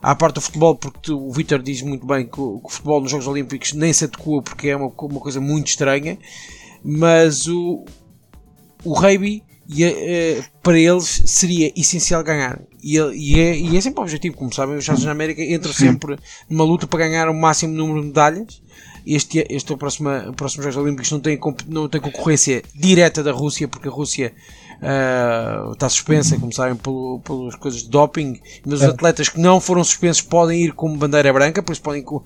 à 0.04 0.14
parte 0.14 0.36
do 0.36 0.42
futebol, 0.42 0.76
porque 0.76 1.12
o 1.14 1.32
Vitor 1.32 1.62
diz 1.62 1.82
muito 1.82 2.06
bem 2.06 2.28
que 2.28 2.40
o, 2.40 2.60
que 2.60 2.66
o, 2.66 2.70
futebol 2.70 3.00
nos 3.00 3.10
Jogos 3.10 3.26
Olímpicos 3.26 3.72
nem 3.72 3.94
se 3.94 4.04
adequa 4.04 4.42
porque 4.42 4.68
é 4.68 4.76
uma, 4.76 4.88
uma 4.88 5.20
coisa 5.22 5.40
muito 5.40 5.68
estranha, 5.68 6.20
mas 6.84 7.48
o, 7.48 7.86
o 8.84 8.94
rugby 8.94 9.42
e, 9.70 9.86
uh, 9.86 10.44
para 10.62 10.78
eles 10.78 11.24
seria 11.26 11.72
essencial 11.74 12.22
ganhar. 12.22 12.62
E, 12.84 12.98
e, 12.98 13.40
é, 13.40 13.58
e 13.58 13.78
é 13.78 13.82
sempre 13.82 14.02
o 14.02 14.04
objetivo, 14.04 14.36
como 14.36 14.54
sabem, 14.54 14.76
os 14.76 14.84
Estados 14.84 15.04
Unidos 15.04 15.06
da 15.06 15.12
América 15.24 15.42
entram 15.42 15.72
sempre 15.72 16.18
numa 16.50 16.66
luta 16.66 16.86
para 16.86 17.08
ganhar 17.08 17.30
o 17.30 17.34
máximo 17.34 17.74
número 17.74 18.02
de 18.02 18.08
medalhas 18.08 18.62
este, 19.06 19.46
este 19.50 19.76
próximo, 19.76 20.10
próximo 20.36 20.64
Jogos 20.64 20.78
Olímpicos 20.78 21.12
não 21.12 21.20
tem, 21.20 21.40
não 21.68 21.90
tem 21.90 22.00
concorrência 22.00 22.64
direta 22.74 23.22
da 23.22 23.32
Rússia, 23.32 23.68
porque 23.68 23.88
a 23.88 23.92
Rússia 23.92 24.34
uh, 24.84 25.72
está 25.72 25.90
suspensa, 25.90 26.38
como 26.38 26.54
sabem, 26.54 26.76
pelo, 26.76 27.20
pelas 27.24 27.56
coisas 27.56 27.84
de 27.84 27.90
doping, 27.90 28.40
mas 28.66 28.82
os 28.82 28.86
é. 28.86 28.88
atletas 28.88 29.30
que 29.30 29.40
não 29.40 29.60
foram 29.60 29.84
suspensos 29.84 30.22
podem 30.22 30.66
ir 30.66 30.74
como 30.74 30.98
bandeira 30.98 31.32
branca, 31.32 31.64
por 31.64 31.72
isso 31.72 31.82
podem, 31.82 32.04
por, 32.04 32.22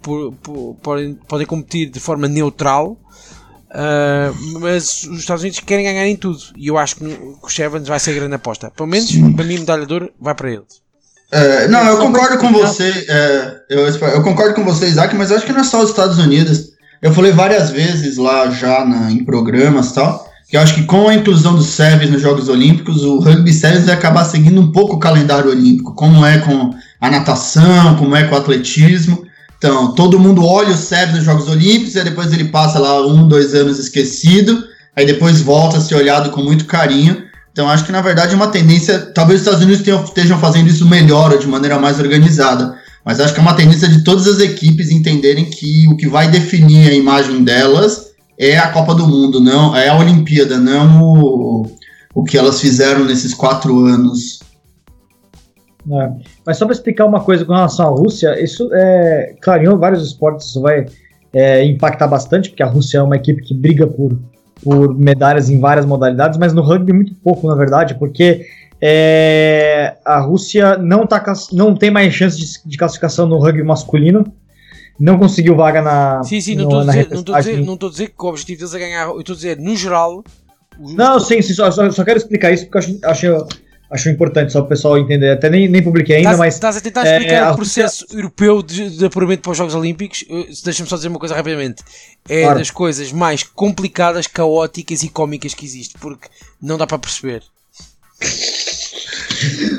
por, 0.00 0.32
por, 0.32 0.74
podem, 0.82 1.14
podem 1.28 1.46
competir 1.46 1.90
de 1.90 2.00
forma 2.00 2.28
neutral. 2.28 2.96
Uh, 3.68 4.60
mas 4.60 5.02
os 5.02 5.18
Estados 5.18 5.42
Unidos 5.42 5.60
querem 5.60 5.84
ganhar 5.84 6.06
em 6.06 6.16
tudo 6.16 6.38
e 6.56 6.68
eu 6.68 6.78
acho 6.78 6.96
que 6.96 7.04
o 7.42 7.48
Chevans 7.48 7.86
vai 7.86 7.98
ser 7.98 8.12
a 8.12 8.14
grande 8.14 8.36
aposta. 8.36 8.70
Pelo 8.70 8.88
menos 8.88 9.10
para 9.34 9.44
mim, 9.44 9.58
medalha 9.58 9.84
de 9.84 9.92
ouro 9.92 10.10
vai 10.18 10.34
para 10.34 10.52
eles. 10.52 10.86
É, 11.30 11.66
não, 11.66 11.84
eu 11.84 11.98
concordo 11.98 12.38
com 12.38 12.52
você. 12.52 12.88
É, 13.08 13.60
eu, 13.68 13.86
eu, 13.86 14.22
concordo 14.22 14.54
com 14.54 14.64
você, 14.64 14.86
Isaac, 14.86 15.14
mas 15.16 15.32
acho 15.32 15.44
que 15.44 15.52
não 15.52 15.60
é 15.60 15.64
só 15.64 15.82
os 15.82 15.90
Estados 15.90 16.18
Unidos. 16.18 16.70
Eu 17.02 17.12
falei 17.12 17.32
várias 17.32 17.70
vezes 17.70 18.16
lá 18.16 18.48
já 18.50 18.84
na, 18.84 19.10
em 19.10 19.24
programas 19.24 19.90
e 19.90 19.94
tal, 19.94 20.25
eu 20.56 20.62
acho 20.62 20.74
que 20.74 20.84
com 20.84 21.06
a 21.06 21.14
inclusão 21.14 21.54
dos 21.54 21.66
Sevens 21.66 22.10
nos 22.10 22.22
Jogos 22.22 22.48
Olímpicos, 22.48 23.02
o 23.02 23.18
rugby 23.18 23.52
Sevens 23.52 23.84
vai 23.84 23.94
acabar 23.94 24.24
seguindo 24.24 24.58
um 24.58 24.72
pouco 24.72 24.96
o 24.96 24.98
calendário 24.98 25.50
olímpico, 25.50 25.94
como 25.94 26.24
é 26.24 26.38
com 26.38 26.74
a 26.98 27.10
natação, 27.10 27.94
como 27.96 28.16
é 28.16 28.24
com 28.24 28.34
o 28.34 28.38
atletismo. 28.38 29.22
Então, 29.58 29.92
todo 29.92 30.18
mundo 30.18 30.42
olha 30.42 30.70
o 30.70 30.76
Sevens 30.76 31.16
nos 31.16 31.24
Jogos 31.24 31.46
Olímpicos, 31.48 31.94
e 31.94 32.02
depois 32.02 32.32
ele 32.32 32.46
passa 32.46 32.78
lá 32.78 33.06
um, 33.06 33.28
dois 33.28 33.54
anos 33.54 33.78
esquecido, 33.78 34.64
aí 34.96 35.04
depois 35.04 35.42
volta 35.42 35.76
a 35.76 35.80
ser 35.80 35.94
olhado 35.94 36.30
com 36.30 36.42
muito 36.42 36.64
carinho. 36.64 37.22
Então 37.52 37.68
acho 37.68 37.84
que 37.84 37.92
na 37.92 38.00
verdade 38.00 38.32
é 38.32 38.36
uma 38.36 38.48
tendência, 38.48 38.98
talvez 38.98 39.40
os 39.40 39.46
Estados 39.46 39.64
Unidos 39.64 39.84
tenham, 39.84 40.02
estejam 40.04 40.38
fazendo 40.38 40.68
isso 40.68 40.86
melhor 40.86 41.32
ou 41.32 41.38
de 41.38 41.46
maneira 41.46 41.78
mais 41.78 41.98
organizada, 41.98 42.76
mas 43.04 43.18
acho 43.18 43.32
que 43.32 43.40
é 43.40 43.42
uma 43.42 43.54
tendência 43.54 43.88
de 43.88 44.04
todas 44.04 44.26
as 44.26 44.40
equipes 44.40 44.90
entenderem 44.90 45.46
que 45.46 45.86
o 45.88 45.96
que 45.96 46.06
vai 46.06 46.30
definir 46.30 46.90
a 46.90 46.94
imagem 46.94 47.42
delas 47.42 48.05
é 48.38 48.58
a 48.58 48.70
Copa 48.70 48.94
do 48.94 49.06
Mundo, 49.06 49.40
não 49.40 49.74
é 49.76 49.88
a 49.88 49.98
Olimpíada, 49.98 50.58
não 50.58 51.02
o, 51.02 51.66
o 52.14 52.24
que 52.24 52.36
elas 52.36 52.60
fizeram 52.60 53.04
nesses 53.04 53.34
quatro 53.34 53.84
anos. 53.84 54.40
É. 55.90 56.10
Mas 56.44 56.56
só 56.58 56.64
para 56.66 56.74
explicar 56.74 57.06
uma 57.06 57.20
coisa 57.20 57.44
com 57.44 57.52
relação 57.52 57.86
à 57.86 57.90
Rússia, 57.90 58.42
isso 58.42 58.68
é 58.72 59.36
claro, 59.40 59.62
em 59.64 59.78
vários 59.78 60.06
esportes 60.06 60.48
isso 60.48 60.60
vai 60.60 60.86
é, 61.32 61.64
impactar 61.64 62.08
bastante, 62.08 62.48
porque 62.48 62.62
a 62.62 62.66
Rússia 62.66 62.98
é 62.98 63.02
uma 63.02 63.16
equipe 63.16 63.42
que 63.42 63.54
briga 63.54 63.86
por 63.86 64.18
por 64.62 64.96
medalhas 64.96 65.50
em 65.50 65.60
várias 65.60 65.84
modalidades, 65.84 66.38
mas 66.38 66.52
no 66.52 66.62
rugby 66.62 66.92
muito 66.92 67.14
pouco, 67.16 67.46
na 67.48 67.54
verdade, 67.54 67.94
porque 67.94 68.46
é, 68.80 69.96
a 70.04 70.18
Rússia 70.20 70.76
não, 70.78 71.06
tá, 71.06 71.22
não 71.52 71.74
tem 71.74 71.90
mais 71.90 72.12
chance 72.12 72.38
de, 72.38 72.68
de, 72.68 72.76
classificação 72.76 73.26
no 73.26 73.38
rugby 73.38 73.62
masculino. 73.62 74.24
Não 74.98 75.18
conseguiu 75.18 75.54
vaga 75.54 75.82
na. 75.82 76.22
Sim, 76.22 76.40
sim, 76.40 76.54
não 76.54 76.64
estou 76.64 76.80
a 76.80 76.84
dizer, 76.84 77.08
não 77.10 77.22
dizer, 77.22 77.64
não 77.64 77.76
dizer 77.76 78.08
que 78.08 78.24
o 78.24 78.28
objetivo 78.28 78.60
deles 78.60 78.74
é 78.74 78.78
ganhar. 78.78 79.08
Eu 79.08 79.20
estou 79.20 79.34
a 79.34 79.36
dizer, 79.36 79.58
no 79.58 79.76
geral, 79.76 80.24
Não, 80.78 81.20
sim, 81.20 81.42
sim 81.42 81.52
só, 81.52 81.70
só, 81.70 81.90
só, 81.90 82.04
quero 82.04 82.18
explicar 82.18 82.52
isso 82.52 82.64
porque 82.64 82.78
acho, 82.78 82.98
acho, 83.02 83.46
acho 83.90 84.08
importante 84.08 84.52
só 84.52 84.60
o 84.60 84.66
pessoal 84.66 84.98
entender. 84.98 85.30
Até 85.30 85.50
nem, 85.50 85.68
nem 85.68 85.82
publiquei 85.82 86.16
ainda, 86.16 86.30
tás, 86.30 86.38
mas. 86.38 86.54
Estás 86.54 86.76
a 86.78 86.80
tentar 86.80 87.04
explicar 87.04 87.34
é, 87.34 87.50
o 87.50 87.56
processo 87.56 88.04
Rússia... 88.04 88.18
europeu 88.18 88.62
de, 88.62 88.96
de 88.96 89.04
apuramento 89.04 89.42
para 89.42 89.52
os 89.52 89.58
Jogos 89.58 89.74
Olímpicos. 89.74 90.24
Deixa-me 90.64 90.88
só 90.88 90.96
dizer 90.96 91.08
uma 91.08 91.18
coisa 91.18 91.34
rapidamente. 91.34 91.82
É 92.28 92.42
claro. 92.42 92.58
das 92.58 92.70
coisas 92.70 93.12
mais 93.12 93.42
complicadas, 93.42 94.26
caóticas 94.26 95.02
e 95.02 95.10
cómicas 95.10 95.52
que 95.52 95.66
existe, 95.66 95.98
porque 95.98 96.28
não 96.60 96.78
dá 96.78 96.86
para 96.86 96.98
perceber. 96.98 97.42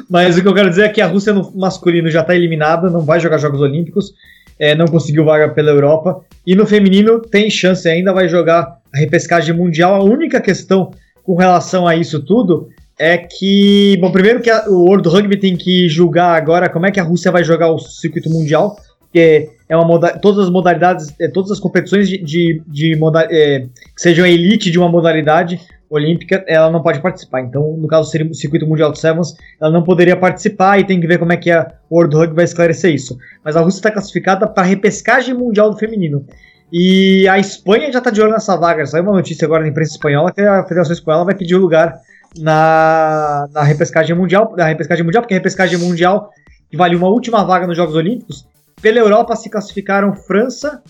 Mas 0.09 0.37
o 0.37 0.41
que 0.41 0.47
eu 0.47 0.53
quero 0.53 0.69
dizer 0.69 0.83
é 0.83 0.89
que 0.89 1.01
a 1.01 1.07
Rússia 1.07 1.33
no 1.33 1.51
masculino 1.55 2.09
já 2.09 2.21
está 2.21 2.35
eliminada, 2.35 2.89
não 2.89 3.01
vai 3.01 3.19
jogar 3.19 3.37
Jogos 3.37 3.59
Olímpicos, 3.61 4.13
é, 4.59 4.75
não 4.75 4.87
conseguiu 4.87 5.25
vaga 5.25 5.49
pela 5.49 5.71
Europa. 5.71 6.21
E 6.45 6.55
no 6.55 6.65
feminino 6.65 7.19
tem 7.19 7.49
chance 7.49 7.87
ainda, 7.87 8.13
vai 8.13 8.27
jogar 8.27 8.77
a 8.93 8.97
repescagem 8.97 9.55
mundial. 9.55 9.95
A 9.95 10.03
única 10.03 10.39
questão 10.41 10.91
com 11.23 11.35
relação 11.35 11.87
a 11.87 11.95
isso 11.95 12.23
tudo 12.23 12.69
é 12.99 13.17
que, 13.17 13.97
bom, 14.01 14.11
primeiro 14.11 14.41
que 14.41 14.49
a, 14.49 14.67
o 14.67 14.85
World 14.85 15.07
Rugby 15.07 15.37
tem 15.37 15.55
que 15.55 15.87
julgar 15.87 16.35
agora 16.35 16.69
como 16.69 16.85
é 16.85 16.91
que 16.91 16.99
a 16.99 17.03
Rússia 17.03 17.31
vai 17.31 17.43
jogar 17.43 17.71
o 17.71 17.77
circuito 17.77 18.29
mundial, 18.29 18.75
que 19.13 19.49
é 19.69 19.75
uma 19.75 19.85
moda, 19.85 20.17
todas 20.19 20.45
as 20.45 20.49
modalidades, 20.49 21.13
é, 21.19 21.27
todas 21.27 21.51
as 21.51 21.59
competições 21.59 22.09
de, 22.09 22.17
de, 22.17 22.61
de 22.65 22.95
moda, 22.95 23.27
é, 23.29 23.59
que 23.95 24.01
sejam 24.01 24.25
elite 24.25 24.71
de 24.71 24.79
uma 24.79 24.89
modalidade 24.89 25.59
olímpica, 25.89 26.43
ela 26.47 26.69
não 26.69 26.81
pode 26.81 27.01
participar. 27.01 27.41
Então, 27.41 27.75
no 27.77 27.87
caso 27.87 28.09
seria 28.09 28.29
o 28.29 28.33
circuito 28.33 28.67
mundial 28.67 28.91
de 28.91 28.99
Sevens, 28.99 29.33
ela 29.59 29.71
não 29.71 29.83
poderia 29.83 30.15
participar 30.15 30.79
e 30.79 30.85
tem 30.85 30.99
que 30.99 31.07
ver 31.07 31.17
como 31.17 31.33
é 31.33 31.37
que 31.37 31.51
a 31.51 31.71
World 31.91 32.15
Rugby 32.15 32.35
vai 32.35 32.45
esclarecer 32.45 32.93
isso. 32.93 33.17
Mas 33.43 33.55
a 33.55 33.61
Rússia 33.61 33.79
está 33.79 33.91
classificada 33.91 34.47
para 34.47 34.63
a 34.63 34.65
repescagem 34.65 35.33
mundial 35.33 35.69
do 35.69 35.77
feminino. 35.77 36.25
E 36.71 37.27
a 37.29 37.39
Espanha 37.39 37.91
já 37.91 37.99
está 37.99 38.09
de 38.09 38.21
olho 38.21 38.31
nessa 38.31 38.57
vaga. 38.57 38.85
Saiu 38.85 39.03
uma 39.03 39.13
notícia 39.13 39.45
agora 39.45 39.63
na 39.63 39.69
imprensa 39.69 39.93
espanhola 39.93 40.31
que 40.31 40.41
a 40.41 40.63
Federação 40.63 40.93
Espanhola 40.93 41.25
vai 41.25 41.35
pedir 41.35 41.55
lugar 41.55 41.97
na, 42.37 43.47
na 43.53 43.63
repescagem 43.63 44.15
mundial, 44.15 44.53
na 44.57 44.65
repescagem 44.65 45.05
mundial, 45.05 45.23
porque 45.23 45.33
a 45.33 45.37
repescagem 45.37 45.77
mundial 45.79 46.29
que 46.69 46.75
vale 46.75 46.95
uma 46.95 47.07
última 47.07 47.43
vaga 47.43 47.65
nos 47.65 47.77
Jogos 47.77 47.95
Olímpicos. 47.95 48.45
Pela 48.81 48.99
Europa 48.99 49.35
se 49.35 49.49
classificaram 49.49 50.13
França, 50.13 50.81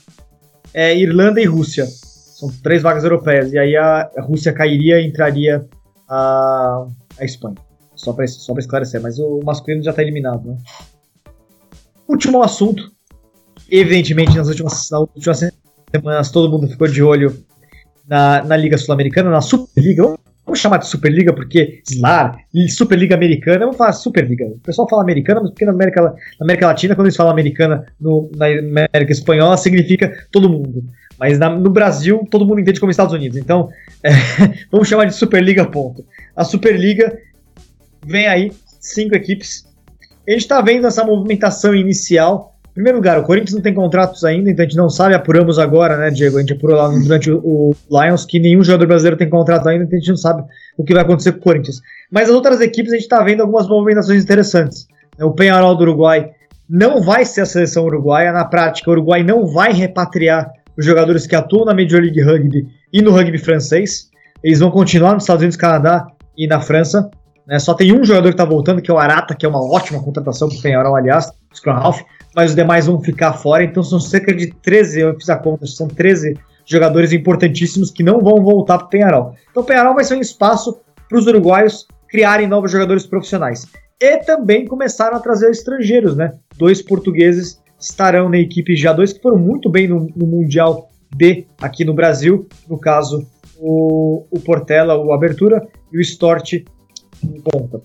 é, 0.74 0.98
Irlanda 0.98 1.40
e 1.40 1.46
Rússia. 1.46 1.86
São 2.38 2.50
três 2.62 2.84
vagas 2.84 3.04
europeias. 3.04 3.52
E 3.52 3.58
aí 3.58 3.76
a, 3.76 4.12
Rússia 4.20 4.54
cairia 4.54 5.02
e 5.02 5.08
entraria 5.08 5.68
a, 6.08 6.86
a 7.18 7.26
Espanha. 7.26 7.56
Só 7.96 8.14
para 8.14 8.28
só 8.28 8.54
esclarecer. 8.60 9.02
Mas 9.02 9.18
o 9.18 9.40
masculino 9.44 9.84
já 9.84 9.90
está 9.90 10.04
eliminado. 10.04 10.48
Né? 10.48 10.58
Último 12.08 12.44
assunto. 12.44 12.92
Evidentemente, 13.68 14.38
nas 14.38 14.50
últimas, 14.50 14.88
nas 14.92 15.02
últimas 15.16 15.52
semanas, 15.92 16.30
todo 16.30 16.52
mundo 16.52 16.68
ficou 16.68 16.88
de 16.88 17.02
olho 17.02 17.44
na, 18.08 18.44
na 18.44 18.56
Liga 18.56 18.78
Sul-Americana, 18.78 19.32
na 19.32 19.42
Superliga. 19.42 20.16
Vamos 20.48 20.60
chamar 20.60 20.78
de 20.78 20.88
Superliga 20.88 21.34
porque 21.34 21.82
SLAR, 21.86 22.38
Superliga 22.70 23.16
Americana, 23.16 23.60
vamos 23.60 23.76
falar 23.76 23.92
Superliga. 23.92 24.46
O 24.46 24.58
pessoal 24.60 24.88
fala 24.88 25.02
americana, 25.02 25.42
mas 25.42 25.50
porque 25.50 25.66
na 25.66 25.74
América, 25.74 26.02
na 26.02 26.16
América 26.40 26.68
Latina, 26.68 26.96
quando 26.96 27.08
eles 27.08 27.18
falam 27.18 27.34
americana 27.34 27.86
no, 28.00 28.32
na 28.34 28.46
América 28.46 29.12
Espanhola, 29.12 29.58
significa 29.58 30.26
todo 30.32 30.50
mundo. 30.50 30.86
Mas 31.20 31.38
na, 31.38 31.50
no 31.50 31.70
Brasil, 31.70 32.26
todo 32.32 32.46
mundo 32.46 32.62
entende 32.62 32.80
como 32.80 32.90
Estados 32.90 33.14
Unidos. 33.14 33.38
Então, 33.38 33.68
é, 34.02 34.10
vamos 34.72 34.88
chamar 34.88 35.04
de 35.04 35.16
Superliga, 35.16 35.66
ponto. 35.66 36.06
A 36.34 36.46
Superliga 36.46 37.20
vem 38.06 38.28
aí, 38.28 38.52
cinco 38.80 39.16
equipes. 39.16 39.68
A 40.26 40.32
gente 40.32 40.42
está 40.42 40.62
vendo 40.62 40.88
essa 40.88 41.04
movimentação 41.04 41.76
inicial. 41.76 42.57
Primeiro 42.78 43.00
lugar, 43.00 43.18
o 43.18 43.24
Corinthians 43.24 43.56
não 43.56 43.62
tem 43.64 43.74
contratos 43.74 44.24
ainda, 44.24 44.52
então 44.52 44.64
a 44.64 44.68
gente 44.68 44.78
não 44.78 44.88
sabe, 44.88 45.16
apuramos 45.16 45.58
agora, 45.58 45.98
né, 45.98 46.12
Diego? 46.12 46.38
A 46.38 46.42
gente 46.42 46.54
apurou 46.54 46.78
lá 46.78 46.88
durante 46.90 47.32
o, 47.32 47.40
o 47.44 47.76
Lions 47.90 48.24
que 48.24 48.40
nenhum 48.40 48.64
jogador 48.64 48.86
brasileiro 48.86 49.18
tem 49.18 49.28
contrato 49.28 49.68
ainda, 49.68 49.86
então 49.86 49.98
a 49.98 50.00
gente 50.00 50.10
não 50.10 50.16
sabe 50.16 50.44
o 50.78 50.84
que 50.84 50.94
vai 50.94 51.02
acontecer 51.02 51.32
com 51.32 51.40
o 51.40 51.42
Corinthians. 51.42 51.82
Mas 52.12 52.30
as 52.30 52.36
outras 52.36 52.62
equipes 52.62 52.92
a 52.92 52.96
gente 52.96 53.06
está 53.06 53.24
vendo 53.24 53.42
algumas 53.42 53.68
movimentações 53.68 54.24
interessantes. 54.24 54.88
O 55.20 55.32
Penharol 55.32 55.76
do 55.76 55.82
Uruguai 55.82 56.30
não 56.70 57.02
vai 57.02 57.26
ser 57.26 57.42
a 57.42 57.46
seleção 57.48 57.84
uruguaia, 57.84 58.32
na 58.32 58.46
prática, 58.46 58.92
o 58.92 58.94
Uruguai 58.94 59.24
não 59.24 59.48
vai 59.48 59.74
repatriar 59.74 60.48
os 60.78 60.86
jogadores 60.86 61.26
que 61.26 61.36
atuam 61.36 61.66
na 61.66 61.74
Major 61.74 62.00
League 62.00 62.22
Rugby 62.22 62.68
e 62.94 63.02
no 63.02 63.10
rugby 63.10 63.40
francês. 63.40 64.12
Eles 64.44 64.60
vão 64.60 64.70
continuar 64.70 65.16
nos 65.16 65.24
Estados 65.24 65.42
Unidos, 65.42 65.58
Canadá 65.58 66.06
e 66.38 66.46
na 66.46 66.62
França. 66.62 67.10
Né? 67.48 67.58
Só 67.58 67.74
tem 67.74 67.92
um 67.92 68.04
jogador 68.04 68.28
que 68.28 68.36
está 68.36 68.46
voltando, 68.46 68.84
que 68.84 68.92
é 68.92 68.94
o 68.94 69.00
Arata, 69.00 69.34
que 69.34 69.48
é 69.48 69.50
uma 69.50 69.68
ótima 69.68 70.00
contratação 70.04 70.48
para 70.48 70.60
o 70.60 70.62
Penharol, 70.62 70.96
aliás, 70.96 71.32
Scrum 71.54 71.74
Half, 71.74 72.02
mas 72.36 72.52
os 72.52 72.56
demais 72.56 72.88
vão 72.88 73.02
ficar 73.02 73.34
fora. 73.34 73.64
Então 73.64 73.84
são 73.84 74.00
cerca 74.00 74.34
de 74.34 74.48
13, 74.48 75.02
eu 75.02 75.16
fiz 75.16 75.30
a 75.30 75.38
conta, 75.38 75.66
são 75.66 75.88
13 75.88 76.38
jogadores 76.66 77.14
importantíssimos 77.14 77.92
que 77.92 78.04
não 78.04 78.20
vão 78.20 78.44
voltar 78.44 78.78
para 78.78 78.88
o 78.88 78.90
Penharol. 78.90 79.36
Então 79.50 79.64
o 79.64 79.66
Penharol 79.66 79.96
vai 79.96 80.04
ser 80.04 80.16
um 80.16 80.22
espaço 80.22 80.80
para 81.08 81.18
os 81.18 81.26
uruguaios 81.26 81.88
criarem 82.10 82.48
novos 82.48 82.72
jogadores 82.72 83.06
profissionais. 83.06 83.66
E 84.00 84.18
também 84.18 84.66
começaram 84.66 85.18
a 85.18 85.20
trazer 85.20 85.50
estrangeiros, 85.50 86.16
né? 86.16 86.34
Dois 86.58 86.82
portugueses 86.82 87.62
estarão 87.80 88.30
na 88.30 88.38
equipe 88.38 88.76
já 88.76 88.94
dois 88.94 89.14
que 89.14 89.22
foram 89.22 89.38
muito 89.38 89.70
bem 89.70 89.88
no, 89.88 90.08
no 90.16 90.28
Mundial 90.28 90.90
B 91.16 91.48
aqui 91.62 91.86
no 91.86 91.94
Brasil, 91.94 92.48
no 92.68 92.78
caso 92.78 93.26
o, 93.58 94.26
o 94.30 94.40
Portela, 94.40 94.96
o 94.98 95.14
Abertura 95.14 95.68
e 95.92 95.98
o 95.98 96.02
Stort 96.02 96.54
em 97.24 97.42
ponta. 97.42 97.82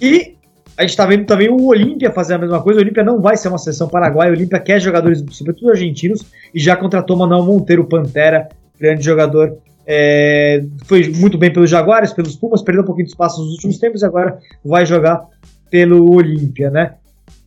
E 0.00 0.35
a 0.76 0.82
gente 0.82 0.90
está 0.90 1.06
vendo 1.06 1.24
também 1.24 1.48
o 1.48 1.66
Olímpia 1.66 2.10
fazer 2.10 2.34
a 2.34 2.38
mesma 2.38 2.60
coisa. 2.60 2.80
O 2.80 2.82
Olímpia 2.82 3.02
não 3.02 3.20
vai 3.20 3.36
ser 3.36 3.48
uma 3.48 3.58
seleção 3.58 3.88
paraguaia. 3.88 4.30
O 4.30 4.34
Olímpia 4.34 4.60
quer 4.60 4.78
jogadores, 4.80 5.24
sobretudo 5.30 5.70
argentinos, 5.70 6.24
e 6.54 6.60
já 6.60 6.76
contratou 6.76 7.16
Manuel 7.16 7.44
Monteiro 7.44 7.84
Pantera, 7.84 8.48
grande 8.78 9.02
jogador. 9.02 9.56
É, 9.86 10.64
foi 10.84 11.08
muito 11.08 11.38
bem 11.38 11.50
pelos 11.52 11.70
Jaguares, 11.70 12.12
pelos 12.12 12.36
Pumas, 12.36 12.60
perdeu 12.60 12.82
um 12.82 12.86
pouquinho 12.86 13.06
de 13.06 13.12
espaço 13.12 13.40
nos 13.40 13.52
últimos 13.52 13.78
tempos 13.78 14.02
e 14.02 14.04
agora 14.04 14.38
vai 14.64 14.84
jogar 14.84 15.24
pelo 15.70 16.12
Olímpia, 16.12 16.70
né? 16.70 16.94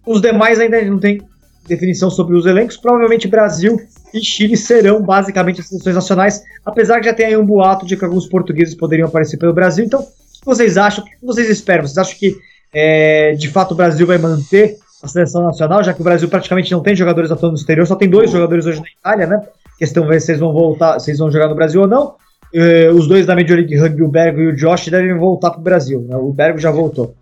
Os 0.05 0.21
demais 0.21 0.59
ainda 0.59 0.81
não 0.85 0.99
tem 0.99 1.21
definição 1.67 2.09
sobre 2.09 2.35
os 2.35 2.45
elencos, 2.45 2.77
provavelmente 2.77 3.27
Brasil 3.27 3.79
e 4.13 4.21
Chile 4.21 4.57
serão 4.57 5.01
basicamente 5.03 5.61
as 5.61 5.67
seleções 5.67 5.95
nacionais, 5.95 6.43
apesar 6.65 6.99
que 6.99 7.05
já 7.05 7.13
tem 7.13 7.27
aí 7.27 7.37
um 7.37 7.45
boato 7.45 7.85
de 7.85 7.95
que 7.95 8.03
alguns 8.03 8.27
portugueses 8.27 8.73
poderiam 8.73 9.07
aparecer 9.07 9.37
pelo 9.37 9.53
Brasil. 9.53 9.85
Então, 9.85 9.99
o 9.99 10.03
que 10.03 10.45
vocês 10.45 10.77
acham? 10.77 11.03
O 11.03 11.07
que 11.07 11.25
vocês 11.25 11.49
esperam? 11.49 11.85
Vocês 11.85 11.97
acham 11.97 12.17
que 12.17 12.35
é, 12.73 13.33
de 13.33 13.49
fato 13.49 13.71
o 13.71 13.75
Brasil 13.75 14.05
vai 14.05 14.17
manter 14.17 14.77
a 15.01 15.07
seleção 15.07 15.43
nacional, 15.43 15.83
já 15.83 15.93
que 15.93 16.01
o 16.01 16.03
Brasil 16.03 16.27
praticamente 16.27 16.71
não 16.71 16.81
tem 16.81 16.95
jogadores 16.95 17.31
atuando 17.31 17.53
no 17.53 17.59
exterior, 17.59 17.87
só 17.87 17.95
tem 17.95 18.09
dois 18.09 18.31
jogadores 18.31 18.65
hoje 18.65 18.81
na 18.81 18.87
Itália, 18.87 19.27
né? 19.27 19.41
Questão 19.77 20.05
ver 20.05 20.19
se 20.19 20.31
eles 20.31 20.41
vão 20.41 20.51
voltar, 20.51 20.99
se 20.99 21.09
eles 21.09 21.19
vão 21.19 21.31
jogar 21.31 21.47
no 21.47 21.55
Brasil 21.55 21.81
ou 21.81 21.87
não. 21.87 22.15
Uh, 22.53 22.93
os 22.95 23.07
dois 23.07 23.25
da 23.25 23.35
Major 23.35 23.57
League 23.57 23.77
Rugby, 23.77 24.03
o 24.03 24.07
Bergo 24.09 24.41
e 24.41 24.47
o 24.47 24.55
Josh, 24.55 24.89
devem 24.89 25.15
voltar 25.17 25.51
para 25.51 25.59
o 25.59 25.63
Brasil. 25.63 26.01
Né? 26.01 26.17
O 26.17 26.33
Bergo 26.33 26.57
já 26.57 26.71
voltou 26.71 27.15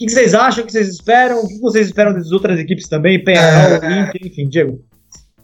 que, 0.00 0.06
que 0.06 0.12
vocês 0.12 0.32
acham? 0.32 0.64
O 0.64 0.66
que 0.66 0.72
vocês 0.72 0.88
esperam? 0.88 1.40
O 1.40 1.46
que 1.46 1.58
vocês 1.60 1.86
esperam 1.86 2.14
das 2.14 2.32
outras 2.32 2.58
equipes 2.58 2.88
também? 2.88 3.22
Penharol, 3.22 3.84
é... 3.84 4.10
enfim, 4.24 4.48
Diego. 4.48 4.80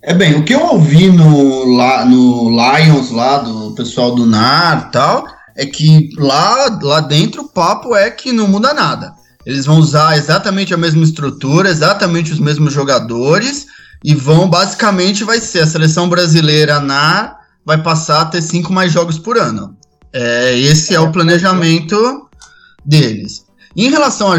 É 0.01 0.14
bem, 0.14 0.35
o 0.35 0.44
que 0.44 0.55
eu 0.55 0.64
ouvi 0.64 1.11
no, 1.11 1.77
lá, 1.77 2.07
no 2.07 2.49
Lions, 2.49 3.11
lá 3.11 3.38
do 3.38 3.72
pessoal 3.72 4.14
do 4.14 4.25
NAR 4.25 4.87
e 4.88 4.92
tal, 4.92 5.27
é 5.55 5.66
que 5.66 6.09
lá, 6.16 6.79
lá 6.81 7.01
dentro 7.01 7.42
o 7.42 7.49
papo 7.49 7.94
é 7.94 8.11
que 8.11 8.33
não 8.33 8.49
muda 8.49 8.72
nada. 8.72 9.12
Eles 9.46 9.64
vão 9.64 9.78
usar 9.78 10.18
exatamente 10.18 10.74
a 10.74 10.76
mesma 10.76 11.04
estrutura, 11.04 11.70
exatamente 11.70 12.32
os 12.32 12.40
mesmos 12.40 12.72
jogadores, 12.72 13.66
e 14.04 14.12
vão, 14.12 14.50
basicamente, 14.50 15.22
vai 15.22 15.40
ser 15.40 15.61
a 15.61 15.66
seleção 15.66 16.09
brasileira 16.09 16.80
NAR 16.80 17.37
vai 17.64 17.80
passar 17.80 18.22
a 18.22 18.24
ter 18.26 18.42
cinco 18.42 18.72
mais 18.72 18.92
jogos 18.92 19.18
por 19.18 19.38
ano. 19.38 19.76
É, 20.12 20.59
esse 20.59 20.94
é 20.94 21.00
o 21.00 21.12
planejamento 21.12 22.28
deles. 22.85 23.44
Em 23.76 23.90
relação 23.90 24.32
a 24.32 24.38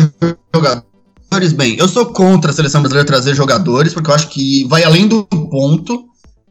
jogadores, 0.54 1.54
bem, 1.54 1.78
eu 1.78 1.88
sou 1.88 2.08
contra 2.08 2.52
a 2.52 2.54
seleção 2.54 2.82
brasileira 2.82 3.08
trazer 3.08 3.34
jogadores, 3.34 3.93
porque 3.93 4.10
eu 4.10 4.15
acho 4.15 4.30
que 4.30 4.65
vai 4.67 4.84
além 4.84 5.08
do 5.08 5.23
ponto, 5.25 6.06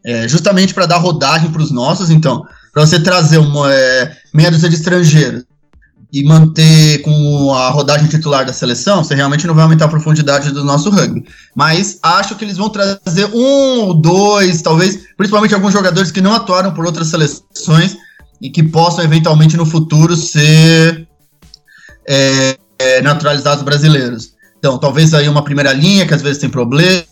é, 0.04 0.28
justamente 0.28 0.72
para 0.72 0.86
dar 0.86 0.98
rodagem 0.98 1.50
para 1.50 1.62
os 1.62 1.70
nossos. 1.70 2.10
Então, 2.10 2.44
para 2.72 2.86
você 2.86 3.00
trazer 3.00 3.38
uma 3.38 3.72
é, 3.72 4.16
meia 4.32 4.50
dúzia 4.50 4.68
de 4.68 4.76
estrangeiros 4.76 5.44
e 6.12 6.24
manter 6.24 7.02
com 7.02 7.52
a 7.54 7.68
rodagem 7.70 8.06
titular 8.06 8.46
da 8.46 8.52
seleção, 8.52 9.02
você 9.02 9.14
realmente 9.14 9.46
não 9.46 9.54
vai 9.54 9.64
aumentar 9.64 9.86
a 9.86 9.88
profundidade 9.88 10.50
do 10.50 10.64
nosso 10.64 10.88
rugby. 10.88 11.24
Mas 11.54 11.98
acho 12.02 12.36
que 12.36 12.44
eles 12.44 12.56
vão 12.56 12.68
trazer 12.68 13.26
um 13.34 13.80
ou 13.80 13.94
dois, 13.94 14.62
talvez, 14.62 15.00
principalmente 15.16 15.54
alguns 15.54 15.72
jogadores 15.72 16.10
que 16.10 16.20
não 16.20 16.34
atuaram 16.34 16.72
por 16.72 16.86
outras 16.86 17.08
seleções 17.08 17.96
e 18.40 18.50
que 18.50 18.62
possam 18.62 19.04
eventualmente 19.04 19.56
no 19.56 19.66
futuro 19.66 20.14
ser 20.14 21.08
é, 22.08 22.56
é, 22.78 23.02
naturalizados 23.02 23.62
brasileiros. 23.64 24.32
Então, 24.58 24.78
talvez 24.78 25.12
aí 25.12 25.28
uma 25.28 25.42
primeira 25.42 25.72
linha 25.72 26.06
que 26.06 26.14
às 26.14 26.22
vezes 26.22 26.38
tem 26.38 26.48
problemas, 26.48 27.06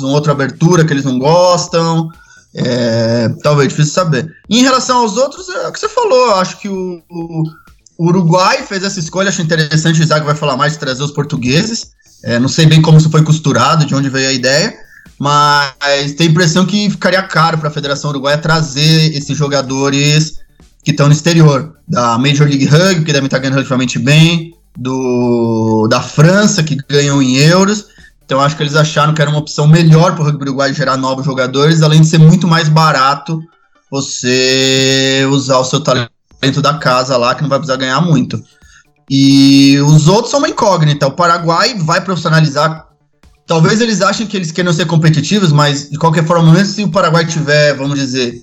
uma 0.00 0.10
outra 0.10 0.32
abertura 0.32 0.84
que 0.84 0.92
eles 0.92 1.04
não 1.04 1.18
gostam. 1.18 2.08
É, 2.56 3.28
talvez 3.42 3.68
difícil 3.68 3.92
saber. 3.92 4.32
Em 4.48 4.62
relação 4.62 4.98
aos 4.98 5.16
outros, 5.16 5.48
é 5.48 5.68
o 5.68 5.72
que 5.72 5.80
você 5.80 5.88
falou. 5.88 6.26
Eu 6.26 6.36
acho 6.36 6.58
que 6.60 6.68
o, 6.68 7.02
o, 7.10 7.44
Uruguai 7.98 8.62
fez 8.62 8.84
essa 8.84 9.00
escolha. 9.00 9.28
Acho 9.28 9.42
interessante. 9.42 10.00
O 10.00 10.04
Isaac 10.04 10.24
vai 10.24 10.34
falar 10.34 10.56
mais 10.56 10.74
de 10.74 10.78
trazer 10.78 11.02
os 11.02 11.10
portugueses. 11.10 11.92
É, 12.22 12.38
não 12.38 12.48
sei 12.48 12.66
bem 12.66 12.80
como 12.80 12.98
isso 12.98 13.10
foi 13.10 13.22
costurado, 13.22 13.84
de 13.84 13.94
onde 13.94 14.08
veio 14.08 14.28
a 14.28 14.32
ideia. 14.32 14.74
Mas 15.18 16.12
tem 16.16 16.28
a 16.28 16.30
impressão 16.30 16.64
que 16.64 16.90
ficaria 16.90 17.22
caro 17.22 17.58
para 17.58 17.68
a 17.68 17.72
Federação 17.72 18.10
Uruguaia 18.10 18.38
trazer 18.38 19.14
esses 19.16 19.36
jogadores 19.36 20.34
que 20.82 20.90
estão 20.90 21.06
no 21.06 21.12
exterior. 21.12 21.74
Da 21.86 22.16
Major 22.18 22.46
League 22.46 22.64
Rugby, 22.64 23.04
que 23.04 23.12
devem 23.12 23.26
estar 23.26 23.38
ganhando 23.38 23.54
relativamente 23.54 23.98
bem, 23.98 24.54
do 24.76 25.86
da 25.88 26.00
França, 26.00 26.62
que 26.62 26.76
ganham 26.88 27.22
em 27.22 27.36
euros. 27.36 27.86
Então 28.24 28.40
acho 28.40 28.56
que 28.56 28.62
eles 28.62 28.74
acharam 28.74 29.12
que 29.12 29.20
era 29.20 29.30
uma 29.30 29.38
opção 29.38 29.66
melhor 29.66 30.14
para 30.14 30.22
o 30.22 30.24
rugby 30.24 30.44
uruguai 30.44 30.72
gerar 30.72 30.96
novos 30.96 31.24
jogadores, 31.24 31.82
além 31.82 32.00
de 32.00 32.08
ser 32.08 32.18
muito 32.18 32.46
mais 32.46 32.68
barato 32.68 33.40
você 33.90 35.24
usar 35.30 35.58
o 35.58 35.64
seu 35.64 35.80
talento 35.80 36.60
da 36.60 36.74
casa 36.74 37.16
lá, 37.16 37.34
que 37.34 37.42
não 37.42 37.48
vai 37.48 37.58
precisar 37.58 37.78
ganhar 37.78 38.00
muito. 38.00 38.42
E 39.08 39.78
os 39.86 40.08
outros 40.08 40.30
são 40.30 40.40
uma 40.40 40.48
incógnita. 40.48 41.06
O 41.06 41.12
Paraguai 41.12 41.74
vai 41.78 42.00
profissionalizar. 42.00 42.88
Talvez 43.46 43.80
eles 43.80 44.00
achem 44.00 44.26
que 44.26 44.36
eles 44.36 44.50
queiram 44.50 44.72
ser 44.72 44.86
competitivos, 44.86 45.52
mas 45.52 45.90
de 45.90 45.98
qualquer 45.98 46.26
forma, 46.26 46.64
se 46.64 46.82
o 46.82 46.90
Paraguai 46.90 47.26
tiver, 47.26 47.74
vamos 47.74 47.98
dizer, 47.98 48.42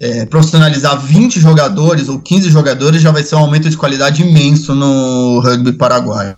é, 0.00 0.24
profissionalizar 0.26 0.98
20 0.98 1.38
jogadores 1.38 2.08
ou 2.08 2.18
15 2.18 2.50
jogadores, 2.50 3.02
já 3.02 3.12
vai 3.12 3.22
ser 3.22 3.34
um 3.36 3.40
aumento 3.40 3.68
de 3.68 3.76
qualidade 3.76 4.22
imenso 4.22 4.74
no 4.74 5.40
rugby 5.40 5.72
paraguaio. 5.74 6.36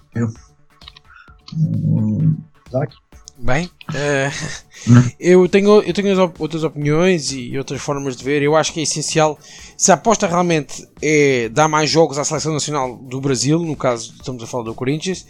Hum. 2.72 3.10
Bem, 3.42 3.70
uh, 3.88 5.10
eu 5.18 5.48
tenho, 5.48 5.80
eu 5.82 5.94
tenho 5.94 6.32
outras 6.38 6.62
opiniões 6.62 7.32
e 7.32 7.56
outras 7.56 7.80
formas 7.80 8.14
de 8.16 8.22
ver. 8.22 8.42
Eu 8.42 8.54
acho 8.54 8.72
que 8.72 8.80
é 8.80 8.82
essencial. 8.82 9.38
Se 9.78 9.90
a 9.90 9.94
aposta 9.94 10.26
realmente 10.26 10.86
é 11.00 11.48
dar 11.48 11.66
mais 11.66 11.88
jogos 11.88 12.18
à 12.18 12.24
seleção 12.24 12.52
nacional 12.52 12.96
do 12.96 13.18
Brasil, 13.18 13.58
no 13.58 13.74
caso 13.74 14.12
estamos 14.14 14.42
a 14.42 14.46
falar 14.46 14.64
do 14.64 14.74
Corinthians, 14.74 15.26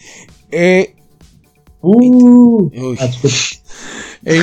é. 0.51 0.91
Uh, 1.82 2.70
é, 4.24 4.36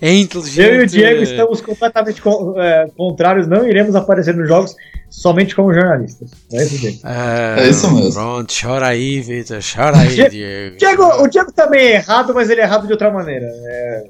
é 0.00 0.14
inteligente. 0.14 0.60
Eu 0.60 0.80
e 0.80 0.84
o 0.84 0.86
Diego 0.86 1.22
estamos 1.22 1.60
completamente 1.60 2.22
é, 2.56 2.86
contrários, 2.96 3.46
não 3.46 3.66
iremos 3.68 3.94
aparecer 3.94 4.34
nos 4.34 4.48
jogos 4.48 4.74
somente 5.10 5.54
como 5.54 5.72
jornalistas. 5.72 6.30
É 6.52 6.62
isso, 6.62 6.78
Diego. 6.78 6.98
Ah, 7.04 7.56
é 7.58 7.68
isso 7.68 7.90
mesmo. 7.92 8.14
Pronto, 8.14 8.54
chora 8.60 8.88
aí, 8.88 9.20
Vitor, 9.20 9.60
chora 9.62 9.98
aí, 9.98 10.28
Diego. 10.30 10.76
Diego. 10.76 11.02
O 11.22 11.28
Diego 11.28 11.52
também 11.52 11.80
é 11.80 11.94
errado, 11.96 12.34
mas 12.34 12.50
ele 12.50 12.60
é 12.60 12.64
errado 12.64 12.86
de 12.86 12.92
outra 12.92 13.10
maneira. 13.10 13.46
É, 13.46 14.04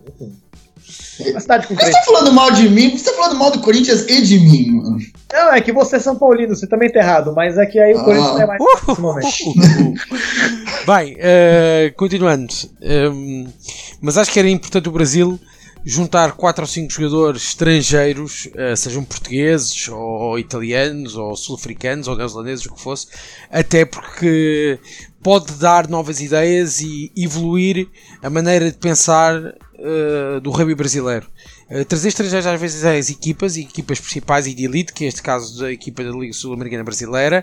Você 1.19 1.47
tá 1.47 1.61
falando 2.07 2.33
mal 2.33 2.51
de 2.53 2.69
mim? 2.69 2.97
Você 2.97 3.11
tá 3.11 3.17
falando 3.17 3.39
mal 3.39 3.51
do 3.51 3.61
Corinthians 3.61 4.07
e 4.09 4.23
de 4.23 4.39
mim, 4.39 4.71
mano. 4.71 4.99
Não, 5.33 5.53
é 5.53 5.61
que 5.61 5.73
você 5.73 5.97
é 5.97 5.99
São 5.99 6.17
Paulino, 6.17 6.55
você 6.55 6.67
também 6.67 6.91
tá 6.91 7.01
errado, 7.01 7.33
mas 7.35 7.59
é 7.59 7.67
que 7.67 7.81
aí 7.81 7.93
o 7.93 7.99
ah. 7.99 8.05
Corinthians 8.05 8.41
é 8.41 8.47
mais 8.47 8.63
nesse 8.63 9.01
momento. 9.01 9.29
Bem, 10.87 11.15
uh, 11.15 11.95
continuando. 11.97 12.55
Um, 12.81 13.49
mas 14.05 14.19
acho 14.19 14.31
que 14.31 14.39
era 14.39 14.51
importante 14.51 14.87
o 14.87 14.93
Brasil 14.93 15.41
juntar 15.83 16.33
4 16.33 16.63
ou 16.63 16.69
5 16.69 16.93
jogadores 16.93 17.43
estrangeiros, 17.43 18.49
uh, 18.49 18.77
sejam 18.77 19.03
portugueses 19.03 19.89
ou 19.89 20.39
italianos 20.39 21.17
ou 21.17 21.35
sul-africanos 21.35 22.07
ou 22.07 22.15
neozelandeses, 22.15 22.67
o 22.67 22.75
que 22.75 22.83
fosse, 22.83 23.07
até 23.51 23.87
porque 23.87 24.79
pode 25.23 25.55
dar 25.55 25.89
novas 25.89 26.21
ideias 26.21 26.83
e 26.83 27.11
evoluir 27.17 27.89
a 28.23 28.29
maneira 28.29 28.71
de 28.71 28.77
pensar 28.77 29.37
uh, 29.39 30.39
do 30.43 30.51
rugby 30.51 30.75
brasileiro. 30.75 31.27
Uh, 31.71 31.83
trazer 31.87 32.09
estrangeiros 32.09 32.47
às 32.47 32.61
vezes 32.61 32.85
às 32.85 33.09
equipas, 33.09 33.57
equipas 33.57 33.99
principais 33.99 34.47
e 34.47 34.53
de 34.53 34.67
elite, 34.67 34.93
que 34.93 35.07
é 35.07 35.09
este 35.09 35.23
caso 35.23 35.61
da 35.61 35.73
equipa 35.73 36.05
da 36.05 36.11
Liga 36.11 36.35
Sul-Americana 36.35 36.85
Brasileira, 36.85 37.43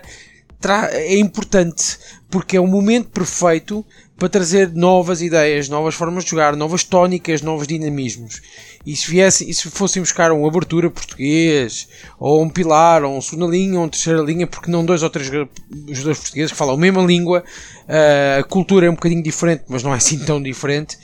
é 0.92 1.18
importante 1.18 1.98
porque 2.30 2.56
é 2.56 2.60
o 2.60 2.68
momento 2.68 3.08
perfeito 3.08 3.84
para 4.22 4.28
trazer 4.28 4.72
novas 4.72 5.20
ideias, 5.20 5.68
novas 5.68 5.96
formas 5.96 6.22
de 6.22 6.30
jogar, 6.30 6.54
novas 6.54 6.84
tónicas, 6.84 7.42
novos 7.42 7.66
dinamismos. 7.66 8.40
E 8.86 8.94
se, 8.94 9.10
viesse, 9.10 9.50
e 9.50 9.52
se 9.52 9.68
fossem 9.68 10.00
buscar 10.00 10.30
um 10.30 10.46
abertura 10.46 10.88
português, 10.88 11.88
ou 12.20 12.40
um 12.40 12.48
pilar, 12.48 13.02
ou 13.02 13.16
um 13.16 13.20
segunda 13.20 13.50
linha, 13.50 13.74
ou 13.74 13.80
uma 13.80 13.88
terceira 13.88 14.22
linha, 14.22 14.46
porque 14.46 14.70
não 14.70 14.84
dois 14.84 15.02
ou 15.02 15.10
três 15.10 15.26
jogadores 15.26 16.20
portugueses 16.20 16.52
que 16.52 16.56
falam 16.56 16.76
a 16.76 16.78
mesma 16.78 17.02
língua, 17.02 17.42
eh, 17.88 18.38
a 18.38 18.44
cultura 18.44 18.86
é 18.86 18.90
um 18.90 18.94
bocadinho 18.94 19.24
diferente, 19.24 19.64
mas 19.66 19.82
não 19.82 19.92
é 19.92 19.96
assim 19.96 20.20
tão 20.20 20.40
diferente 20.40 20.96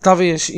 talvez 0.00 0.50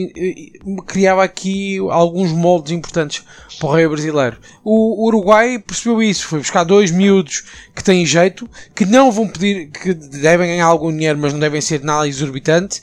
criava 0.86 1.24
aqui 1.24 1.78
alguns 1.90 2.30
moldes 2.32 2.72
importantes 2.72 3.24
para 3.58 3.68
o 3.68 3.72
rei 3.72 3.88
brasileiro. 3.88 4.36
O 4.64 5.06
Uruguai 5.06 5.58
percebeu 5.58 6.02
isso, 6.02 6.26
foi 6.26 6.38
buscar 6.38 6.64
dois 6.64 6.90
miúdos 6.90 7.44
que 7.74 7.82
têm 7.82 8.04
jeito, 8.04 8.48
que 8.74 8.84
não 8.84 9.10
vão 9.10 9.26
pedir, 9.26 9.68
que 9.70 9.94
devem 9.94 10.48
ganhar 10.48 10.66
algum 10.66 10.92
dinheiro, 10.92 11.18
mas 11.18 11.32
não 11.32 11.40
devem 11.40 11.60
ser 11.60 11.82
nada 11.82 12.06
exorbitante 12.06 12.82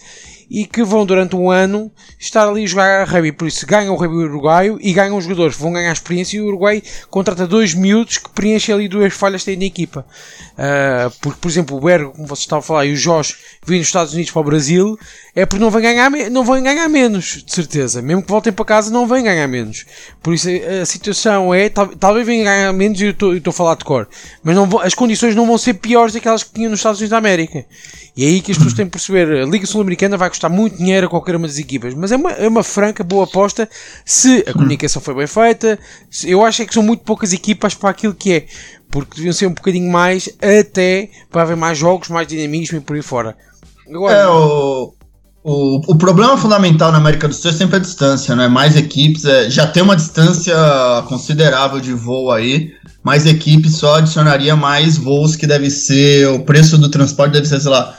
e 0.49 0.65
que 0.65 0.83
vão 0.83 1.05
durante 1.05 1.35
um 1.35 1.49
ano 1.49 1.91
estar 2.19 2.47
ali 2.47 2.63
a 2.63 2.67
jogar 2.67 3.07
rugby. 3.07 3.31
Por 3.31 3.47
isso 3.47 3.65
ganham 3.65 3.93
o 3.93 3.97
rugby 3.97 4.15
uruguaio 4.15 4.77
e 4.81 4.93
ganham 4.93 5.17
os 5.17 5.23
jogadores, 5.23 5.57
vão 5.57 5.73
ganhar 5.73 5.91
experiência 5.91 6.37
e 6.37 6.41
o 6.41 6.47
Uruguai 6.47 6.81
contrata 7.09 7.47
dois 7.47 7.73
miúdos 7.73 8.17
que 8.17 8.29
preenchem 8.29 8.73
ali 8.73 8.87
duas 8.87 9.13
falhas 9.13 9.41
que 9.41 9.51
têm 9.51 9.57
na 9.57 9.65
equipa. 9.65 10.05
Uh, 10.53 11.11
porque, 11.21 11.39
por 11.39 11.49
exemplo, 11.49 11.77
o 11.77 11.81
Bergo, 11.81 12.11
como 12.11 12.27
você 12.27 12.41
estava 12.41 12.59
a 12.59 12.63
falar, 12.63 12.85
e 12.85 12.93
o 12.93 12.95
Jorge 12.95 13.35
vêm 13.65 13.79
dos 13.79 13.87
Estados 13.87 14.13
Unidos 14.13 14.31
para 14.31 14.39
o 14.39 14.43
Brasil, 14.43 14.97
é 15.35 15.45
porque 15.45 15.61
não 15.61 15.69
vão 15.69 15.81
ganhar, 15.81 16.09
não 16.31 16.43
vão 16.43 16.61
ganhar 16.61 16.87
menos, 16.87 17.43
de 17.45 17.53
certeza. 17.53 18.01
Mesmo 18.01 18.21
que 18.21 18.29
voltem 18.29 18.53
para 18.53 18.63
casa, 18.63 18.91
não 18.91 19.05
vão 19.05 19.21
ganhar 19.21 19.47
menos. 19.47 19.85
Por 20.23 20.33
isso 20.33 20.47
a 20.81 20.85
situação 20.85 21.53
é, 21.53 21.69
tal, 21.69 21.87
talvez 21.87 22.25
venham 22.25 22.45
ganhar 22.45 22.71
menos, 22.71 23.01
e 23.01 23.05
eu 23.05 23.11
estou 23.11 23.51
a 23.51 23.53
falar 23.53 23.75
de 23.75 23.83
cor, 23.83 24.07
mas 24.43 24.55
não 24.55 24.69
as 24.79 24.93
condições 24.93 25.35
não 25.35 25.45
vão 25.45 25.57
ser 25.57 25.73
piores 25.75 26.13
daquelas 26.13 26.43
que 26.43 26.53
tinham 26.53 26.71
nos 26.71 26.79
Estados 26.79 26.99
Unidos 26.99 27.11
da 27.11 27.17
América. 27.17 27.65
E 28.15 28.23
é 28.23 28.27
aí 28.27 28.41
que 28.41 28.51
as 28.51 28.57
pessoas 28.57 28.73
têm 28.73 28.85
que 28.85 28.93
perceber. 28.93 29.43
A 29.43 29.45
Liga 29.45 29.65
Sul-Americana 29.65 30.15
vai 30.15 30.29
custar 30.36 30.51
muito 30.51 30.77
dinheiro 30.77 31.07
a 31.07 31.09
qualquer 31.09 31.36
uma 31.36 31.47
das 31.47 31.57
equipas, 31.57 31.93
mas 31.93 32.11
é 32.11 32.15
uma, 32.15 32.31
é 32.31 32.47
uma 32.47 32.63
franca 32.63 33.03
boa 33.03 33.23
aposta 33.23 33.67
se 34.03 34.43
a 34.47 34.53
comunicação 34.53 35.01
foi 35.01 35.15
bem 35.15 35.27
feita. 35.27 35.79
Eu 36.23 36.45
acho 36.45 36.61
é 36.61 36.65
que 36.65 36.73
são 36.73 36.83
muito 36.83 37.03
poucas 37.03 37.33
equipas 37.33 37.73
para 37.73 37.89
aquilo 37.89 38.13
que 38.13 38.33
é, 38.33 38.45
porque 38.91 39.15
deviam 39.15 39.33
ser 39.33 39.47
um 39.47 39.53
bocadinho 39.53 39.91
mais 39.91 40.29
até 40.41 41.09
para 41.31 41.43
haver 41.43 41.57
mais 41.57 41.77
jogos, 41.77 42.09
mais 42.09 42.27
dinamismo 42.27 42.77
e 42.77 42.81
por 42.81 42.95
aí 42.95 43.01
fora. 43.01 43.36
Agora, 43.88 44.15
é, 44.15 44.27
o, 44.27 44.93
o, 45.43 45.91
o 45.91 45.97
problema 45.97 46.38
fundamental 46.38 46.91
na 46.91 46.97
América 46.97 47.27
do 47.27 47.33
Sul 47.33 47.51
é 47.51 47.53
sempre 47.53 47.77
a 47.77 47.79
distância, 47.79 48.36
né? 48.36 48.47
Mais 48.47 48.75
equipes, 48.75 49.25
é, 49.25 49.49
já 49.49 49.65
tem 49.65 49.83
uma 49.83 49.95
distância 49.95 50.55
considerável 51.07 51.79
de 51.79 51.93
voo 51.93 52.31
aí 52.31 52.73
mais 53.05 53.27
equipes 53.27 53.75
só 53.75 53.97
adicionaria 53.97 54.55
mais 54.55 54.97
voos 54.97 55.36
que 55.36 55.45
deve 55.45 55.69
ser, 55.69 56.27
o 56.29 56.39
preço 56.39 56.75
do 56.75 56.89
transporte 56.89 57.33
deve 57.33 57.45
ser, 57.45 57.59
sei 57.59 57.69
lá, 57.69 57.95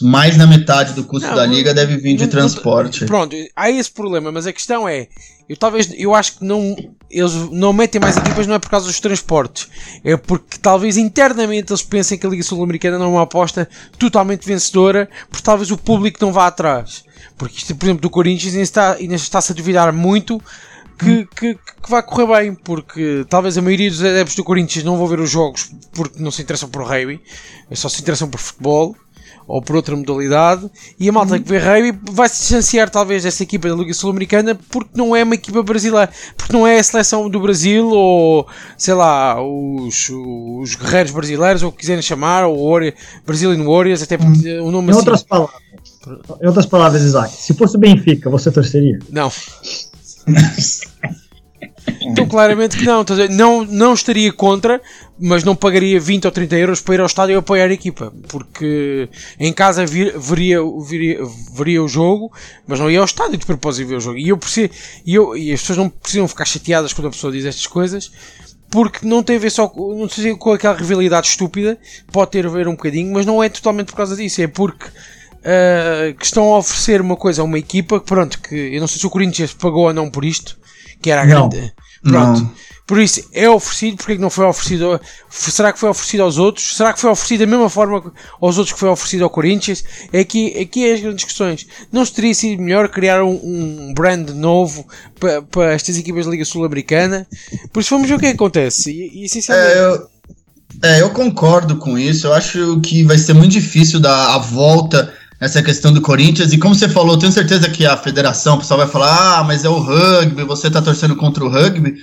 mais 0.00 0.36
da 0.36 0.46
metade 0.46 0.92
do 0.94 1.04
custo 1.04 1.28
não, 1.28 1.34
da 1.34 1.46
liga 1.46 1.74
deve 1.74 1.96
vir 1.96 2.16
de 2.16 2.24
não, 2.24 2.30
transporte. 2.30 3.04
pronto, 3.04 3.34
há 3.54 3.70
esse 3.70 3.90
problema, 3.90 4.30
mas 4.32 4.46
a 4.46 4.52
questão 4.52 4.88
é, 4.88 5.08
eu 5.48 5.56
talvez, 5.56 5.92
eu 5.96 6.14
acho 6.14 6.38
que 6.38 6.44
não, 6.44 6.76
eles 7.10 7.32
não 7.50 7.72
metem 7.72 8.00
mais 8.00 8.16
equipas 8.16 8.46
não 8.46 8.54
é 8.54 8.58
por 8.58 8.70
causa 8.70 8.86
dos 8.86 9.00
transportes, 9.00 9.68
é 10.02 10.16
porque 10.16 10.58
talvez 10.58 10.96
internamente 10.96 11.72
eles 11.72 11.82
pensem 11.82 12.18
que 12.18 12.26
a 12.26 12.30
Liga 12.30 12.42
Sul-Americana 12.42 12.98
não 12.98 13.06
é 13.06 13.08
uma 13.08 13.22
aposta 13.22 13.68
totalmente 13.98 14.46
vencedora, 14.46 15.08
porque 15.28 15.44
talvez 15.44 15.70
o 15.70 15.78
público 15.78 16.18
não 16.20 16.32
vá 16.32 16.46
atrás. 16.46 17.04
Porque 17.36 17.58
isto, 17.58 17.74
por 17.74 17.86
exemplo, 17.86 18.02
do 18.02 18.10
Corinthians 18.10 18.54
ainda 18.54 18.62
está, 18.62 18.92
ainda 18.94 19.14
está-se 19.14 19.52
a 19.52 19.54
duvidar 19.54 19.92
muito 19.92 20.40
que, 20.98 21.26
que, 21.36 21.54
que, 21.54 21.90
vai 21.90 22.02
correr 22.02 22.26
bem, 22.26 22.54
porque 22.54 23.26
talvez 23.28 23.58
a 23.58 23.62
maioria 23.62 23.90
dos 23.90 24.00
adeptos 24.00 24.34
do 24.34 24.42
Corinthians 24.42 24.84
não 24.84 24.96
vão 24.96 25.06
ver 25.06 25.20
os 25.20 25.30
jogos 25.30 25.70
porque 25.92 26.22
não 26.22 26.30
se 26.30 26.42
interessam 26.42 26.68
por 26.68 26.82
rugby, 26.82 27.20
só 27.72 27.88
se 27.88 28.00
interessam 28.00 28.28
por 28.28 28.40
futebol 28.40 28.96
ou 29.46 29.62
por 29.62 29.76
outra 29.76 29.96
modalidade, 29.96 30.68
e 30.98 31.08
a 31.08 31.12
malta 31.12 31.38
que 31.38 31.48
vê 31.48 31.58
rugby 31.58 31.98
vai 32.10 32.28
se 32.28 32.40
distanciar 32.40 32.90
talvez 32.90 33.22
dessa 33.22 33.42
equipa 33.42 33.68
da 33.68 33.74
Liga 33.74 33.94
Sul-Americana 33.94 34.58
porque 34.70 34.90
não 34.94 35.14
é 35.14 35.22
uma 35.22 35.34
equipa 35.34 35.62
brasileira, 35.62 36.10
porque 36.36 36.52
não 36.52 36.66
é 36.66 36.78
a 36.78 36.82
seleção 36.82 37.28
do 37.30 37.40
Brasil 37.40 37.88
ou 37.88 38.46
sei 38.76 38.94
lá, 38.94 39.40
os, 39.40 40.10
os 40.10 40.74
guerreiros 40.74 41.12
brasileiros 41.12 41.62
ou 41.62 41.68
o 41.68 41.72
que 41.72 41.78
quiserem 41.78 42.02
chamar, 42.02 42.44
ou 42.44 42.70
Warrior, 42.70 42.94
Brazilian 43.24 43.64
Warriors, 43.64 44.02
até 44.02 44.18
porque 44.18 44.58
o 44.58 44.70
nome 44.70 44.88
em 44.88 44.90
assim. 44.90 44.98
outras 44.98 45.22
palavras. 45.22 45.66
Em 46.40 46.46
outras 46.46 46.66
palavras, 46.66 47.02
Isaac, 47.02 47.32
se 47.32 47.54
fosse 47.54 47.76
o 47.76 47.80
Benfica, 47.80 48.30
você 48.30 48.50
torceria? 48.50 48.98
Não. 49.10 49.30
Então, 52.00 52.26
claramente 52.26 52.76
que 52.76 52.84
não. 52.84 53.04
não. 53.30 53.64
Não 53.64 53.94
estaria 53.94 54.32
contra, 54.32 54.80
mas 55.18 55.44
não 55.44 55.56
pagaria 55.56 55.98
20 55.98 56.26
ou 56.26 56.30
30 56.30 56.56
euros 56.56 56.80
para 56.80 56.94
ir 56.94 57.00
ao 57.00 57.06
estádio 57.06 57.34
e 57.34 57.36
apoiar 57.36 57.66
a 57.66 57.72
equipa. 57.72 58.12
Porque 58.28 59.08
em 59.38 59.52
casa 59.52 59.86
vir, 59.86 60.18
veria, 60.18 60.58
veria, 60.86 61.20
veria 61.54 61.82
o 61.82 61.88
jogo, 61.88 62.32
mas 62.66 62.78
não 62.78 62.90
ia 62.90 62.98
ao 62.98 63.04
estádio 63.04 63.38
de 63.38 63.46
propósito 63.46 63.88
ver 63.88 63.96
o 63.96 64.00
jogo. 64.00 64.18
E, 64.18 64.28
eu 64.28 64.36
percebo, 64.36 64.74
e, 65.04 65.14
eu, 65.14 65.36
e 65.36 65.52
as 65.52 65.60
pessoas 65.60 65.78
não 65.78 65.88
precisam 65.88 66.28
ficar 66.28 66.44
chateadas 66.44 66.92
quando 66.92 67.08
a 67.08 67.10
pessoa 67.10 67.32
diz 67.32 67.44
estas 67.44 67.66
coisas, 67.66 68.10
porque 68.70 69.06
não 69.06 69.22
tem 69.22 69.36
a 69.36 69.38
ver 69.38 69.50
só 69.50 69.72
não 69.74 70.08
sei, 70.08 70.36
com 70.36 70.52
aquela 70.52 70.76
rivalidade 70.76 71.28
estúpida, 71.28 71.78
pode 72.12 72.30
ter 72.30 72.46
a 72.46 72.50
ver 72.50 72.68
um 72.68 72.72
bocadinho, 72.72 73.12
mas 73.12 73.24
não 73.24 73.42
é 73.42 73.48
totalmente 73.48 73.86
por 73.86 73.96
causa 73.96 74.16
disso, 74.16 74.42
é 74.42 74.46
porque 74.46 74.86
uh, 74.86 76.14
que 76.18 76.24
estão 76.24 76.52
a 76.52 76.58
oferecer 76.58 77.00
uma 77.00 77.16
coisa 77.16 77.42
a 77.42 77.44
uma 77.44 77.58
equipa 77.58 78.00
que, 78.00 78.06
pronto, 78.06 78.40
que 78.40 78.54
eu 78.54 78.80
não 78.80 78.86
sei 78.86 78.98
se 78.98 79.06
o 79.06 79.10
Corinthians 79.10 79.54
pagou 79.54 79.86
ou 79.86 79.94
não 79.94 80.10
por 80.10 80.24
isto, 80.24 80.58
que 81.00 81.10
era 81.10 81.22
a 81.22 81.26
grande. 81.26 81.72
Pronto. 82.02 82.40
Não. 82.40 82.52
Por 82.86 83.00
isso, 83.00 83.20
é 83.32 83.50
oferecido, 83.50 83.96
porque 83.96 84.12
é 84.12 84.14
que 84.14 84.20
não 84.20 84.30
foi 84.30 84.46
oferecido? 84.46 85.00
Será 85.28 85.72
que 85.72 85.78
foi 85.78 85.88
oferecido 85.88 86.22
aos 86.22 86.38
outros? 86.38 86.76
Será 86.76 86.92
que 86.92 87.00
foi 87.00 87.10
oferecido 87.10 87.40
da 87.40 87.46
mesma 87.46 87.68
forma 87.68 88.12
aos 88.40 88.58
outros 88.58 88.72
que 88.72 88.78
foi 88.78 88.88
oferecido 88.88 89.24
ao 89.24 89.30
Corinthians? 89.30 89.82
É 90.12 90.20
aqui, 90.20 90.56
aqui 90.56 90.88
é 90.88 90.94
as 90.94 91.00
grandes 91.00 91.24
questões. 91.24 91.66
Não 91.90 92.06
teria 92.06 92.32
sido 92.32 92.62
melhor 92.62 92.88
criar 92.88 93.24
um, 93.24 93.40
um 93.42 93.92
brand 93.92 94.30
novo 94.30 94.86
para, 95.18 95.42
para 95.42 95.72
estas 95.72 95.98
equipas 95.98 96.26
da 96.26 96.30
Liga 96.30 96.44
Sul-Americana? 96.44 97.26
Por 97.72 97.80
isso 97.80 97.90
vamos 97.90 98.08
ver 98.08 98.14
o 98.14 98.18
que, 98.20 98.26
é 98.26 98.28
que 98.28 98.36
acontece. 98.36 98.92
E, 98.92 99.22
e 99.22 99.24
essencialmente... 99.24 99.72
É, 99.72 99.80
eu, 99.80 100.08
é, 100.84 101.02
eu 101.02 101.10
concordo 101.10 101.78
com 101.78 101.98
isso. 101.98 102.28
Eu 102.28 102.34
acho 102.34 102.80
que 102.82 103.02
vai 103.02 103.18
ser 103.18 103.32
muito 103.32 103.50
difícil 103.50 103.98
dar 103.98 104.36
a 104.36 104.38
volta 104.38 105.12
essa 105.40 105.60
questão 105.60 105.92
do 105.92 106.00
Corinthians. 106.00 106.52
E 106.52 106.58
como 106.58 106.72
você 106.72 106.88
falou, 106.88 107.18
tenho 107.18 107.32
certeza 107.32 107.68
que 107.68 107.84
a 107.84 107.96
federação, 107.96 108.54
o 108.54 108.58
pessoal 108.58 108.78
vai 108.78 108.88
falar, 108.88 109.40
ah, 109.40 109.44
mas 109.44 109.64
é 109.64 109.68
o 109.68 109.80
rugby, 109.80 110.44
você 110.44 110.70
tá 110.70 110.80
torcendo 110.80 111.16
contra 111.16 111.44
o 111.44 111.48
rugby. 111.50 111.96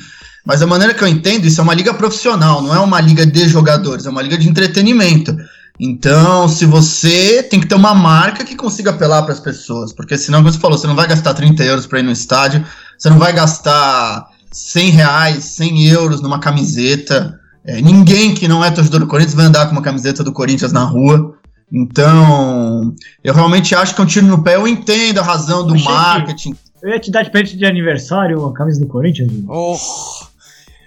Mas 0.46 0.62
a 0.62 0.68
maneira 0.68 0.94
que 0.94 1.04
eu 1.04 1.08
entendo, 1.08 1.46
isso 1.46 1.62
é 1.62 1.64
uma 1.64 1.74
liga 1.74 1.94
profissional, 1.94 2.62
não 2.62 2.76
é 2.76 2.80
uma 2.80 3.00
liga 3.00 3.26
de 3.26 3.48
jogadores, 3.48 4.06
é 4.06 4.10
uma 4.10 4.22
liga 4.22 4.38
de 4.38 4.50
entretenimento. 4.50 5.36
Então, 5.80 6.48
se 6.48 6.66
você 6.66 7.42
tem 7.44 7.60
que 7.60 7.66
ter 7.66 7.76
uma 7.76 7.96
marca 7.96 8.44
que 8.44 8.56
consiga 8.56 8.92
apelar 8.92 9.24
para 9.24 9.34
as 9.34 9.40
pessoas, 9.40 9.92
porque 9.94 10.18
senão, 10.18 10.40
como 10.40 10.52
você 10.52 10.60
falou, 10.60 10.78
você 10.78 10.86
não 10.86 10.96
vai 10.96 11.08
gastar 11.08 11.34
30 11.34 11.64
euros 11.64 11.88
para 11.88 12.00
ir 12.00 12.04
no 12.04 12.12
estádio, 12.12 12.64
você 12.98 13.10
não 13.10 13.18
vai 13.18 13.34
gastar 13.34 14.28
100 14.52 14.90
reais, 14.92 15.44
100 15.46 15.88
euros 15.88 16.22
numa 16.22 16.40
camiseta. 16.40 17.40
É, 17.66 17.82
ninguém 17.82 18.36
que 18.36 18.48
não 18.48 18.64
é 18.64 18.70
torcedor 18.70 19.00
do 19.00 19.08
Corinthians 19.08 19.36
vai 19.36 19.46
andar 19.46 19.66
com 19.66 19.72
uma 19.72 19.82
camiseta 19.82 20.24
do 20.24 20.32
Corinthians 20.32 20.72
na 20.72 20.84
rua. 20.84 21.36
Então, 21.72 22.94
eu 23.24 23.34
realmente 23.34 23.74
acho 23.74 23.96
que 23.96 24.02
é 24.02 24.04
um 24.04 24.08
tiro 24.08 24.28
no 24.28 24.44
pé. 24.44 24.56
Eu 24.56 24.68
entendo 24.68 25.20
a 25.20 25.24
razão 25.24 25.66
do 25.66 25.76
marketing. 25.80 26.56
Eu 26.84 26.90
ia 26.90 27.00
te 27.00 27.10
dar 27.10 27.24
de 27.24 27.32
presente 27.32 27.58
de 27.58 27.66
aniversário 27.66 28.46
a 28.46 28.54
camisa 28.54 28.80
do 28.80 28.88
Corinthians. 28.88 29.32
Oh, 29.48 29.76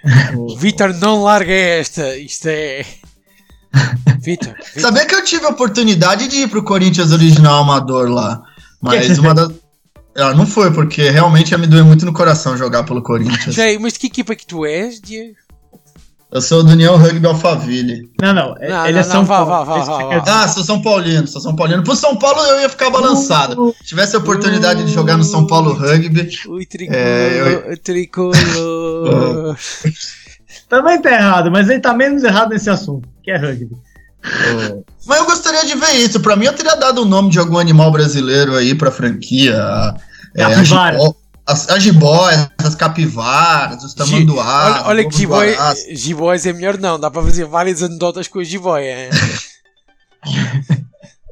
Vitor, 0.58 0.94
não 0.94 1.22
larga 1.22 1.52
esta. 1.52 2.16
Isto 2.16 2.48
é. 2.48 2.84
Vitor. 4.20 4.54
Sabia 4.76 5.06
que 5.06 5.14
eu 5.14 5.24
tive 5.24 5.44
a 5.46 5.50
oportunidade 5.50 6.28
de 6.28 6.36
ir 6.36 6.48
pro 6.48 6.62
Corinthians 6.62 7.12
original 7.12 7.62
amador 7.62 8.08
lá. 8.08 8.42
Mas 8.80 9.18
uma 9.18 9.34
das. 9.34 9.52
Ah, 10.18 10.32
não 10.32 10.46
foi, 10.46 10.72
porque 10.72 11.10
realmente 11.10 11.50
ia 11.50 11.58
me 11.58 11.66
doer 11.66 11.84
muito 11.84 12.06
no 12.06 12.12
coração 12.12 12.56
jogar 12.56 12.84
pelo 12.84 13.02
Corinthians. 13.02 13.54
Sei, 13.54 13.78
mas 13.78 13.98
que 13.98 14.06
equipa 14.06 14.34
que 14.34 14.46
tu 14.46 14.64
és, 14.64 14.98
Diego? 14.98 15.36
Eu 16.30 16.40
sou 16.40 16.62
do 16.62 16.72
União 16.72 16.96
Rugby 16.96 17.24
Alphaville. 17.24 18.10
Não, 18.20 18.32
não. 18.32 18.54
não 18.54 18.56
ele 18.84 18.92
não, 18.92 19.00
é 19.00 19.02
São 19.02 19.24
Paulo. 19.24 19.46
Vá, 19.46 19.62
vá, 19.62 19.78
vá, 19.78 20.18
vá, 20.18 20.24
Ah, 20.26 20.48
sou 20.48 20.64
São 20.64 20.82
Paulino, 20.82 21.26
sou 21.26 21.40
São 21.40 21.54
Paulino. 21.54 21.84
Pro 21.84 21.94
São 21.94 22.16
Paulo 22.16 22.40
eu 22.40 22.60
ia 22.62 22.68
ficar 22.68 22.90
balançado. 22.90 23.74
Se 23.78 23.84
tivesse 23.84 24.16
a 24.16 24.18
oportunidade 24.18 24.82
uh, 24.82 24.84
de 24.84 24.92
jogar 24.92 25.16
no 25.16 25.24
São 25.24 25.46
Paulo 25.46 25.72
Rugby. 25.72 26.28
O 26.48 26.58
tricolor. 26.66 27.00
É, 27.00 27.64
eu... 27.68 27.78
tricolor. 27.78 29.56
Também 30.68 31.00
tá 31.00 31.12
errado, 31.12 31.50
mas 31.50 31.68
ele 31.68 31.80
tá 31.80 31.94
menos 31.94 32.24
errado 32.24 32.50
nesse 32.50 32.68
assunto, 32.68 33.08
que 33.22 33.30
é 33.30 33.36
rugby. 33.36 33.76
Oh. 34.24 34.82
Mas 35.06 35.18
eu 35.18 35.26
gostaria 35.26 35.64
de 35.64 35.76
ver 35.76 35.92
isso. 35.92 36.18
Pra 36.18 36.34
mim, 36.34 36.46
eu 36.46 36.52
teria 36.52 36.74
dado 36.74 37.02
o 37.02 37.04
nome 37.04 37.30
de 37.30 37.38
algum 37.38 37.58
animal 37.58 37.92
brasileiro 37.92 38.56
aí 38.56 38.74
pra 38.74 38.90
franquia. 38.90 39.56
É, 40.34 40.42
Capivara. 40.42 40.96
É, 40.96 41.00
as, 41.46 41.68
as 41.68 41.82
jiboias, 41.82 42.50
as 42.58 42.74
capivaras, 42.74 43.84
os 43.84 43.94
tamanduás. 43.94 44.86
Olha, 44.86 45.02
olha 45.02 45.08
que 45.08 45.96
jiboias 45.96 46.44
é 46.44 46.52
melhor 46.52 46.76
não, 46.78 46.98
dá 46.98 47.10
para 47.10 47.22
fazer 47.22 47.44
várias 47.44 47.82
anedotas 47.82 48.26
com 48.26 48.40
as 48.40 48.48
jiboias. 48.48 49.14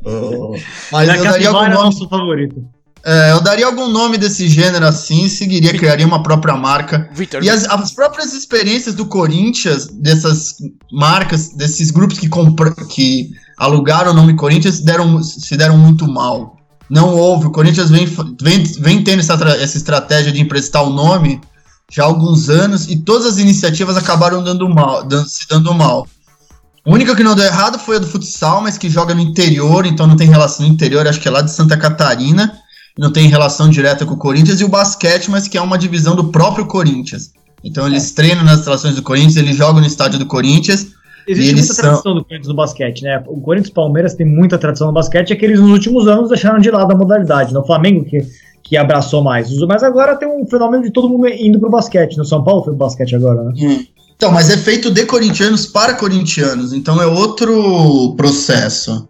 oh. 0.05 0.55
Mas 0.93 1.09
eu 1.09 1.25
daria 1.25 1.49
algum 1.49 1.65
é 1.65 1.69
nome... 1.69 1.85
nosso 1.85 2.09
favorito. 2.09 2.65
É, 3.07 3.33
eu 3.33 3.41
daria 3.43 3.67
algum 3.67 3.89
nome 3.89 4.17
desse 4.17 4.49
gênero 4.49 4.87
assim, 4.87 5.29
seguiria, 5.29 5.73
Victor. 5.73 5.81
criaria 5.81 6.07
uma 6.07 6.23
própria 6.23 6.57
marca. 6.57 7.11
Victor. 7.13 7.45
E 7.45 7.51
as, 7.51 7.65
as, 7.65 7.93
próprias 7.93 8.33
experiências 8.33 8.95
do 8.95 9.05
Corinthians, 9.05 9.89
dessas 9.89 10.55
marcas, 10.91 11.51
desses 11.51 11.91
grupos 11.91 12.19
que, 12.19 12.29
compra, 12.29 12.75
que 12.89 13.31
alugaram 13.59 14.13
o 14.13 14.15
nome 14.15 14.35
Corinthians, 14.37 14.81
deram, 14.81 15.23
se 15.23 15.55
deram 15.55 15.77
muito 15.77 16.09
mal 16.09 16.54
não 16.89 17.15
houve. 17.15 17.47
O 17.47 17.51
Corinthians 17.51 17.91
vem, 17.91 18.07
vem, 18.41 18.63
vem 18.65 19.05
tendo 19.05 19.21
essa, 19.21 19.35
essa 19.35 19.77
estratégia 19.77 20.33
de 20.33 20.41
emprestar 20.41 20.85
o 20.85 20.91
nome 20.91 21.41
já 21.91 22.03
há 22.03 22.07
alguns 22.07 22.49
anos 22.49 22.89
e 22.89 22.97
todas 22.97 23.27
as 23.27 23.39
iniciativas 23.39 23.97
acabaram 23.97 24.43
dando 24.43 24.69
mal, 24.69 25.05
dando, 25.05 25.29
se 25.29 25.47
dando 25.49 25.73
mal. 25.75 26.09
A 26.87 26.91
única 26.91 27.17
que 27.17 27.23
não 27.23 27.35
deu 27.35 27.45
errado 27.45 27.79
foi 27.79 27.97
a 27.97 27.99
do 27.99 28.07
futsal, 28.07 28.61
mas 28.61 28.77
que 28.77 28.91
joga 28.91 29.15
no 29.15 29.21
interior, 29.21 29.87
então 29.87 30.07
não 30.07 30.17
tem 30.17 30.29
relação 30.29 30.67
no 30.67 30.73
interior, 30.73 31.07
acho 31.07 31.21
que 31.21 31.29
é 31.29 31.31
lá 31.31 31.41
de 31.41 31.51
Santa 31.51 31.77
Catarina, 31.77 32.59
não 32.99 33.11
tem 33.11 33.27
relação 33.29 33.71
direta 33.71 34.05
com 34.05 34.15
o 34.15 34.19
Corinthians, 34.19 34.61
e 34.61 34.65
o 34.65 34.69
basquete, 34.69 35.31
mas 35.31 35.49
que 35.49 35.57
é 35.57 35.63
uma 35.63 35.79
divisão 35.79 36.15
do 36.15 36.25
próprio 36.25 36.67
Corinthians. 36.67 37.31
Então 37.63 37.87
eles 37.87 38.11
é. 38.11 38.15
treinam 38.15 38.45
nas 38.45 38.59
instalações 38.59 38.95
do 38.95 39.03
Corinthians, 39.03 39.37
eles 39.37 39.57
jogam 39.57 39.81
no 39.81 39.87
estádio 39.87 40.19
do 40.19 40.27
Corinthians, 40.27 40.89
Existe 41.27 41.55
muita 41.55 41.75
tradição 41.75 42.03
são... 42.03 42.15
do 42.15 42.25
Corinthians 42.25 42.49
no 42.49 42.55
basquete, 42.55 43.03
né? 43.03 43.23
O 43.27 43.41
Corinthians 43.41 43.71
e 43.71 43.75
Palmeiras 43.75 44.15
tem 44.15 44.27
muita 44.27 44.59
tradição 44.59 44.89
no 44.89 44.93
basquete, 44.93 45.33
é 45.33 45.37
que 45.37 45.45
eles 45.45 45.61
nos 45.61 45.71
últimos 45.71 46.07
anos 46.07 46.29
deixaram 46.29 46.59
de 46.59 46.71
lado 46.71 46.93
a 46.93 46.97
modalidade. 46.97 47.53
No 47.53 47.61
né? 47.61 47.67
Flamengo 47.67 48.05
que, 48.05 48.19
que 48.63 48.77
abraçou 48.77 49.23
mais. 49.23 49.51
Mas 49.61 49.83
agora 49.83 50.17
tem 50.17 50.29
um 50.29 50.47
fenômeno 50.47 50.83
de 50.83 50.91
todo 50.91 51.09
mundo 51.09 51.27
indo 51.29 51.59
pro 51.59 51.71
basquete. 51.71 52.17
No 52.17 52.25
São 52.25 52.45
Paulo 52.45 52.65
foi 52.65 52.73
o 52.73 52.77
basquete 52.77 53.17
agora, 53.17 53.43
né? 53.45 53.53
Hum. 53.59 53.85
Então, 54.17 54.31
mas 54.31 54.49
é 54.49 54.57
feito 54.57 54.91
de 54.91 55.05
corintianos 55.07 55.67
para 55.67 55.95
corintianos, 55.95 56.73
então 56.73 57.03
é 57.03 57.07
outro 57.07 58.15
processo. 58.17 59.09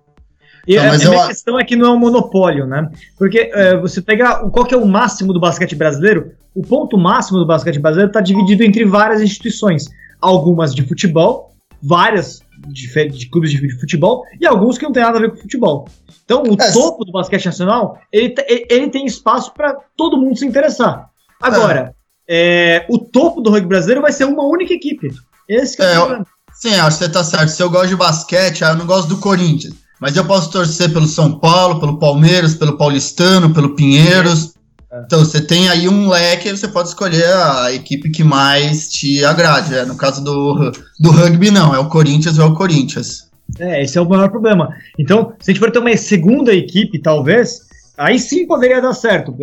E 0.67 0.77
não, 0.77 0.91
a, 0.91 0.97
minha 0.97 1.27
questão 1.27 1.61
é 1.61 1.65
que 1.65 1.77
não 1.77 1.87
é 1.87 1.93
um 1.93 1.99
monopólio, 1.99 2.67
né? 2.67 2.89
Porque 3.19 3.51
é, 3.53 3.77
você 3.77 4.01
pegar 4.01 4.39
qual 4.51 4.65
que 4.65 4.75
é 4.75 4.79
o 4.79 4.87
máximo 4.87 5.33
do 5.33 5.39
basquete 5.39 5.75
brasileiro, 5.75 6.33
o 6.55 6.62
ponto 6.62 6.97
máximo 6.97 7.39
do 7.39 7.47
basquete 7.47 7.79
brasileiro 7.79 8.09
está 8.09 8.21
dividido 8.21 8.62
entre 8.62 8.85
várias 8.85 9.21
instituições. 9.21 9.85
Algumas 10.21 10.75
de 10.75 10.83
futebol, 10.83 11.54
várias 11.85 12.41
de, 12.68 13.09
de 13.09 13.28
clubes 13.28 13.51
de 13.51 13.80
futebol 13.80 14.24
e 14.41 14.47
alguns 14.47 14.78
que 14.78 14.85
não 14.85 14.93
tem 14.93 15.03
nada 15.03 15.18
a 15.18 15.20
ver 15.20 15.30
com 15.30 15.37
futebol. 15.37 15.89
Então, 16.24 16.43
o 16.43 16.55
é. 16.55 16.72
topo 16.72 17.05
do 17.05 17.12
basquete 17.12 17.45
nacional, 17.45 17.99
ele, 18.11 18.35
ele 18.70 18.89
tem 18.89 19.05
espaço 19.05 19.53
para 19.53 19.76
todo 19.97 20.16
mundo 20.16 20.39
se 20.39 20.47
interessar. 20.47 21.11
Agora, 21.41 21.95
é. 22.26 22.80
É, 22.80 22.87
o 22.89 22.99
topo 22.99 23.43
do 23.43 23.51
rugby 23.51 23.68
brasileiro 23.68 24.01
vai 24.01 24.12
ser 24.12 24.24
uma 24.24 24.45
única 24.45 24.72
equipe. 24.72 25.09
Esse 25.47 25.80
é, 25.82 25.99
o 25.99 26.01
problema. 26.01 26.26
Sim, 26.55 26.74
acho 26.76 26.99
que 26.99 27.05
você 27.05 27.11
tá 27.11 27.22
certo. 27.22 27.49
Se 27.51 27.62
eu 27.62 27.68
gosto 27.68 27.89
de 27.89 27.97
basquete, 27.97 28.62
eu 28.62 28.76
não 28.76 28.87
gosto 28.87 29.09
do 29.09 29.18
Corinthians. 29.18 29.74
Mas 30.01 30.16
eu 30.16 30.24
posso 30.24 30.51
torcer 30.51 30.93
pelo 30.93 31.07
São 31.07 31.39
Paulo, 31.39 31.80
pelo 31.80 31.99
Palmeiras, 31.99 32.55
pelo 32.55 32.78
Paulistano, 32.78 33.53
pelo 33.53 33.74
Pinheiros. 33.74 34.54
Então 35.07 35.21
você 35.21 35.41
tem 35.41 35.69
aí 35.69 35.89
um 35.89 36.09
leque, 36.09 36.51
você 36.51 36.69
pode 36.69 36.89
escolher 36.89 37.27
a 37.27 37.73
equipe 37.73 38.11
que 38.11 38.23
mais 38.23 38.89
te 38.89 39.25
agrade. 39.25 39.75
É, 39.75 39.85
no 39.85 39.97
caso 39.97 40.23
do, 40.23 40.71
do 41.01 41.11
rugby, 41.11 41.51
não, 41.51 41.75
é 41.75 41.79
o 41.79 41.89
Corinthians 41.89 42.39
ou 42.39 42.45
é 42.45 42.49
o 42.49 42.55
Corinthians. 42.55 43.29
É, 43.59 43.83
esse 43.83 43.99
é 43.99 44.01
o 44.01 44.09
maior 44.09 44.31
problema. 44.31 44.75
Então, 44.99 45.33
se 45.41 45.51
a 45.51 45.55
gente 45.55 45.61
for 45.61 45.71
ter 45.71 45.79
uma 45.79 45.97
segunda 45.97 46.53
equipe, 46.53 46.99
talvez, 46.99 47.61
aí 47.97 48.19
sim 48.19 48.47
poderia 48.47 48.81
dar 48.81 48.93
certo. 48.95 49.35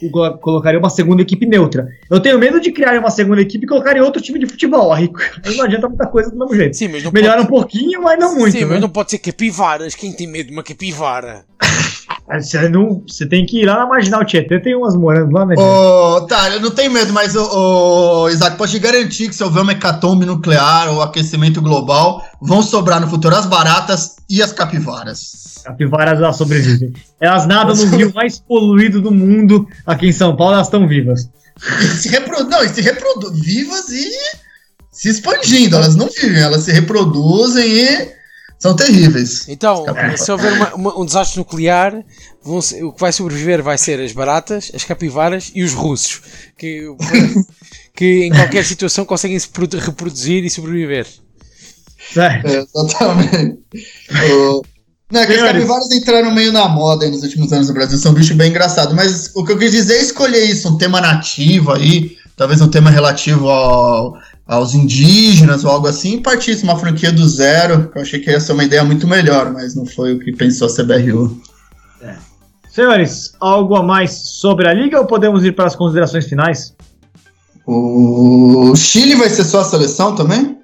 Eu 0.00 0.38
colocaria 0.38 0.78
uma 0.78 0.90
segunda 0.90 1.22
equipe 1.22 1.46
neutra. 1.46 1.88
Eu 2.10 2.20
tenho 2.20 2.38
medo 2.38 2.60
de 2.60 2.72
criar 2.72 2.98
uma 2.98 3.10
segunda 3.10 3.40
equipe 3.40 3.64
e 3.64 3.68
colocar 3.68 3.96
em 3.96 4.00
outro 4.00 4.22
time 4.22 4.38
de 4.38 4.46
futebol. 4.46 4.92
Aí, 4.92 5.10
não 5.56 5.64
adianta 5.64 5.88
muita 5.88 6.06
coisa 6.06 6.30
do 6.30 6.38
mesmo 6.38 6.54
jeito. 6.54 6.76
Sim, 6.76 6.88
mas 6.88 7.04
Melhora 7.10 7.44
pode... 7.44 7.46
um 7.46 7.50
pouquinho, 7.50 8.02
mas 8.02 8.18
não 8.18 8.34
muito. 8.34 8.52
Sim, 8.52 8.60
né? 8.60 8.66
mas 8.66 8.80
não 8.80 8.88
pode 8.88 9.10
ser 9.10 9.18
capivaras. 9.18 9.94
Quem 9.94 10.12
tem 10.12 10.26
medo 10.26 10.48
de 10.48 10.52
uma 10.52 10.62
capivara? 10.62 11.44
Você, 12.38 12.68
não, 12.68 13.02
você 13.06 13.26
tem 13.26 13.44
que 13.44 13.62
ir 13.62 13.66
lá 13.66 13.78
na 13.78 13.86
Marginal 13.86 14.24
Tietê, 14.24 14.60
tem 14.60 14.76
umas 14.76 14.94
morando 14.94 15.32
lá, 15.32 15.44
né? 15.44 15.56
Ô, 15.56 16.20
tá, 16.22 16.50
eu 16.50 16.60
não 16.60 16.70
tenho 16.70 16.92
medo, 16.92 17.12
mas, 17.12 17.34
ô, 17.34 18.28
Isaac, 18.28 18.56
pode 18.56 18.72
te 18.72 18.78
garantir 18.78 19.28
que 19.28 19.34
se 19.34 19.42
houver 19.42 19.62
uma 19.62 19.72
hecatombe 19.72 20.24
nuclear 20.24 20.92
ou 20.92 21.02
aquecimento 21.02 21.60
global, 21.60 22.24
vão 22.40 22.62
sobrar 22.62 23.00
no 23.00 23.08
futuro 23.08 23.34
as 23.34 23.46
baratas 23.46 24.16
e 24.28 24.42
as 24.42 24.52
capivaras. 24.52 25.62
Capivaras, 25.64 26.20
elas 26.20 26.36
sobrevivem. 26.36 26.92
Elas 27.20 27.46
nadam 27.46 27.74
no 27.74 27.96
rio 27.96 28.12
mais 28.14 28.38
poluído 28.38 29.00
do 29.02 29.10
mundo, 29.10 29.66
aqui 29.84 30.06
em 30.06 30.12
São 30.12 30.36
Paulo, 30.36 30.54
elas 30.54 30.68
estão 30.68 30.86
vivas. 30.86 31.28
E 31.82 31.86
se 31.88 32.08
reproduzem, 32.08 32.50
não, 32.50 32.64
e 32.64 32.68
se 32.68 32.80
reproduzem, 32.80 33.42
vivas 33.42 33.88
e 33.88 34.08
se 34.92 35.08
expandindo, 35.08 35.76
elas 35.76 35.96
não 35.96 36.06
vivem, 36.06 36.42
elas 36.42 36.62
se 36.62 36.72
reproduzem 36.72 37.66
e 37.66 38.19
são 38.60 38.76
terríveis. 38.76 39.48
Então, 39.48 39.86
se 40.16 40.30
houver 40.30 40.52
uma, 40.52 40.74
uma, 40.74 40.98
um 41.00 41.06
desastre 41.06 41.38
nuclear, 41.38 42.04
ser, 42.60 42.84
o 42.84 42.92
que 42.92 43.00
vai 43.00 43.10
sobreviver 43.10 43.62
vai 43.62 43.78
ser 43.78 43.98
as 44.00 44.12
baratas, 44.12 44.70
as 44.74 44.84
capivaras 44.84 45.50
e 45.54 45.64
os 45.64 45.72
russos, 45.72 46.20
que, 46.58 46.84
que 47.96 48.24
em 48.24 48.30
qualquer 48.30 48.64
situação 48.66 49.06
conseguem 49.06 49.38
se 49.38 49.48
reproduzir 49.78 50.44
e 50.44 50.50
sobreviver. 50.50 51.06
É, 52.16 52.58
exatamente. 52.58 53.58
o, 54.30 54.62
não, 55.10 55.22
é 55.22 55.26
que 55.26 55.32
as 55.32 55.40
capivaras 55.40 55.90
entraram 55.90 56.30
meio 56.30 56.52
na 56.52 56.68
moda 56.68 57.08
nos 57.08 57.22
últimos 57.22 57.52
anos 57.52 57.68
no 57.68 57.74
Brasil, 57.74 57.98
são 57.98 58.12
um 58.12 58.14
bicho 58.14 58.34
bem 58.34 58.50
engraçado. 58.50 58.94
Mas 58.94 59.30
o 59.34 59.44
que 59.44 59.52
eu 59.52 59.58
quis 59.58 59.72
dizer 59.72 59.94
é 59.94 60.02
escolher 60.02 60.44
isso, 60.44 60.68
um 60.68 60.78
tema 60.78 61.00
nativo 61.00 61.72
aí, 61.72 62.16
talvez 62.36 62.60
um 62.60 62.68
tema 62.68 62.90
relativo 62.90 63.48
ao, 63.48 64.14
aos 64.50 64.74
indígenas 64.74 65.64
ou 65.64 65.70
algo 65.70 65.86
assim, 65.86 66.16
e 66.16 66.20
partisse 66.20 66.64
uma 66.64 66.76
franquia 66.76 67.12
do 67.12 67.24
zero, 67.28 67.88
que 67.88 67.96
eu 67.96 68.02
achei 68.02 68.18
que 68.18 68.28
ia 68.28 68.40
ser 68.40 68.52
uma 68.52 68.64
ideia 68.64 68.82
muito 68.82 69.06
melhor, 69.06 69.52
mas 69.52 69.76
não 69.76 69.86
foi 69.86 70.14
o 70.14 70.18
que 70.18 70.32
pensou 70.32 70.66
a 70.66 70.74
CBRU. 70.74 71.40
É. 72.02 72.16
Senhores, 72.68 73.32
algo 73.38 73.76
a 73.76 73.82
mais 73.84 74.10
sobre 74.10 74.66
a 74.66 74.74
liga 74.74 74.98
ou 74.98 75.06
podemos 75.06 75.44
ir 75.44 75.52
para 75.52 75.66
as 75.66 75.76
considerações 75.76 76.26
finais? 76.26 76.74
O 77.64 78.74
Chile 78.74 79.14
vai 79.14 79.30
ser 79.30 79.44
só 79.44 79.60
a 79.60 79.64
seleção 79.64 80.16
também? 80.16 80.58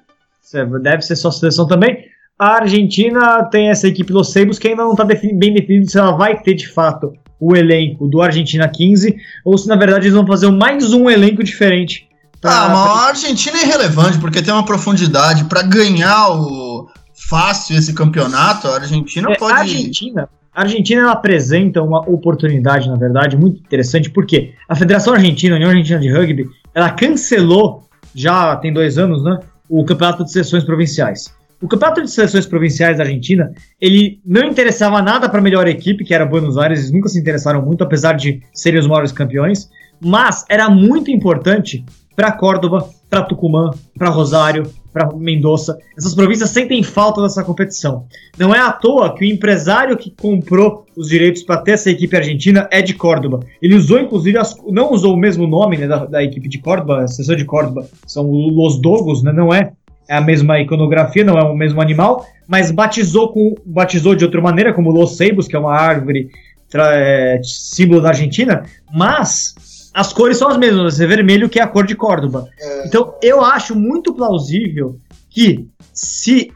Deve 0.81 1.01
ser 1.01 1.15
só 1.15 1.29
a 1.29 1.31
seleção 1.31 1.65
também. 1.65 2.03
A 2.37 2.57
Argentina 2.57 3.41
tem 3.45 3.69
essa 3.69 3.87
equipe 3.87 4.11
Los 4.11 4.33
Seibos 4.33 4.59
que 4.59 4.67
ainda 4.67 4.83
não 4.83 4.91
está 4.91 5.05
bem 5.05 5.53
definido 5.53 5.89
se 5.89 5.97
ela 5.97 6.11
vai 6.11 6.37
ter 6.41 6.55
de 6.55 6.67
fato 6.67 7.13
o 7.39 7.55
elenco 7.55 8.05
do 8.09 8.21
Argentina 8.21 8.67
15 8.67 9.15
ou 9.45 9.57
se 9.57 9.65
na 9.69 9.77
verdade 9.77 10.07
eles 10.07 10.13
vão 10.13 10.27
fazer 10.27 10.51
mais 10.51 10.91
um 10.91 11.09
elenco 11.09 11.41
diferente. 11.41 12.06
Pra... 12.41 12.51
Ah, 12.51 12.69
mas 12.69 12.87
a 12.87 13.07
Argentina 13.07 13.57
é 13.57 13.63
irrelevante 13.63 14.17
porque 14.19 14.41
tem 14.41 14.53
uma 14.53 14.65
profundidade 14.65 15.45
para 15.45 15.63
ganhar 15.63 16.29
o 16.29 16.87
fácil 17.29 17.77
esse 17.77 17.93
campeonato. 17.93 18.67
A 18.67 18.75
Argentina 18.75 19.31
é, 19.31 19.35
pode. 19.35 19.53
A 19.53 19.57
Argentina, 19.57 20.29
a 20.53 20.61
Argentina 20.61 21.11
apresenta 21.11 21.81
uma 21.81 21.99
oportunidade, 22.09 22.89
na 22.89 22.95
verdade, 22.95 23.37
muito 23.37 23.59
interessante 23.59 24.09
porque 24.09 24.53
a 24.67 24.75
Federação 24.75 25.13
Argentina, 25.13 25.55
a 25.55 25.57
União 25.57 25.69
Argentina 25.69 25.99
de 25.99 26.11
Rugby, 26.11 26.45
ela 26.73 26.89
cancelou 26.91 27.87
já 28.15 28.55
tem 28.55 28.73
dois 28.73 28.97
anos, 28.97 29.23
né, 29.23 29.39
o 29.69 29.85
campeonato 29.85 30.23
de 30.23 30.31
seleções 30.31 30.63
provinciais. 30.63 31.31
O 31.61 31.67
campeonato 31.67 32.01
de 32.03 32.09
seleções 32.09 32.45
provinciais 32.45 32.97
da 32.97 33.03
Argentina, 33.03 33.51
ele 33.79 34.19
não 34.25 34.43
interessava 34.43 35.01
nada 35.01 35.29
para 35.29 35.39
a 35.39 35.43
melhor 35.43 35.67
equipe, 35.67 36.03
que 36.03 36.13
era 36.13 36.25
Buenos 36.25 36.57
Aires, 36.57 36.79
eles 36.79 36.91
nunca 36.91 37.09
se 37.09 37.19
interessaram 37.19 37.63
muito, 37.63 37.83
apesar 37.83 38.13
de 38.13 38.41
serem 38.53 38.79
os 38.79 38.87
maiores 38.87 39.11
campeões, 39.11 39.69
mas 39.99 40.45
era 40.49 40.69
muito 40.69 41.11
importante 41.11 41.83
para 42.17 42.31
Córdoba, 42.31 42.89
para 43.07 43.21
Tucumã, 43.21 43.69
para 43.95 44.09
Rosário, 44.09 44.67
para 44.91 45.07
Mendoza. 45.15 45.77
Essas 45.95 46.15
províncias 46.15 46.49
sentem 46.49 46.81
falta 46.81 47.21
dessa 47.21 47.43
competição. 47.43 48.05
Não 48.39 48.55
é 48.55 48.59
à 48.59 48.71
toa 48.71 49.13
que 49.13 49.23
o 49.23 49.27
empresário 49.27 49.95
que 49.95 50.09
comprou 50.09 50.83
os 50.95 51.09
direitos 51.09 51.43
para 51.43 51.61
ter 51.61 51.73
essa 51.73 51.91
equipe 51.91 52.17
argentina 52.17 52.67
é 52.71 52.81
de 52.81 52.95
Córdoba. 52.95 53.41
Ele 53.61 53.75
usou, 53.75 53.99
inclusive, 53.99 54.35
as, 54.35 54.57
não 54.67 54.91
usou 54.91 55.13
o 55.13 55.17
mesmo 55.17 55.45
nome 55.45 55.77
né, 55.77 55.87
da, 55.87 56.05
da, 56.05 56.23
equipe 56.23 56.49
de 56.49 56.57
Córdoba, 56.57 57.03
a 57.03 57.07
sessão 57.07 57.35
de 57.35 57.45
Córdoba 57.45 57.87
são 58.07 58.27
os 58.27 58.81
Dogos, 58.81 59.21
né, 59.21 59.31
não 59.31 59.53
é 59.53 59.73
é 60.09 60.15
a 60.15 60.21
mesma 60.21 60.57
iconografia, 60.57 61.21
não 61.21 61.37
é 61.37 61.43
o 61.43 61.53
mesmo 61.53 61.81
animal, 61.81 62.25
mas 62.47 62.71
batizou 62.71 63.27
com 63.27 63.55
batizou 63.65 64.15
de 64.15 64.23
outra 64.23 64.39
maneira, 64.39 64.73
como 64.73 64.89
Los 64.89 65.17
Ceibos, 65.17 65.49
que 65.49 65.55
é 65.55 65.59
uma 65.59 65.75
árvore 65.75 66.29
é, 66.73 67.41
símbolo 67.43 68.01
da 68.01 68.09
Argentina, 68.09 68.63
mas 68.93 69.53
as 69.97 70.13
cores 70.13 70.37
são 70.37 70.47
as 70.47 70.57
mesmas, 70.57 71.01
é 71.01 71.07
vermelho 71.07 71.49
que 71.49 71.59
é 71.59 71.63
a 71.63 71.67
cor 71.67 71.83
de 71.83 71.95
Córdoba. 71.95 72.47
É... 72.59 72.87
Então 72.87 73.15
eu 73.19 73.43
acho 73.43 73.75
muito 73.75 74.13
plausível 74.13 74.95
que 75.27 75.67
se 75.91 76.51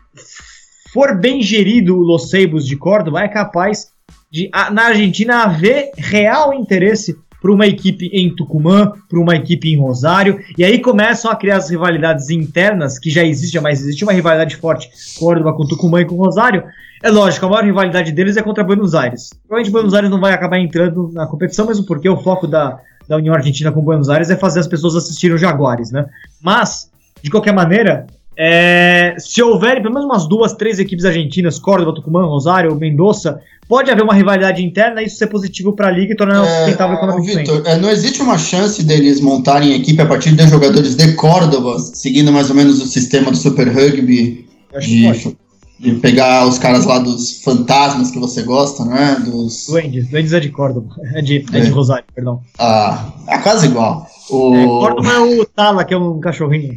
for 0.93 1.17
bem 1.19 1.41
gerido 1.41 1.97
o 1.97 2.01
Los 2.01 2.29
Ceibos 2.29 2.67
de 2.67 2.77
Córdoba, 2.77 3.23
é 3.23 3.27
capaz 3.27 3.87
de 4.31 4.47
na 4.71 4.83
Argentina 4.83 5.43
haver 5.43 5.89
real 5.97 6.53
interesse 6.53 7.17
para 7.41 7.51
uma 7.51 7.65
equipe 7.65 8.11
em 8.13 8.35
Tucumã, 8.35 8.93
para 9.09 9.19
uma 9.19 9.35
equipe 9.35 9.73
em 9.73 9.79
Rosário, 9.79 10.39
e 10.55 10.63
aí 10.63 10.77
começam 10.77 11.31
a 11.31 11.35
criar 11.35 11.57
as 11.57 11.71
rivalidades 11.71 12.29
internas, 12.29 12.99
que 12.99 13.09
já 13.09 13.23
existem, 13.23 13.59
mas 13.59 13.81
existe 13.81 14.03
uma 14.03 14.13
rivalidade 14.13 14.55
forte 14.57 14.87
Córdoba 15.17 15.51
com 15.53 15.65
Tucumã 15.65 16.01
e 16.01 16.05
com 16.05 16.13
Rosário. 16.13 16.63
É 17.01 17.09
lógico, 17.09 17.47
a 17.47 17.49
maior 17.49 17.65
rivalidade 17.65 18.11
deles 18.11 18.37
é 18.37 18.43
contra 18.43 18.63
Buenos 18.63 18.93
Aires. 18.93 19.31
Provavelmente 19.47 19.71
Buenos 19.71 19.95
Aires 19.95 20.11
não 20.11 20.19
vai 20.19 20.33
acabar 20.33 20.59
entrando 20.59 21.09
na 21.11 21.25
competição, 21.25 21.65
mesmo 21.65 21.83
porque 21.87 22.07
o 22.07 22.17
foco 22.17 22.45
da, 22.45 22.79
da 23.11 23.17
União 23.17 23.35
Argentina 23.35 23.73
com 23.73 23.81
Buenos 23.81 24.07
Aires 24.07 24.29
é 24.29 24.37
fazer 24.37 24.61
as 24.61 24.67
pessoas 24.67 24.95
assistirem 24.95 25.35
os 25.35 25.41
Jaguares, 25.41 25.91
né? 25.91 26.05
Mas, 26.41 26.89
de 27.21 27.29
qualquer 27.29 27.53
maneira, 27.53 28.07
é, 28.37 29.15
se 29.19 29.43
houver 29.43 29.81
pelo 29.81 29.93
menos 29.93 30.05
umas 30.05 30.29
duas, 30.29 30.53
três 30.53 30.79
equipes 30.79 31.03
argentinas, 31.03 31.59
Córdoba, 31.59 31.93
Tucumã, 31.93 32.25
Rosário, 32.25 32.73
Mendoza, 32.73 33.41
pode 33.67 33.91
haver 33.91 34.01
uma 34.01 34.13
rivalidade 34.13 34.63
interna 34.63 35.01
e 35.01 35.07
isso 35.07 35.17
ser 35.17 35.27
positivo 35.27 35.73
para 35.73 35.89
a 35.89 35.91
liga 35.91 36.13
e 36.13 36.15
tornar 36.15 36.41
é, 36.45 36.59
sustentável 36.59 36.95
economicamente. 36.95 37.51
Victor, 37.51 37.67
é, 37.67 37.77
não 37.77 37.89
existe 37.89 38.21
uma 38.21 38.37
chance 38.37 38.81
deles 38.81 39.19
montarem 39.19 39.73
equipe 39.73 40.01
a 40.01 40.05
partir 40.05 40.31
de 40.31 40.47
jogadores 40.47 40.95
de 40.95 41.13
Córdoba, 41.15 41.79
seguindo 41.79 42.31
mais 42.31 42.49
ou 42.49 42.55
menos 42.55 42.81
o 42.81 42.87
sistema 42.87 43.29
do 43.29 43.35
Super 43.35 43.67
Rugby, 43.67 44.47
de, 44.79 45.35
de, 45.81 45.95
pegar 45.95 46.47
os 46.47 46.59
caras 46.59 46.85
lá 46.85 46.99
dos 46.99 47.41
fantasmas 47.43 48.11
que 48.11 48.19
você 48.19 48.43
gosta, 48.43 48.85
né? 48.85 49.21
Dos... 49.25 49.67
Duendes, 49.67 50.07
Duendes 50.09 50.33
é 50.33 50.39
de 50.39 50.49
Córdoba, 50.49 50.95
é 51.15 51.21
de, 51.21 51.37
é. 51.37 51.59
de 51.59 51.67
é. 51.67 51.69
Rosário, 51.69 52.05
perdão. 52.13 52.41
Ah, 52.59 53.11
é 53.27 53.37
quase 53.39 53.67
igual. 53.67 54.07
O... 54.29 54.55
É, 54.55 54.65
Córdoba 54.65 55.11
é 55.11 55.19
o 55.19 55.45
Tala, 55.45 55.83
que 55.83 55.93
é 55.93 55.97
um 55.97 56.19
cachorrinho. 56.19 56.75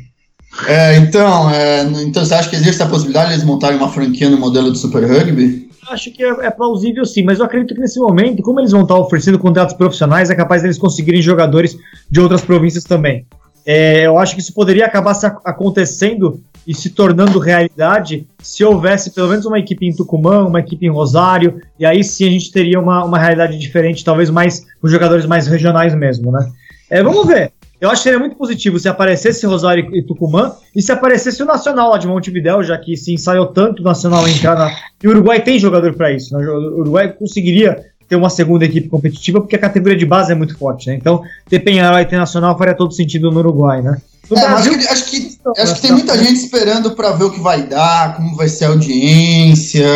É, 0.67 0.97
então, 0.97 1.51
é, 1.51 1.83
então 1.83 2.25
você 2.25 2.35
acha 2.35 2.49
que 2.49 2.57
existe 2.57 2.83
a 2.83 2.87
possibilidade 2.87 3.29
de 3.29 3.35
eles 3.35 3.45
montarem 3.45 3.77
uma 3.77 3.89
franquia 3.89 4.31
no 4.31 4.39
modelo 4.39 4.71
de 4.71 4.79
Super 4.79 5.05
Rugby? 5.05 5.69
Acho 5.89 6.11
que 6.11 6.25
é, 6.25 6.29
é, 6.47 6.51
plausível 6.51 7.05
sim, 7.05 7.23
mas 7.23 7.39
eu 7.39 7.45
acredito 7.45 7.75
que 7.75 7.81
nesse 7.81 7.99
momento, 7.99 8.43
como 8.43 8.61
eles 8.61 8.71
vão 8.71 8.83
estar 8.83 8.97
oferecendo 8.97 9.39
contratos 9.39 9.75
profissionais, 9.75 10.31
é 10.31 10.35
capaz 10.35 10.63
deles 10.63 10.79
conseguirem 10.79 11.21
jogadores 11.21 11.77
de 12.11 12.21
outras 12.21 12.41
províncias 12.41 12.85
também. 12.85 13.27
É, 13.67 14.07
eu 14.07 14.19
acho 14.19 14.35
que 14.35 14.41
isso 14.41 14.55
poderia 14.55 14.87
acabar 14.87 15.15
acontecendo 15.45 16.41
e 16.67 16.75
se 16.75 16.91
tornando 16.91 17.39
realidade 17.39 18.27
se 18.43 18.65
houvesse 18.65 19.11
pelo 19.11 19.29
menos 19.29 19.47
uma 19.47 19.59
equipe 19.59 19.87
em 19.87 19.95
Tucumã, 19.95 20.45
uma 20.45 20.61
equipe 20.61 20.87
em 20.87 20.91
Rosário, 20.91 21.61
e 21.79 21.85
aí 21.85 22.03
sim 22.03 22.27
a 22.27 22.31
gente 22.31 22.51
teria 22.51 22.81
uma, 22.81 23.05
uma 23.05 23.19
realidade 23.19 23.59
diferente, 23.59 24.05
talvez 24.05 24.31
mais 24.31 24.65
com 24.81 24.89
jogadores 24.89 25.27
mais 25.27 25.47
regionais 25.47 25.95
mesmo, 25.95 26.31
né? 26.31 26.51
É, 26.91 27.03
vamos 27.03 27.27
ver. 27.27 27.53
Eu 27.81 27.91
acho 27.91 28.03
que 28.03 28.05
seria 28.05 28.19
muito 28.19 28.37
positivo 28.37 28.79
se 28.79 28.89
aparecesse 28.89 29.45
Rosário 29.45 29.95
e 29.95 30.03
Tucumã 30.03 30.53
e 30.75 30.81
se 30.81 30.91
aparecesse 30.91 31.43
o 31.43 31.47
Nacional 31.47 31.91
lá 31.91 31.99
de 31.99 32.07
Montevidéu, 32.07 32.63
já 32.63 32.79
que 32.79 32.97
se 32.97 33.13
ensaiou 33.13 33.49
tanto 33.49 33.81
o 33.81 33.85
Nacional 33.85 34.27
entrar 34.27 34.57
na. 34.57 34.75
E 35.03 35.07
o 35.07 35.11
Uruguai 35.11 35.43
tem 35.43 35.59
jogador 35.59 35.93
para 35.93 36.11
isso. 36.11 36.35
Né? 36.35 36.47
O 36.47 36.81
Uruguai 36.81 37.13
conseguiria 37.13 37.77
ter 38.09 38.17
uma 38.17 38.31
segunda 38.31 38.65
equipe 38.65 38.89
competitiva 38.89 39.41
porque 39.41 39.57
a 39.57 39.59
categoria 39.59 39.99
de 39.99 40.07
base 40.07 40.33
é 40.33 40.35
muito 40.35 40.57
forte, 40.57 40.89
né? 40.89 40.95
Então, 40.95 41.23
ter 41.49 41.61
Penharol 41.61 41.99
e 41.99 42.05
ter 42.05 42.17
Nacional 42.17 42.57
faria 42.57 42.75
todo 42.75 42.93
sentido 42.93 43.31
no 43.31 43.39
Uruguai, 43.41 43.83
né? 43.83 43.97
No 44.31 44.39
é, 44.39 44.41
Brasil, 44.41 44.73
acho 44.73 44.81
que, 44.81 44.89
acho 44.89 45.05
que, 45.11 45.39
acho 45.59 45.75
que 45.75 45.81
tem 45.83 45.93
muita 45.93 46.17
gente 46.17 46.37
esperando 46.37 46.93
para 46.93 47.13
ver 47.13 47.25
o 47.25 47.31
que 47.31 47.41
vai 47.41 47.67
dar, 47.67 48.17
como 48.17 48.37
vai 48.37 48.49
ser 48.49 48.67
a 48.67 48.69
audiência. 48.69 49.87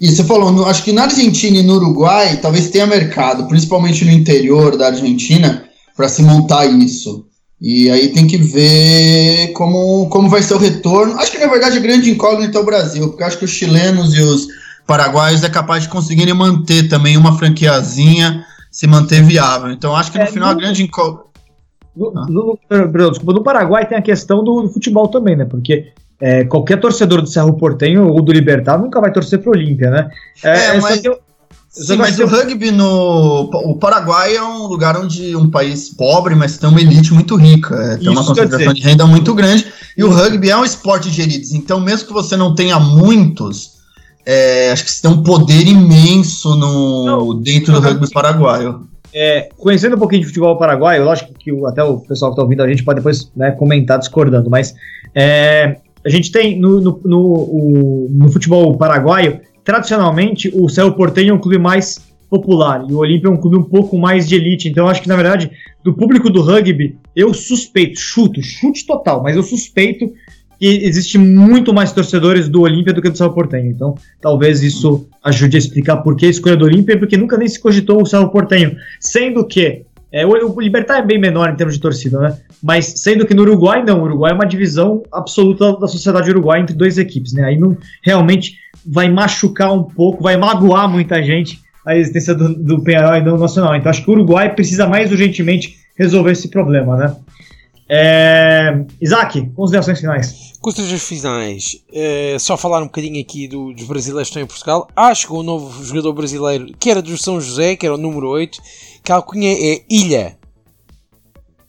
E 0.00 0.08
você 0.08 0.22
falou, 0.22 0.66
acho 0.66 0.84
que 0.84 0.92
na 0.92 1.04
Argentina 1.04 1.58
e 1.58 1.62
no 1.62 1.74
Uruguai 1.76 2.38
talvez 2.40 2.70
tenha 2.70 2.86
mercado, 2.86 3.48
principalmente 3.48 4.04
no 4.04 4.12
interior 4.12 4.76
da 4.76 4.86
Argentina 4.86 5.64
para 5.96 6.08
se 6.08 6.22
montar 6.22 6.66
isso. 6.66 7.26
E 7.60 7.90
aí 7.90 8.10
tem 8.10 8.28
que 8.28 8.36
ver 8.36 9.52
como, 9.52 10.08
como 10.08 10.28
vai 10.28 10.40
ser 10.40 10.54
o 10.54 10.58
retorno. 10.58 11.18
Acho 11.18 11.32
que 11.32 11.38
na 11.38 11.48
verdade 11.48 11.78
a 11.78 11.80
grande 11.80 12.08
incógnita 12.08 12.56
é 12.56 12.60
o 12.60 12.64
Brasil, 12.64 13.08
porque 13.08 13.24
acho 13.24 13.38
que 13.38 13.44
os 13.44 13.50
chilenos 13.50 14.14
e 14.14 14.20
os 14.20 14.46
paraguaios 14.88 15.44
é 15.44 15.50
capaz 15.50 15.82
de 15.82 15.90
conseguirem 15.90 16.32
manter 16.32 16.88
também 16.88 17.18
uma 17.18 17.36
franquiazinha, 17.36 18.42
se 18.72 18.86
manter 18.86 19.22
viável. 19.22 19.70
Então 19.70 19.94
acho 19.94 20.10
que 20.10 20.16
no 20.16 20.24
é, 20.24 20.26
final 20.26 20.48
no, 20.48 20.58
a 20.58 20.60
grande 20.62 20.82
incógnita. 20.82 21.28
No, 21.94 22.10
no, 22.10 22.58
no, 22.70 23.34
no, 23.34 23.42
Paraguai 23.42 23.86
tem 23.86 23.98
a 23.98 24.02
questão 24.02 24.42
do, 24.42 24.62
do 24.62 24.68
futebol 24.70 25.08
também, 25.08 25.36
né? 25.36 25.44
Porque 25.44 25.92
é, 26.18 26.44
qualquer 26.44 26.80
torcedor 26.80 27.20
do 27.20 27.28
Cerro 27.28 27.52
Portenho 27.54 28.08
ou 28.08 28.22
do 28.22 28.32
Libertar 28.32 28.78
nunca 28.78 28.98
vai 28.98 29.12
torcer 29.12 29.40
pro 29.40 29.50
Olímpia, 29.50 29.90
né? 29.90 30.10
É, 30.42 30.76
é 30.76 30.80
mas... 30.80 31.04
Eu, 31.04 31.18
Sim, 31.70 31.96
mas 31.96 32.18
o 32.18 32.26
rugby 32.26 32.70
no. 32.70 33.42
O 33.52 33.76
Paraguai 33.76 34.34
é 34.34 34.42
um 34.42 34.66
lugar 34.66 34.96
onde 34.96 35.36
um 35.36 35.50
país 35.50 35.90
pobre, 35.90 36.34
mas 36.34 36.56
tem 36.56 36.68
uma 36.68 36.80
elite 36.80 37.12
muito 37.12 37.36
rica. 37.36 37.74
É, 37.76 37.96
tem 37.98 38.08
uma 38.08 38.24
concentração 38.24 38.72
de 38.72 38.80
renda 38.80 39.06
muito 39.06 39.34
grande. 39.34 39.66
E 39.96 40.02
o 40.02 40.10
rugby 40.10 40.50
é 40.50 40.56
um 40.56 40.64
esporte 40.64 41.10
de 41.10 41.20
elites. 41.20 41.52
Então, 41.52 41.78
mesmo 41.78 42.08
que 42.08 42.12
você 42.12 42.38
não 42.38 42.54
tenha 42.54 42.80
muitos, 42.80 43.77
é, 44.24 44.70
acho 44.70 44.84
que 44.84 44.90
você 44.90 45.02
tem 45.02 45.10
um 45.10 45.22
poder 45.22 45.66
imenso 45.66 46.54
no, 46.56 47.06
não, 47.06 47.40
dentro 47.40 47.72
do 47.72 47.80
rugby 47.80 48.10
paraguaio. 48.10 48.86
É, 49.14 49.48
conhecendo 49.56 49.96
um 49.96 49.98
pouquinho 49.98 50.20
de 50.20 50.26
futebol 50.26 50.56
paraguaio, 50.58 51.04
lógico 51.04 51.32
que 51.32 51.50
até 51.66 51.82
o 51.82 51.98
pessoal 51.98 52.30
que 52.30 52.34
está 52.34 52.42
ouvindo 52.42 52.62
a 52.62 52.68
gente 52.68 52.84
pode 52.84 53.00
depois 53.00 53.30
né, 53.34 53.50
comentar 53.52 53.98
discordando, 53.98 54.50
mas 54.50 54.74
é, 55.14 55.76
a 56.04 56.08
gente 56.08 56.30
tem 56.30 56.58
no, 56.60 56.80
no, 56.80 57.00
no, 57.04 57.20
o, 57.20 58.08
no 58.10 58.30
futebol 58.30 58.76
paraguaio 58.76 59.40
tradicionalmente, 59.64 60.50
o 60.54 60.68
Cerro 60.68 60.92
Porteño 60.92 61.30
é 61.30 61.34
um 61.34 61.38
clube 61.38 61.58
mais 61.58 61.98
popular 62.30 62.84
e 62.88 62.92
o 62.92 62.98
Olímpia 62.98 63.28
é 63.28 63.30
um 63.30 63.36
clube 63.36 63.56
um 63.56 63.62
pouco 63.62 63.98
mais 63.98 64.28
de 64.28 64.34
elite. 64.34 64.68
Então, 64.68 64.88
acho 64.88 65.02
que, 65.02 65.08
na 65.08 65.16
verdade, 65.16 65.50
do 65.82 65.92
público 65.92 66.30
do 66.30 66.40
rugby, 66.40 66.98
eu 67.14 67.32
suspeito, 67.34 67.98
chuto, 67.98 68.42
chute 68.42 68.86
total, 68.86 69.22
mas 69.22 69.36
eu 69.36 69.42
suspeito 69.42 70.10
que 70.58 70.66
existe 70.66 71.16
muito 71.18 71.72
mais 71.72 71.92
torcedores 71.92 72.48
do 72.48 72.62
Olímpia 72.62 72.92
do 72.92 73.00
que 73.00 73.10
do 73.10 73.16
Cerro 73.16 73.32
Porteño. 73.32 73.70
Então, 73.70 73.94
talvez 74.20 74.62
isso 74.62 75.08
ajude 75.22 75.56
a 75.56 75.58
explicar 75.58 75.98
por 75.98 76.16
que 76.16 76.26
a 76.26 76.30
escolha 76.30 76.56
do 76.56 76.64
Olímpia, 76.64 76.98
porque 76.98 77.16
nunca 77.16 77.36
nem 77.36 77.46
se 77.46 77.60
cogitou 77.60 78.02
o 78.02 78.06
Cerro 78.06 78.30
Porteño. 78.30 78.76
Sendo 79.00 79.46
que 79.46 79.82
é, 80.10 80.26
o, 80.26 80.30
o 80.30 80.60
Libertar 80.60 80.98
é 80.98 81.02
bem 81.02 81.18
menor 81.18 81.50
em 81.50 81.56
termos 81.56 81.74
de 81.74 81.80
torcida, 81.80 82.18
né? 82.18 82.38
Mas 82.62 82.86
sendo 82.96 83.26
que 83.26 83.34
no 83.34 83.42
Uruguai, 83.42 83.84
não. 83.84 84.00
O 84.00 84.04
Uruguai 84.04 84.32
é 84.32 84.34
uma 84.34 84.46
divisão 84.46 85.02
absoluta 85.12 85.78
da 85.78 85.86
sociedade 85.86 86.30
uruguaia 86.30 86.62
entre 86.62 86.74
duas 86.74 86.98
equipes, 86.98 87.32
né? 87.32 87.44
Aí 87.44 87.58
não 87.58 87.76
realmente 88.02 88.54
vai 88.84 89.10
machucar 89.10 89.72
um 89.72 89.84
pouco, 89.84 90.22
vai 90.22 90.36
magoar 90.36 90.88
muita 90.88 91.22
gente 91.22 91.60
a 91.86 91.96
existência 91.96 92.34
do, 92.34 92.54
do 92.54 92.82
Penharol 92.82 93.16
e 93.16 93.20
do 93.22 93.36
Nacional. 93.36 93.76
Então 93.76 93.90
acho 93.90 94.02
que 94.02 94.10
o 94.10 94.14
Uruguai 94.14 94.54
precisa 94.54 94.86
mais 94.86 95.10
urgentemente 95.10 95.76
resolver 95.96 96.32
esse 96.32 96.48
problema, 96.48 96.96
né? 96.96 97.16
É... 97.88 98.84
Isaac, 99.00 99.50
considerações 99.56 100.00
finais. 100.00 100.52
Considerações 100.60 101.02
finais. 101.02 101.84
É, 101.92 102.36
só 102.38 102.56
falar 102.56 102.82
um 102.82 102.86
bocadinho 102.86 103.20
aqui 103.20 103.48
do, 103.48 103.72
dos 103.72 103.86
brasileiros 103.86 104.28
que 104.28 104.32
estão 104.32 104.42
em 104.42 104.46
Portugal. 104.46 104.88
Acho 104.94 105.28
que 105.28 105.32
o 105.32 105.42
novo 105.42 105.82
jogador 105.84 106.12
brasileiro, 106.12 106.66
que 106.78 106.90
era 106.90 107.00
do 107.00 107.16
São 107.16 107.40
José, 107.40 107.76
que 107.76 107.86
era 107.86 107.94
o 107.94 107.98
número 107.98 108.28
8, 108.28 108.60
que 109.02 109.12
a 109.12 109.16
alcunha 109.16 109.52
é 109.52 109.82
Ilha. 109.90 110.36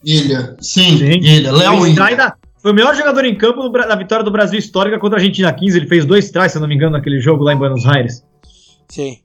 Ilha. 0.04 0.58
Sim, 0.60 0.98
Sim. 0.98 1.20
Ilha. 1.22 1.52
Léo 1.52 1.88
Ilha. 1.88 2.36
Foi 2.62 2.72
o 2.72 2.76
melhor 2.76 2.94
jogador 2.94 3.24
em 3.24 3.38
campo 3.38 3.70
na 3.70 3.96
vitória 3.96 4.24
do 4.24 4.32
Brasil 4.32 4.60
histórica 4.60 5.00
contra 5.00 5.18
a 5.18 5.20
Argentina 5.22 5.52
15. 5.54 5.78
Ele 5.78 5.88
fez 5.88 6.06
dois 6.06 6.30
trás, 6.30 6.52
se 6.52 6.58
eu 6.58 6.62
não 6.62 6.68
me 6.68 6.76
engano, 6.76 6.92
naquele 6.92 7.22
jogo 7.22 7.44
lá 7.44 7.54
em 7.54 7.58
Buenos 7.58 7.86
Aires. 7.86 8.22
Sim. 8.90 9.20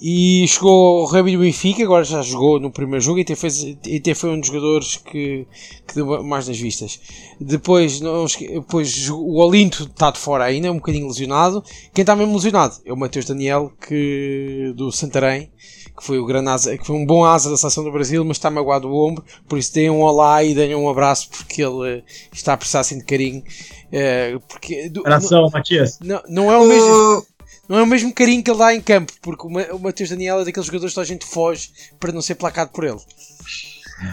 E 0.00 0.46
chegou 0.46 1.02
o 1.02 1.06
Rabi 1.06 1.32
do 1.32 1.40
Benfica, 1.40 1.82
agora 1.82 2.04
já 2.04 2.22
jogou 2.22 2.60
no 2.60 2.70
primeiro 2.70 3.04
jogo 3.04 3.18
e 3.18 3.22
até, 3.22 3.34
fez, 3.34 3.64
até 3.64 4.14
foi 4.14 4.30
um 4.30 4.38
dos 4.38 4.48
jogadores 4.48 4.96
que, 4.96 5.44
que 5.86 5.94
deu 5.94 6.22
mais 6.22 6.46
nas 6.46 6.58
vistas. 6.58 7.00
Depois, 7.40 8.00
não, 8.00 8.24
depois 8.24 9.08
o 9.10 9.34
Olinto 9.34 9.84
está 9.84 10.12
de 10.12 10.18
fora 10.18 10.44
ainda, 10.44 10.70
um 10.70 10.76
bocadinho 10.76 11.08
lesionado. 11.08 11.64
Quem 11.92 12.02
está 12.02 12.14
mesmo 12.14 12.34
lesionado 12.34 12.76
é 12.84 12.92
o 12.92 12.96
Matheus 12.96 13.24
Daniel, 13.24 13.72
que, 13.88 14.72
do 14.76 14.92
Santarém, 14.92 15.50
que 15.96 16.04
foi 16.04 16.20
o 16.20 16.24
grande 16.24 16.50
asa, 16.50 16.78
que 16.78 16.86
foi 16.86 16.94
um 16.94 17.04
bom 17.04 17.24
asa 17.24 17.50
da 17.50 17.56
seleção 17.56 17.82
do 17.82 17.90
Brasil, 17.90 18.24
mas 18.24 18.36
está 18.36 18.48
magoado 18.48 18.88
o 18.88 19.04
ombro. 19.04 19.24
Por 19.48 19.58
isso 19.58 19.74
deem 19.74 19.90
um 19.90 20.02
olá 20.02 20.44
e 20.44 20.54
deem 20.54 20.76
um 20.76 20.88
abraço, 20.88 21.28
porque 21.28 21.60
ele 21.60 22.04
está 22.32 22.52
a 22.52 22.56
precisar 22.56 22.80
assim 22.80 22.98
de 22.98 23.04
carinho. 23.04 23.42
É, 23.90 24.38
porque, 24.48 24.92
Abração, 24.98 25.50
Matias. 25.52 25.98
Não, 26.00 26.22
não 26.28 26.52
é 26.52 26.56
o 26.56 26.68
mesmo 26.68 27.26
não 27.68 27.78
é 27.78 27.82
o 27.82 27.86
mesmo 27.86 28.12
carinho 28.12 28.42
que 28.42 28.50
ele 28.50 28.58
dá 28.58 28.74
em 28.74 28.80
campo, 28.80 29.12
porque 29.20 29.46
o 29.46 29.78
Matheus 29.78 30.10
Daniel 30.10 30.40
é 30.40 30.44
daqueles 30.44 30.66
jogadores 30.66 30.94
que 30.94 31.00
a 31.00 31.04
gente 31.04 31.26
foge 31.26 31.70
para 32.00 32.12
não 32.12 32.22
ser 32.22 32.36
placado 32.36 32.70
por 32.70 32.84
ele. 32.84 33.00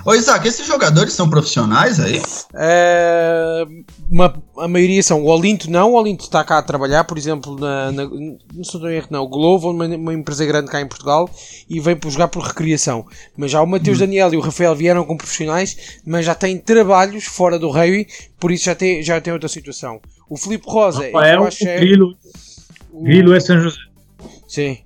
Ô 0.03 0.15
Isaac, 0.15 0.47
esses 0.47 0.65
jogadores 0.65 1.13
são 1.13 1.29
profissionais 1.29 1.99
aí? 1.99 2.19
É, 2.55 3.63
uma, 4.09 4.33
a 4.57 4.67
maioria 4.67 5.01
são. 5.03 5.23
O 5.23 5.27
Olinto 5.27 5.69
não, 5.69 5.91
o 5.91 5.95
Olinto 5.95 6.23
está 6.23 6.43
cá 6.43 6.57
a 6.57 6.63
trabalhar, 6.63 7.03
por 7.03 7.17
exemplo, 7.17 7.57
na, 7.59 7.91
na, 7.91 8.03
não 8.05 8.63
sou 8.63 8.89
erro, 8.89 9.07
não, 9.11 9.23
o 9.23 9.27
Globo, 9.27 9.69
uma, 9.69 9.85
uma, 9.85 10.13
empresa 10.13 10.43
grande 10.43 10.71
cá 10.71 10.81
em 10.81 10.87
Portugal, 10.87 11.29
e 11.69 11.79
vem 11.79 11.95
por 11.95 12.09
jogar 12.09 12.29
por 12.29 12.43
recriação. 12.43 13.05
Mas 13.37 13.51
já 13.51 13.61
o 13.61 13.67
Matheus 13.67 13.97
hum. 13.97 14.01
Daniel 14.01 14.33
e 14.33 14.37
o 14.37 14.41
Rafael 14.41 14.75
vieram 14.75 15.05
como 15.05 15.19
profissionais, 15.19 15.99
mas 16.03 16.25
já 16.25 16.33
têm 16.33 16.57
trabalhos 16.57 17.25
fora 17.25 17.59
do 17.59 17.69
Rei, 17.69 18.07
por 18.39 18.51
isso 18.51 18.65
já 18.65 18.73
tem, 18.73 19.03
já 19.03 19.21
tem 19.21 19.33
outra 19.33 19.49
situação. 19.49 20.01
O 20.27 20.35
Felipe 20.35 20.65
Rosa, 20.67 21.05
Rafael, 21.05 21.41
eu 21.41 21.47
acho 21.47 21.63
Grilo, 23.03 23.33
é 23.33 23.39
São 23.39 23.59
José. 23.59 23.77
Sim. 24.47 24.77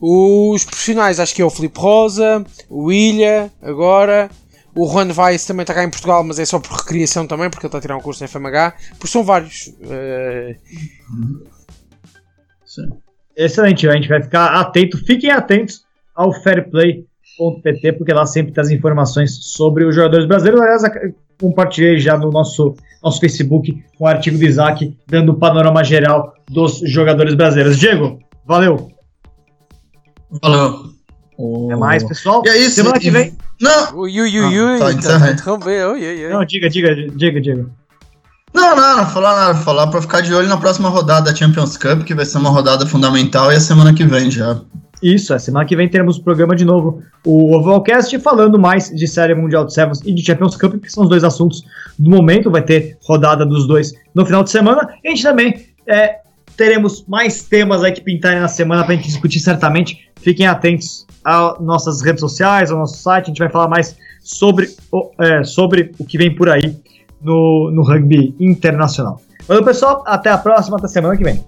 Os 0.00 0.64
profissionais, 0.64 1.20
acho 1.20 1.34
que 1.34 1.42
é 1.42 1.44
o 1.44 1.50
Felipe 1.50 1.78
Rosa, 1.78 2.44
o 2.68 2.90
Ilha, 2.90 3.50
agora. 3.62 4.30
O 4.74 4.88
Juan 4.88 5.08
Weiss 5.14 5.44
também 5.44 5.62
está 5.62 5.74
cá 5.74 5.84
em 5.84 5.90
Portugal, 5.90 6.24
mas 6.24 6.38
é 6.38 6.44
só 6.46 6.58
por 6.58 6.72
recriação 6.72 7.26
também, 7.26 7.50
porque 7.50 7.66
ele 7.66 7.68
está 7.68 7.78
a 7.78 7.80
tirar 7.80 7.96
um 7.96 8.00
curso 8.00 8.22
na 8.22 8.28
FMH. 8.28 8.74
Porque 8.92 9.06
são 9.06 9.22
vários. 9.22 9.66
Uh... 9.66 10.56
Sim. 12.64 12.88
Excelente, 13.36 13.86
a 13.86 13.92
gente 13.92 14.08
vai 14.08 14.22
ficar 14.22 14.46
atento. 14.60 14.96
Fiquem 14.98 15.30
atentos 15.30 15.84
ao 16.14 16.32
fairplay.pt, 16.32 17.92
porque 17.92 18.12
lá 18.12 18.24
sempre 18.24 18.52
tem 18.52 18.62
as 18.62 18.70
informações 18.70 19.34
sobre 19.52 19.84
os 19.84 19.94
jogadores 19.94 20.26
brasileiros. 20.26 20.60
Aliás, 20.60 20.82
compartilhei 21.40 21.98
já 21.98 22.16
no 22.16 22.30
nosso, 22.30 22.74
nosso 23.02 23.20
Facebook 23.20 23.82
um 24.00 24.06
artigo 24.06 24.38
do 24.38 24.44
Isaac 24.44 24.96
dando 25.06 25.32
o 25.32 25.34
panorama 25.36 25.82
geral 25.84 26.34
dos 26.50 26.80
jogadores 26.84 27.34
brasileiros. 27.34 27.78
Diego, 27.78 28.18
valeu! 28.46 28.90
Valeu! 30.42 30.92
É 31.70 31.76
mais, 31.76 32.04
pessoal. 32.04 32.42
E 32.44 32.48
é 32.48 32.58
isso. 32.58 32.76
Semana 32.76 32.98
que 32.98 33.10
vem. 33.10 33.36
Não! 33.60 33.98
Ui, 33.98 34.20
ui, 34.20 34.40
ui, 34.40 34.60
ui. 34.60 34.78
Tá, 34.78 35.18
tá, 35.18 35.18
Não, 36.30 36.44
diga, 36.44 36.68
diga, 36.68 36.94
diga, 36.94 37.40
diga. 37.40 37.66
Não, 38.54 38.76
não, 38.76 38.96
não 38.98 39.06
falar 39.06 39.34
nada, 39.34 39.54
falar 39.54 39.86
pra 39.86 40.02
ficar 40.02 40.20
de 40.20 40.32
olho 40.34 40.46
na 40.46 40.58
próxima 40.58 40.88
rodada 40.88 41.30
da 41.30 41.36
Champions 41.36 41.76
Cup, 41.76 42.04
que 42.04 42.14
vai 42.14 42.26
ser 42.26 42.38
uma 42.38 42.50
rodada 42.50 42.86
fundamental, 42.86 43.50
e 43.50 43.56
a 43.56 43.60
semana 43.60 43.94
que 43.94 44.04
vem 44.04 44.30
já. 44.30 44.60
Isso, 45.02 45.34
a 45.34 45.38
semana 45.38 45.66
que 45.66 45.74
vem 45.74 45.88
teremos 45.88 46.16
o 46.16 46.22
programa 46.22 46.54
de 46.54 46.64
novo, 46.64 47.02
o 47.26 47.56
Ovalcast, 47.56 48.16
falando 48.20 48.58
mais 48.58 48.88
de 48.88 49.08
Série 49.08 49.34
Mundial 49.34 49.64
de 49.64 49.74
Sevens 49.74 50.00
e 50.04 50.14
de 50.14 50.24
Champions 50.24 50.56
Cup, 50.56 50.80
que 50.80 50.90
são 50.90 51.02
os 51.02 51.08
dois 51.08 51.24
assuntos 51.24 51.64
do 51.98 52.08
momento. 52.08 52.50
Vai 52.50 52.62
ter 52.62 52.96
rodada 53.02 53.44
dos 53.44 53.66
dois 53.66 53.92
no 54.14 54.24
final 54.24 54.44
de 54.44 54.50
semana. 54.50 54.88
E 55.02 55.08
a 55.08 55.10
gente 55.10 55.22
também 55.24 55.66
é, 55.88 56.18
teremos 56.56 57.04
mais 57.08 57.42
temas 57.42 57.82
aí 57.82 57.90
que 57.90 58.00
pintarem 58.00 58.38
na 58.38 58.46
semana 58.46 58.84
para 58.84 58.94
a 58.94 58.96
gente 58.96 59.08
discutir 59.08 59.40
certamente. 59.40 60.08
Fiquem 60.20 60.46
atentos 60.46 61.04
às 61.24 61.58
nossas 61.60 62.00
redes 62.00 62.20
sociais, 62.20 62.70
ao 62.70 62.78
nosso 62.78 63.02
site. 63.02 63.24
A 63.24 63.28
gente 63.28 63.38
vai 63.38 63.50
falar 63.50 63.66
mais 63.66 63.96
sobre 64.22 64.68
o, 64.92 65.10
é, 65.18 65.42
sobre 65.42 65.90
o 65.98 66.04
que 66.04 66.16
vem 66.16 66.32
por 66.32 66.48
aí 66.48 66.76
no, 67.20 67.72
no 67.72 67.82
rugby 67.82 68.34
internacional. 68.38 69.20
Valeu, 69.48 69.64
pessoal. 69.64 70.04
Até 70.06 70.30
a 70.30 70.38
próxima, 70.38 70.76
até 70.76 70.86
semana 70.86 71.16
que 71.16 71.24
vem. 71.24 71.44